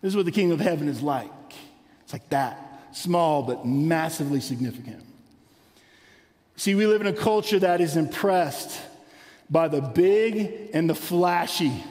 This 0.00 0.12
is 0.12 0.16
what 0.16 0.24
the 0.24 0.32
kingdom 0.32 0.58
of 0.58 0.64
heaven 0.64 0.88
is 0.88 1.02
like. 1.02 1.30
It's 2.02 2.12
like 2.12 2.28
that 2.30 2.64
small 2.92 3.42
but 3.42 3.66
massively 3.66 4.40
significant. 4.40 5.04
See, 6.56 6.74
we 6.74 6.86
live 6.86 7.00
in 7.00 7.06
a 7.06 7.12
culture 7.12 7.58
that 7.58 7.80
is 7.80 7.96
impressed 7.96 8.80
by 9.50 9.68
the 9.68 9.80
big 9.80 10.70
and 10.72 10.88
the 10.88 10.94
flashy 10.94 11.84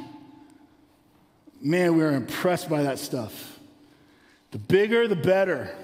man, 1.62 1.97
we 1.97 2.03
are 2.03 2.12
impressed 2.12 2.70
by 2.70 2.84
that 2.84 2.99
stuff. 2.99 3.60
The 4.51 4.58
bigger, 4.58 5.08
the 5.08 5.16
better. 5.16 5.76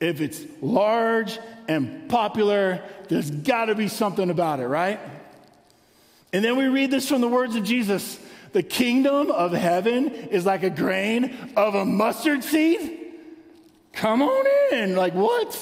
If 0.00 0.20
it's 0.20 0.42
large 0.60 1.38
and 1.68 2.08
popular, 2.08 2.82
there's 3.08 3.30
got 3.30 3.66
to 3.66 3.74
be 3.74 3.88
something 3.88 4.30
about 4.30 4.60
it, 4.60 4.66
right? 4.66 5.00
And 6.32 6.44
then 6.44 6.56
we 6.56 6.66
read 6.66 6.90
this 6.90 7.08
from 7.08 7.20
the 7.20 7.28
words 7.28 7.56
of 7.56 7.64
Jesus 7.64 8.18
The 8.52 8.62
kingdom 8.62 9.30
of 9.30 9.52
heaven 9.52 10.08
is 10.08 10.46
like 10.46 10.62
a 10.62 10.70
grain 10.70 11.52
of 11.56 11.74
a 11.74 11.84
mustard 11.84 12.44
seed. 12.44 13.00
Come 13.92 14.22
on 14.22 14.46
in. 14.72 14.96
Like, 14.96 15.14
what? 15.14 15.58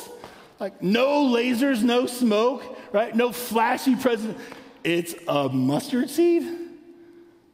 Like, 0.59 0.83
no 0.83 1.25
lasers, 1.25 1.83
no 1.83 2.07
smoke, 2.07 2.79
right? 2.93 3.14
No 3.14 3.33
flashy 3.33 3.97
present. 3.97 4.39
It's 4.85 5.14
a 5.29 5.49
mustard 5.49 6.11
seed. 6.11 6.62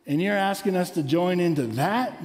And 0.09 0.21
you're 0.23 0.35
asking 0.35 0.75
us 0.75 0.91
to 0.93 1.03
join 1.03 1.39
into 1.39 1.67
that? 1.67 2.19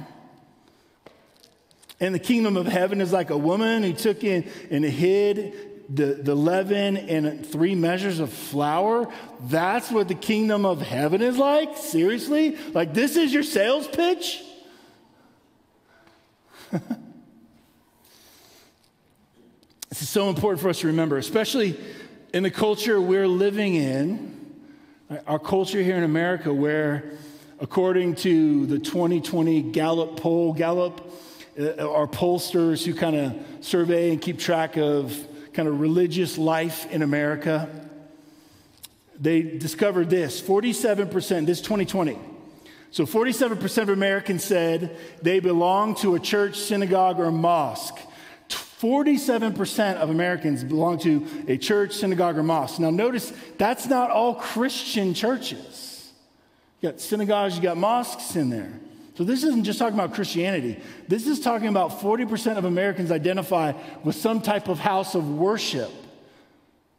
And 2.00 2.14
the 2.14 2.18
kingdom 2.18 2.56
of 2.56 2.66
heaven 2.66 3.02
is 3.02 3.12
like 3.12 3.28
a 3.28 3.36
woman 3.36 3.82
who 3.82 3.92
took 3.92 4.24
in 4.24 4.50
and 4.70 4.82
hid 4.82 5.54
the, 5.94 6.14
the 6.14 6.34
leaven 6.34 6.96
and 6.96 7.46
three 7.46 7.74
measures 7.74 8.20
of 8.20 8.32
flour. 8.32 9.12
That's 9.42 9.90
what 9.90 10.08
the 10.08 10.14
kingdom 10.14 10.64
of 10.64 10.80
heaven 10.80 11.20
is 11.20 11.36
like? 11.36 11.76
Seriously? 11.76 12.56
Like, 12.72 12.94
this 12.94 13.16
is 13.16 13.34
your 13.34 13.42
sales 13.42 13.86
pitch? 13.86 14.42
this 16.72 16.82
is 20.00 20.08
so 20.08 20.30
important 20.30 20.62
for 20.62 20.70
us 20.70 20.80
to 20.80 20.86
remember, 20.86 21.18
especially 21.18 21.78
in 22.32 22.42
the 22.42 22.50
culture 22.50 22.98
we're 22.98 23.28
living 23.28 23.74
in, 23.74 24.30
our 25.26 25.38
culture 25.38 25.82
here 25.82 25.96
in 25.96 26.02
America, 26.02 26.52
where 26.52 27.12
According 27.60 28.16
to 28.16 28.66
the 28.66 28.80
2020 28.80 29.62
Gallup 29.62 30.16
poll, 30.16 30.52
Gallup 30.52 31.00
uh, 31.58 31.88
are 31.88 32.08
pollsters 32.08 32.84
who 32.84 32.94
kind 32.94 33.14
of 33.14 33.36
survey 33.60 34.10
and 34.10 34.20
keep 34.20 34.40
track 34.40 34.76
of 34.76 35.16
kind 35.52 35.68
of 35.68 35.78
religious 35.78 36.36
life 36.36 36.90
in 36.90 37.02
America. 37.02 37.68
They 39.20 39.42
discovered 39.42 40.10
this 40.10 40.40
47%, 40.42 41.46
this 41.46 41.60
2020. 41.60 42.18
So 42.90 43.06
47% 43.06 43.82
of 43.82 43.88
Americans 43.88 44.42
said 44.42 44.96
they 45.22 45.38
belong 45.38 45.94
to 45.96 46.16
a 46.16 46.20
church, 46.20 46.58
synagogue, 46.58 47.20
or 47.20 47.30
mosque. 47.30 47.98
47% 48.48 49.96
of 49.96 50.10
Americans 50.10 50.64
belong 50.64 50.98
to 50.98 51.26
a 51.46 51.56
church, 51.56 51.92
synagogue, 51.92 52.36
or 52.36 52.42
mosque. 52.42 52.80
Now, 52.80 52.90
notice 52.90 53.32
that's 53.58 53.86
not 53.86 54.10
all 54.10 54.34
Christian 54.34 55.14
churches. 55.14 55.93
You 56.84 56.90
got 56.90 57.00
synagogues, 57.00 57.56
you 57.56 57.62
got 57.62 57.78
mosques 57.78 58.36
in 58.36 58.50
there. 58.50 58.70
So 59.14 59.24
this 59.24 59.42
isn't 59.42 59.64
just 59.64 59.78
talking 59.78 59.98
about 59.98 60.12
Christianity. 60.12 60.78
This 61.08 61.26
is 61.26 61.40
talking 61.40 61.68
about 61.68 62.02
40% 62.02 62.58
of 62.58 62.66
Americans 62.66 63.10
identify 63.10 63.72
with 64.02 64.16
some 64.16 64.42
type 64.42 64.68
of 64.68 64.78
house 64.78 65.14
of 65.14 65.30
worship. 65.30 65.90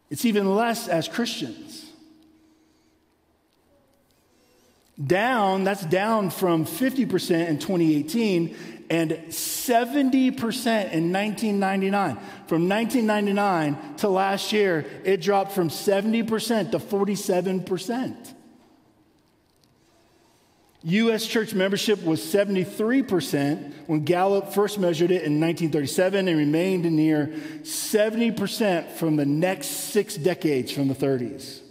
It's 0.10 0.26
even 0.26 0.56
less 0.56 0.88
as 0.88 1.08
Christians. 1.08 1.86
Down, 5.06 5.64
that's 5.64 5.86
down 5.86 6.32
from 6.32 6.66
50% 6.66 7.48
in 7.48 7.60
2018 7.60 8.56
and 8.90 9.12
70% 9.12 10.34
in 10.34 11.14
1999. 11.14 12.18
From 12.48 12.68
1999 12.68 13.98
to 13.98 14.10
last 14.10 14.52
year, 14.52 14.84
it 15.04 15.22
dropped 15.22 15.52
from 15.52 15.70
70% 15.70 16.72
to 16.72 16.80
47%. 16.80 18.35
U.S. 20.86 21.26
church 21.26 21.56
membership 21.56 22.04
was 22.04 22.22
73% 22.22 23.74
when 23.88 24.04
Gallup 24.06 24.54
first 24.54 24.78
measured 24.78 25.10
it 25.10 25.24
in 25.24 25.42
1937 25.42 26.28
and 26.28 26.38
remained 26.38 26.84
near 26.92 27.26
70% 27.64 28.92
from 28.92 29.16
the 29.16 29.26
next 29.26 29.66
six 29.66 30.14
decades 30.14 30.72
from 30.72 30.88
the 30.88 30.94
30s, 30.94 31.62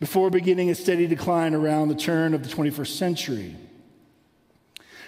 before 0.00 0.28
beginning 0.28 0.68
a 0.68 0.74
steady 0.74 1.06
decline 1.06 1.54
around 1.54 1.88
the 1.88 1.94
turn 1.94 2.34
of 2.34 2.42
the 2.42 2.54
21st 2.54 2.88
century. 2.88 3.56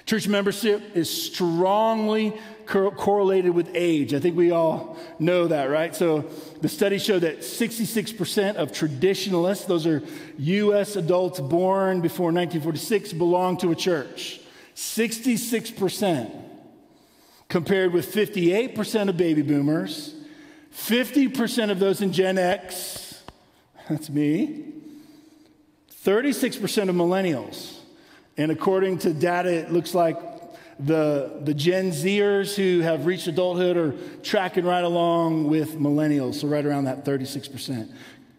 Church 0.07 0.27
membership 0.27 0.97
is 0.97 1.11
strongly 1.11 2.33
correlated 2.67 3.55
with 3.55 3.71
age. 3.75 4.15
I 4.15 4.21
think 4.21 4.37
we 4.37 4.51
all 4.51 4.97
know 5.19 5.47
that, 5.49 5.65
right? 5.65 5.95
So 5.95 6.25
the 6.61 6.69
study 6.69 6.99
showed 6.99 7.21
that 7.21 7.41
66% 7.41 8.57
of 8.57 8.73
traditionalists, 8.73 9.65
those 9.67 9.87
are 9.87 10.03
U.S. 10.39 10.97
adults 10.97 11.41
born 11.41 12.01
before 12.01 12.27
1946, 12.27 13.13
belong 13.13 13.57
to 13.59 13.71
a 13.71 13.75
church. 13.75 14.41
66%, 14.75 16.31
compared 17.49 17.93
with 17.93 18.13
58% 18.13 19.09
of 19.09 19.17
baby 19.17 19.43
boomers, 19.43 20.15
50% 20.73 21.71
of 21.71 21.79
those 21.79 22.01
in 22.01 22.13
Gen 22.13 22.39
X, 22.39 23.23
that's 23.89 24.11
me, 24.11 24.73
36% 26.05 26.89
of 26.89 26.95
millennials. 26.95 27.79
And 28.37 28.51
according 28.51 28.99
to 28.99 29.13
data, 29.13 29.53
it 29.53 29.71
looks 29.71 29.95
like 29.95 30.34
the, 30.79 31.41
the 31.43 31.55
Gen 31.55 31.91
Zers 31.91 32.55
who 32.55 32.81
have 32.81 33.07
reached 33.07 33.27
adulthood 33.27 33.77
are 33.77 33.93
tracking 34.23 34.65
right 34.65 34.85
along 34.85 35.49
with 35.49 35.79
millennials, 35.79 36.37
so 36.37 36.49
right 36.49 36.65
around 36.65 36.85
that 36.85 37.05
36%. 37.05 37.93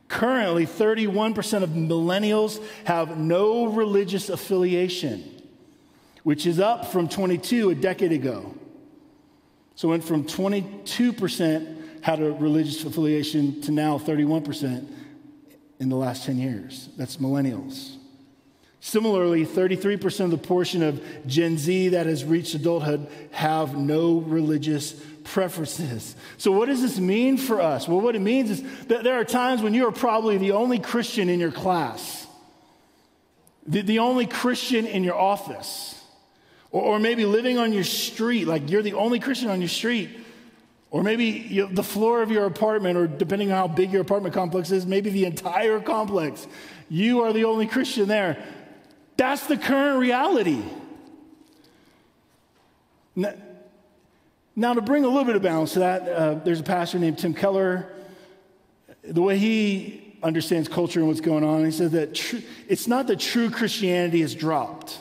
Currently, 0.08 0.66
31% 0.66 1.64
of 1.64 1.70
millennials 1.72 2.64
have 2.86 3.18
no 3.18 3.68
religious 3.68 4.30
affiliation, 4.30 5.42
which 6.24 6.46
is 6.46 6.60
up 6.60 6.86
from 6.86 7.08
22 7.08 7.72
a 7.72 7.76
decade 7.76 8.12
ago. 8.12 8.54
So 9.76 9.90
it 9.90 9.92
went 9.92 10.04
from 10.04 10.24
22% 10.26 11.76
had 12.06 12.20
a 12.20 12.32
religious 12.34 12.84
affiliation 12.86 13.60
to 13.62 13.72
now 13.72 13.98
31% 13.98 14.88
in 15.80 15.90
the 15.90 15.96
last 15.96 16.24
10 16.26 16.38
years. 16.38 16.90
That's 16.98 17.18
millennials. 17.18 17.98
Similarly, 18.86 19.48
33% 19.48 20.26
of 20.26 20.30
the 20.30 20.38
portion 20.38 20.84
of 20.84 21.04
Gen 21.26 21.58
Z 21.58 21.90
that 21.90 22.06
has 22.06 22.24
reached 22.24 22.54
adulthood 22.54 23.08
have 23.32 23.76
no 23.76 24.20
religious 24.20 24.94
preferences. 25.24 26.16
So, 26.38 26.52
what 26.52 26.68
does 26.68 26.84
this 26.84 27.00
mean 27.00 27.38
for 27.38 27.60
us? 27.60 27.88
Well, 27.88 28.00
what 28.00 28.16
it 28.16 28.22
means 28.22 28.52
is 28.52 28.62
that 28.84 29.04
there 29.04 29.16
are 29.16 29.26
times 29.26 29.64
when 29.64 29.74
you 29.74 29.88
are 29.88 29.92
probably 29.92 30.38
the 30.38 30.52
only 30.52 30.78
Christian 30.78 31.30
in 31.30 31.40
your 31.40 31.52
class, 31.52 32.28
the, 33.66 33.82
the 33.82 33.98
only 33.98 34.28
Christian 34.28 34.86
in 34.86 35.04
your 35.04 35.16
office, 35.16 36.00
or, 36.70 36.84
or, 36.84 37.00
maybe 37.00 37.26
living 37.26 37.58
on 37.58 37.74
your 37.74 37.84
street, 37.84 38.46
like 38.46 38.70
you're 38.70 38.84
the 38.84 38.94
only 38.94 39.20
Christian 39.20 39.50
on 39.50 39.62
your 39.62 39.70
street. 39.70 40.12
Or 40.92 41.02
maybe 41.02 41.26
you, 41.26 41.68
the 41.68 41.84
floor 41.84 42.22
of 42.22 42.30
your 42.32 42.46
apartment, 42.46 42.98
or 42.98 43.08
depending 43.08 43.52
on 43.52 43.58
how 43.58 43.68
big 43.68 43.92
your 43.92 44.04
apartment 44.04 44.36
complex 44.36 44.72
is, 44.72 44.86
maybe 44.86 45.10
the 45.10 45.26
entire 45.26 45.82
complex. 45.82 46.48
You 46.88 47.24
are 47.24 47.34
the 47.34 47.46
only 47.46 47.66
Christian 47.66 48.08
there. 48.08 48.42
That's 49.18 49.48
the 49.48 49.58
current 49.58 50.00
reality. 50.00 50.62
Now, 53.16 54.74
to 54.74 54.82
bring 54.82 55.04
a 55.04 55.08
little 55.08 55.26
bit 55.26 55.36
of 55.36 55.42
balance 55.42 55.74
to 55.74 55.80
that, 55.80 56.08
uh, 56.08 56.34
there's 56.44 56.60
a 56.60 56.64
pastor 56.64 57.00
named 57.00 57.18
Tim 57.18 57.34
Keller. 57.34 57.92
The 59.04 59.22
way 59.22 59.38
he 59.38 60.18
understands 60.24 60.68
culture 60.68 61.00
and 61.00 61.08
what's 61.08 61.22
going 61.22 61.44
on, 61.44 61.64
he 61.64 61.72
says 61.72 61.92
that 61.92 62.16
tr- 62.16 62.38
it's 62.68 62.88
not 62.88 63.08
that 63.08 63.20
true 63.20 63.50
Christianity 63.50 64.22
has 64.22 64.34
dropped. 64.36 65.00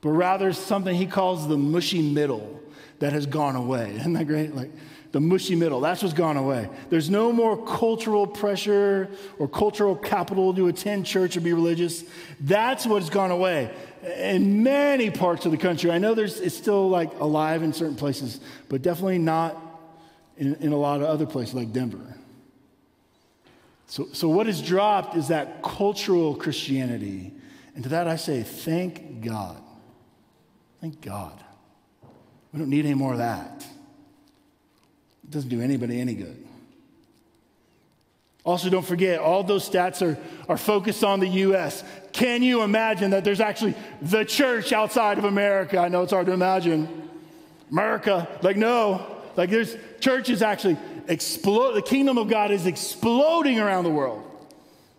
but 0.00 0.10
rather 0.10 0.52
something 0.52 0.94
he 0.94 1.06
calls 1.06 1.46
the 1.46 1.58
mushy 1.58 2.00
middle 2.02 2.60
that 3.00 3.12
has 3.12 3.26
gone 3.26 3.56
away. 3.56 3.94
Isn't 3.96 4.14
that 4.14 4.26
great? 4.26 4.54
Like 4.54 4.70
the 5.12 5.20
mushy 5.20 5.56
middle, 5.56 5.80
that's 5.80 6.02
what's 6.02 6.14
gone 6.14 6.36
away. 6.36 6.68
There's 6.88 7.10
no 7.10 7.32
more 7.32 7.56
cultural 7.64 8.26
pressure 8.26 9.08
or 9.38 9.48
cultural 9.48 9.96
capital 9.96 10.54
to 10.54 10.68
attend 10.68 11.04
church 11.04 11.36
or 11.36 11.40
be 11.40 11.52
religious. 11.52 12.04
That's 12.40 12.86
what's 12.86 13.10
gone 13.10 13.30
away. 13.30 13.74
In 14.16 14.62
many 14.62 15.10
parts 15.10 15.46
of 15.46 15.52
the 15.52 15.58
country, 15.58 15.90
I 15.90 15.98
know 15.98 16.14
there's, 16.14 16.40
it's 16.40 16.56
still 16.56 16.88
like 16.88 17.18
alive 17.18 17.62
in 17.62 17.72
certain 17.72 17.96
places, 17.96 18.40
but 18.68 18.82
definitely 18.82 19.18
not 19.18 19.60
in, 20.36 20.54
in 20.56 20.72
a 20.72 20.76
lot 20.76 21.00
of 21.00 21.08
other 21.08 21.26
places 21.26 21.54
like 21.54 21.72
Denver. 21.72 22.16
So, 23.86 24.06
so, 24.12 24.28
what 24.28 24.46
has 24.46 24.62
dropped 24.62 25.16
is 25.16 25.28
that 25.28 25.64
cultural 25.64 26.36
Christianity. 26.36 27.32
And 27.74 27.82
to 27.82 27.90
that 27.90 28.06
I 28.06 28.14
say, 28.14 28.44
thank 28.44 29.20
God. 29.20 29.60
Thank 30.80 31.00
God. 31.00 31.42
We 32.52 32.60
don't 32.60 32.70
need 32.70 32.84
any 32.84 32.94
more 32.94 33.12
of 33.12 33.18
that. 33.18 33.66
It 35.30 35.34
doesn't 35.34 35.48
do 35.48 35.60
anybody 35.60 36.00
any 36.00 36.14
good. 36.14 36.44
Also, 38.44 38.68
don't 38.68 38.84
forget, 38.84 39.20
all 39.20 39.44
those 39.44 39.68
stats 39.68 40.02
are, 40.02 40.18
are 40.48 40.56
focused 40.56 41.04
on 41.04 41.20
the 41.20 41.28
U.S. 41.28 41.84
Can 42.10 42.42
you 42.42 42.62
imagine 42.62 43.12
that 43.12 43.22
there's 43.22 43.38
actually 43.38 43.76
the 44.02 44.24
church 44.24 44.72
outside 44.72 45.18
of 45.18 45.24
America? 45.24 45.78
I 45.78 45.86
know 45.86 46.02
it's 46.02 46.10
hard 46.10 46.26
to 46.26 46.32
imagine. 46.32 47.08
America, 47.70 48.26
like, 48.42 48.56
no. 48.56 49.06
Like, 49.36 49.50
there's 49.50 49.76
churches 50.00 50.42
actually 50.42 50.78
explode. 51.06 51.74
The 51.74 51.82
kingdom 51.82 52.18
of 52.18 52.28
God 52.28 52.50
is 52.50 52.66
exploding 52.66 53.60
around 53.60 53.84
the 53.84 53.90
world. 53.90 54.24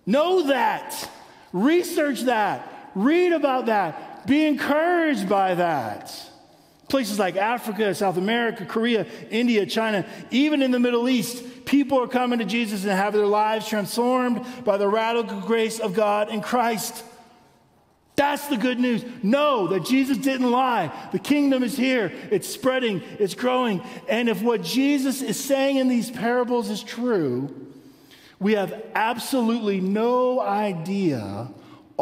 Know 0.06 0.44
that. 0.44 1.10
Research 1.52 2.22
that. 2.22 2.90
Read 2.96 3.34
about 3.34 3.66
that. 3.66 4.26
Be 4.28 4.46
encouraged 4.46 5.28
by 5.28 5.56
that. 5.56 6.31
Places 6.92 7.18
like 7.18 7.38
Africa, 7.38 7.96
South 7.96 8.18
America, 8.18 8.66
Korea, 8.66 9.06
India, 9.30 9.66
China, 9.66 10.06
even 10.30 10.62
in 10.62 10.72
the 10.72 10.80
Middle 10.80 11.08
East, 11.08 11.64
people 11.64 12.02
are 12.02 12.08
coming 12.08 12.40
to 12.40 12.44
Jesus 12.44 12.84
and 12.84 12.92
have 12.92 13.14
their 13.14 13.26
lives 13.26 13.66
transformed 13.66 14.46
by 14.66 14.76
the 14.76 14.90
radical 14.90 15.40
grace 15.40 15.80
of 15.80 15.94
God 15.94 16.28
in 16.30 16.42
Christ. 16.42 17.06
That's 18.18 18.46
the 18.50 18.58
good 18.58 18.78
news. 18.78 19.06
Know 19.24 19.68
that 19.68 19.86
Jesus 19.86 20.18
didn't 20.18 20.52
lie. 20.52 20.92
The 21.14 21.20
kingdom 21.20 21.64
is 21.64 21.78
here, 21.78 22.12
it's 22.30 22.50
spreading, 22.50 23.02
it's 23.20 23.36
growing. 23.36 23.82
And 24.10 24.28
if 24.28 24.42
what 24.42 24.62
Jesus 24.62 25.22
is 25.22 25.42
saying 25.42 25.78
in 25.78 25.88
these 25.88 26.12
parables 26.12 26.70
is 26.70 26.84
true, 26.84 27.56
we 28.38 28.52
have 28.56 28.84
absolutely 28.96 29.80
no 29.80 30.42
idea 30.42 31.48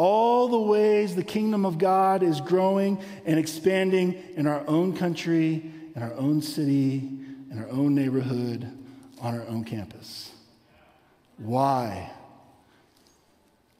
all 0.00 0.48
the 0.48 0.58
ways 0.58 1.14
the 1.14 1.22
kingdom 1.22 1.66
of 1.66 1.76
God 1.76 2.22
is 2.22 2.40
growing 2.40 3.02
and 3.26 3.38
expanding 3.38 4.18
in 4.34 4.46
our 4.46 4.66
own 4.66 4.96
country, 4.96 5.62
in 5.94 6.02
our 6.02 6.14
own 6.14 6.40
city, 6.40 7.06
in 7.50 7.58
our 7.58 7.68
own 7.68 7.94
neighborhood, 7.94 8.66
on 9.20 9.38
our 9.38 9.46
own 9.46 9.62
campus. 9.62 10.32
Why? 11.36 12.10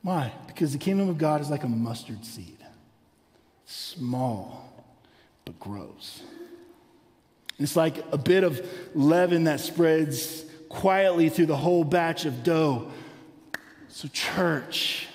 Why? 0.02 0.30
Because 0.46 0.74
the 0.74 0.78
kingdom 0.78 1.08
of 1.08 1.16
God 1.16 1.40
is 1.40 1.48
like 1.48 1.64
a 1.64 1.68
mustard 1.68 2.22
seed 2.26 2.58
small, 3.64 4.70
but 5.46 5.58
grows. 5.58 6.20
It's 7.58 7.76
like 7.76 8.04
a 8.12 8.18
bit 8.18 8.44
of 8.44 8.60
leaven 8.94 9.44
that 9.44 9.60
spreads 9.60 10.44
quietly 10.68 11.30
through 11.30 11.46
the 11.46 11.56
whole 11.56 11.82
batch 11.82 12.26
of 12.26 12.44
dough. 12.44 12.90
So, 13.88 14.06
church, 14.08 15.06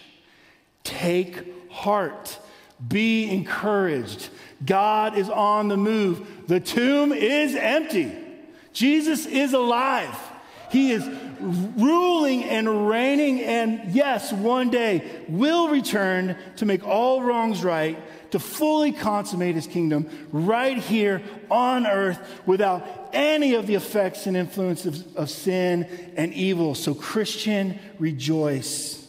Take 0.85 1.71
heart. 1.71 2.39
Be 2.87 3.29
encouraged. 3.29 4.29
God 4.65 5.17
is 5.17 5.29
on 5.29 5.67
the 5.67 5.77
move. 5.77 6.47
The 6.47 6.61
tomb 6.61 7.11
is 7.11 7.55
empty. 7.55 8.15
Jesus 8.71 9.25
is 9.25 9.53
alive. 9.53 10.17
He 10.69 10.91
is 10.91 11.07
ruling 11.39 12.43
and 12.43 12.89
reigning, 12.89 13.41
and 13.41 13.91
yes, 13.93 14.33
one 14.33 14.69
day 14.69 15.23
will 15.29 15.69
return 15.69 16.37
to 16.57 16.65
make 16.65 16.85
all 16.85 17.21
wrongs 17.21 17.63
right, 17.63 17.97
to 18.31 18.39
fully 18.39 18.91
consummate 18.91 19.55
his 19.55 19.67
kingdom 19.67 20.09
right 20.31 20.77
here 20.77 21.21
on 21.49 21.85
earth 21.85 22.19
without 22.45 23.09
any 23.13 23.53
of 23.53 23.67
the 23.67 23.75
effects 23.75 24.25
and 24.25 24.35
influences 24.35 25.01
of, 25.01 25.15
of 25.15 25.29
sin 25.29 25.87
and 26.17 26.33
evil. 26.33 26.75
So, 26.75 26.93
Christian, 26.93 27.79
rejoice. 27.99 29.04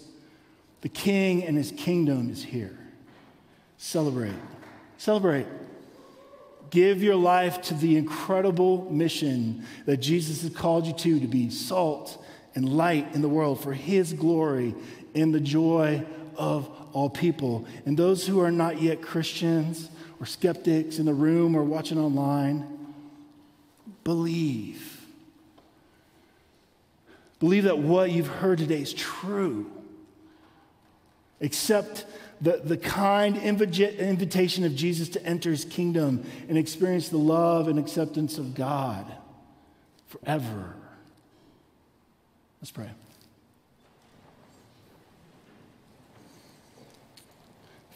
The 0.87 0.91
king 0.91 1.43
and 1.43 1.57
his 1.57 1.73
kingdom 1.73 2.31
is 2.31 2.45
here. 2.45 2.79
Celebrate. 3.77 4.37
Celebrate. 4.99 5.49
Give 6.71 7.03
your 7.03 7.17
life 7.17 7.61
to 7.63 7.75
the 7.75 7.97
incredible 7.97 8.89
mission 8.89 9.67
that 9.87 9.97
Jesus 9.97 10.43
has 10.43 10.55
called 10.55 10.87
you 10.87 10.93
to 10.93 11.19
to 11.19 11.27
be 11.27 11.51
salt 11.51 12.25
and 12.55 12.69
light 12.69 13.17
in 13.17 13.21
the 13.21 13.29
world 13.29 13.61
for 13.61 13.73
his 13.73 14.13
glory 14.13 14.77
and 15.13 15.35
the 15.35 15.41
joy 15.41 16.07
of 16.37 16.71
all 16.93 17.11
people. 17.11 17.67
And 17.85 17.99
those 17.99 18.25
who 18.25 18.39
are 18.39 18.53
not 18.53 18.81
yet 18.81 19.03
Christians 19.03 19.91
or 20.21 20.27
skeptics 20.27 21.01
in 21.01 21.07
the 21.07 21.15
room 21.15 21.57
or 21.57 21.65
watching 21.65 21.99
online, 21.99 22.95
believe. 24.05 25.05
Believe 27.41 27.65
that 27.65 27.79
what 27.79 28.13
you've 28.13 28.29
heard 28.29 28.59
today 28.59 28.83
is 28.83 28.95
true. 28.95 29.73
Accept 31.41 32.07
the, 32.41 32.61
the 32.63 32.77
kind 32.77 33.37
invitation 33.37 34.65
of 34.65 34.75
Jesus 34.75 35.09
to 35.11 35.25
enter 35.25 35.51
his 35.51 35.65
kingdom 35.65 36.25
and 36.49 36.59
experience 36.59 37.09
the 37.09 37.17
love 37.17 37.69
and 37.69 37.79
acceptance 37.79 38.39
of 38.39 38.55
God 38.55 39.07
forever. 40.07 40.75
Let's 42.61 42.71
pray. 42.71 42.91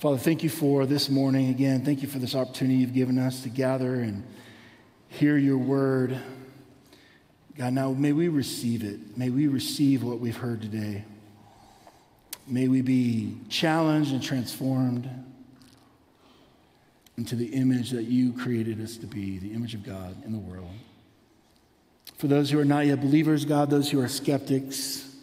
Father, 0.00 0.16
thank 0.16 0.42
you 0.42 0.48
for 0.48 0.86
this 0.86 1.10
morning 1.10 1.50
again. 1.50 1.84
Thank 1.84 2.00
you 2.00 2.08
for 2.08 2.18
this 2.18 2.34
opportunity 2.34 2.76
you've 2.76 2.94
given 2.94 3.18
us 3.18 3.42
to 3.42 3.50
gather 3.50 3.96
and 3.96 4.24
hear 5.08 5.36
your 5.36 5.58
word. 5.58 6.18
God, 7.58 7.74
now 7.74 7.92
may 7.92 8.12
we 8.12 8.28
receive 8.28 8.82
it. 8.82 9.18
May 9.18 9.28
we 9.28 9.46
receive 9.46 10.02
what 10.02 10.18
we've 10.18 10.36
heard 10.36 10.62
today. 10.62 11.04
May 12.50 12.66
we 12.66 12.82
be 12.82 13.36
challenged 13.48 14.12
and 14.12 14.20
transformed 14.20 15.08
into 17.16 17.36
the 17.36 17.46
image 17.46 17.90
that 17.90 18.04
you 18.04 18.32
created 18.32 18.82
us 18.82 18.96
to 18.96 19.06
be, 19.06 19.38
the 19.38 19.52
image 19.52 19.74
of 19.74 19.84
God 19.84 20.16
in 20.24 20.32
the 20.32 20.38
world. 20.38 20.72
For 22.16 22.26
those 22.26 22.50
who 22.50 22.58
are 22.58 22.64
not 22.64 22.86
yet 22.86 23.00
believers, 23.00 23.44
God, 23.44 23.70
those 23.70 23.88
who 23.88 24.00
are 24.00 24.08
skeptics, 24.08 25.14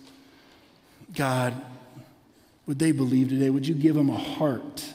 God, 1.14 1.54
would 2.66 2.80
they 2.80 2.94
believe 2.94 3.28
today? 3.28 3.50
Would 3.50 3.68
you 3.68 3.76
give 3.76 3.96
them 3.96 4.10
a 4.10 4.18
heart 4.18 4.86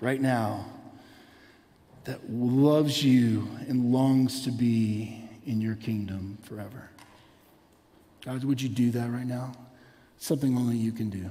right 0.00 0.20
now 0.20 0.66
that 2.04 2.30
loves 2.30 3.02
you 3.02 3.48
and 3.66 3.92
longs 3.92 4.44
to 4.44 4.50
be 4.50 5.24
in 5.46 5.62
your 5.62 5.76
kingdom 5.76 6.36
forever? 6.42 6.90
God, 8.26 8.44
would 8.44 8.60
you 8.60 8.68
do 8.68 8.90
that 8.90 9.10
right 9.10 9.26
now? 9.26 9.52
Something 10.18 10.54
only 10.54 10.76
you 10.76 10.92
can 10.92 11.08
do. 11.08 11.30